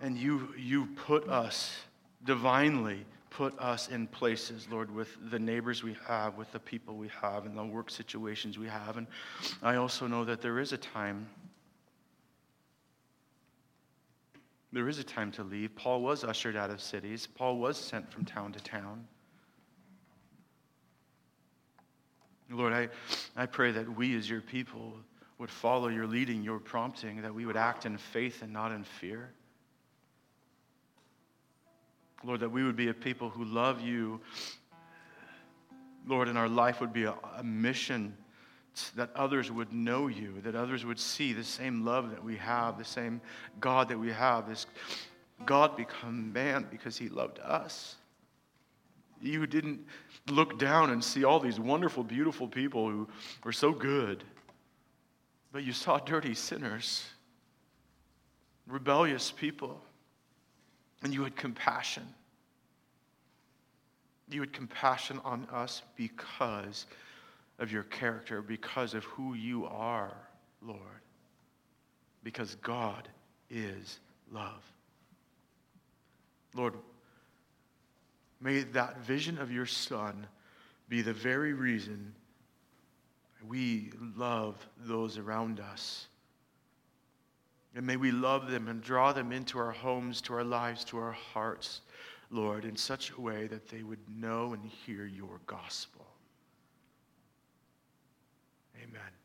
And 0.00 0.18
you, 0.18 0.52
you 0.58 0.86
put 0.96 1.28
us 1.28 1.76
divinely 2.24 3.04
put 3.32 3.58
us 3.58 3.88
in 3.88 4.06
places, 4.06 4.68
Lord, 4.70 4.94
with 4.94 5.16
the 5.30 5.38
neighbors 5.38 5.82
we 5.82 5.96
have, 6.06 6.36
with 6.36 6.52
the 6.52 6.58
people 6.58 6.96
we 6.96 7.08
have, 7.20 7.46
and 7.46 7.56
the 7.56 7.64
work 7.64 7.90
situations 7.90 8.58
we 8.58 8.68
have. 8.68 8.98
And 8.98 9.06
I 9.62 9.76
also 9.76 10.06
know 10.06 10.24
that 10.24 10.42
there 10.42 10.58
is 10.58 10.72
a 10.72 10.76
time. 10.76 11.28
There 14.72 14.88
is 14.88 14.98
a 14.98 15.04
time 15.04 15.30
to 15.32 15.44
leave. 15.44 15.76
Paul 15.76 16.00
was 16.00 16.24
ushered 16.24 16.56
out 16.56 16.70
of 16.70 16.80
cities. 16.80 17.26
Paul 17.26 17.58
was 17.58 17.76
sent 17.76 18.10
from 18.10 18.24
town 18.24 18.52
to 18.52 18.60
town. 18.60 19.06
Lord, 22.50 22.72
I, 22.72 22.88
I 23.36 23.46
pray 23.46 23.70
that 23.72 23.96
we 23.96 24.16
as 24.16 24.28
your 24.28 24.40
people 24.40 24.94
would 25.38 25.50
follow 25.50 25.88
your 25.88 26.06
leading, 26.06 26.42
your 26.42 26.58
prompting, 26.58 27.22
that 27.22 27.34
we 27.34 27.46
would 27.46 27.56
act 27.56 27.86
in 27.86 27.96
faith 27.98 28.42
and 28.42 28.52
not 28.52 28.72
in 28.72 28.84
fear. 28.84 29.32
Lord, 32.24 32.40
that 32.40 32.50
we 32.50 32.62
would 32.62 32.76
be 32.76 32.88
a 32.88 32.94
people 32.94 33.28
who 33.28 33.44
love 33.44 33.80
you. 33.80 34.20
Lord, 36.06 36.28
and 36.28 36.38
our 36.38 36.48
life 36.48 36.80
would 36.80 36.92
be 36.92 37.04
a, 37.04 37.14
a 37.36 37.42
mission 37.42 38.16
that 38.96 39.10
others 39.14 39.50
would 39.50 39.72
know 39.72 40.08
you, 40.08 40.40
that 40.42 40.54
others 40.54 40.84
would 40.84 40.98
see 40.98 41.32
the 41.32 41.44
same 41.44 41.84
love 41.84 42.10
that 42.10 42.22
we 42.22 42.36
have, 42.36 42.78
the 42.78 42.84
same 42.84 43.20
God 43.60 43.88
that 43.88 43.98
we 43.98 44.10
have, 44.10 44.48
this 44.48 44.66
God 45.44 45.76
become 45.76 46.32
man 46.32 46.66
because 46.70 46.96
he 46.96 47.08
loved 47.08 47.38
us. 47.40 47.96
You 49.20 49.46
didn't 49.46 49.80
look 50.28 50.58
down 50.58 50.90
and 50.90 51.02
see 51.02 51.24
all 51.24 51.38
these 51.38 51.60
wonderful, 51.60 52.02
beautiful 52.02 52.48
people 52.48 52.88
who 52.88 53.08
were 53.44 53.52
so 53.52 53.72
good, 53.72 54.24
but 55.52 55.64
you 55.64 55.72
saw 55.72 55.98
dirty 55.98 56.34
sinners, 56.34 57.04
rebellious 58.66 59.30
people 59.30 59.80
and 61.02 61.12
you 61.12 61.24
had 61.24 61.36
compassion. 61.36 62.06
You 64.30 64.40
had 64.40 64.52
compassion 64.52 65.20
on 65.24 65.46
us 65.52 65.82
because 65.96 66.86
of 67.62 67.72
your 67.72 67.84
character, 67.84 68.42
because 68.42 68.92
of 68.92 69.04
who 69.04 69.34
you 69.34 69.64
are, 69.66 70.16
Lord. 70.60 70.80
Because 72.22 72.56
God 72.56 73.08
is 73.48 74.00
love. 74.30 74.62
Lord, 76.54 76.74
may 78.40 78.60
that 78.60 78.98
vision 78.98 79.38
of 79.38 79.50
your 79.50 79.66
Son 79.66 80.26
be 80.88 81.00
the 81.00 81.14
very 81.14 81.54
reason 81.54 82.14
we 83.46 83.92
love 84.16 84.56
those 84.84 85.16
around 85.16 85.58
us 85.58 86.08
and 87.74 87.86
may 87.86 87.96
we 87.96 88.10
love 88.10 88.50
them 88.50 88.68
and 88.68 88.82
draw 88.82 89.12
them 89.12 89.32
into 89.32 89.58
our 89.58 89.70
homes, 89.70 90.20
to 90.22 90.34
our 90.34 90.44
lives, 90.44 90.84
to 90.84 90.98
our 90.98 91.12
hearts, 91.12 91.80
Lord, 92.30 92.64
in 92.64 92.76
such 92.76 93.12
a 93.12 93.20
way 93.20 93.46
that 93.46 93.68
they 93.68 93.82
would 93.82 94.00
know 94.14 94.52
and 94.52 94.64
hear 94.64 95.06
your 95.06 95.40
gospel. 95.46 96.06
Amen. 98.82 99.21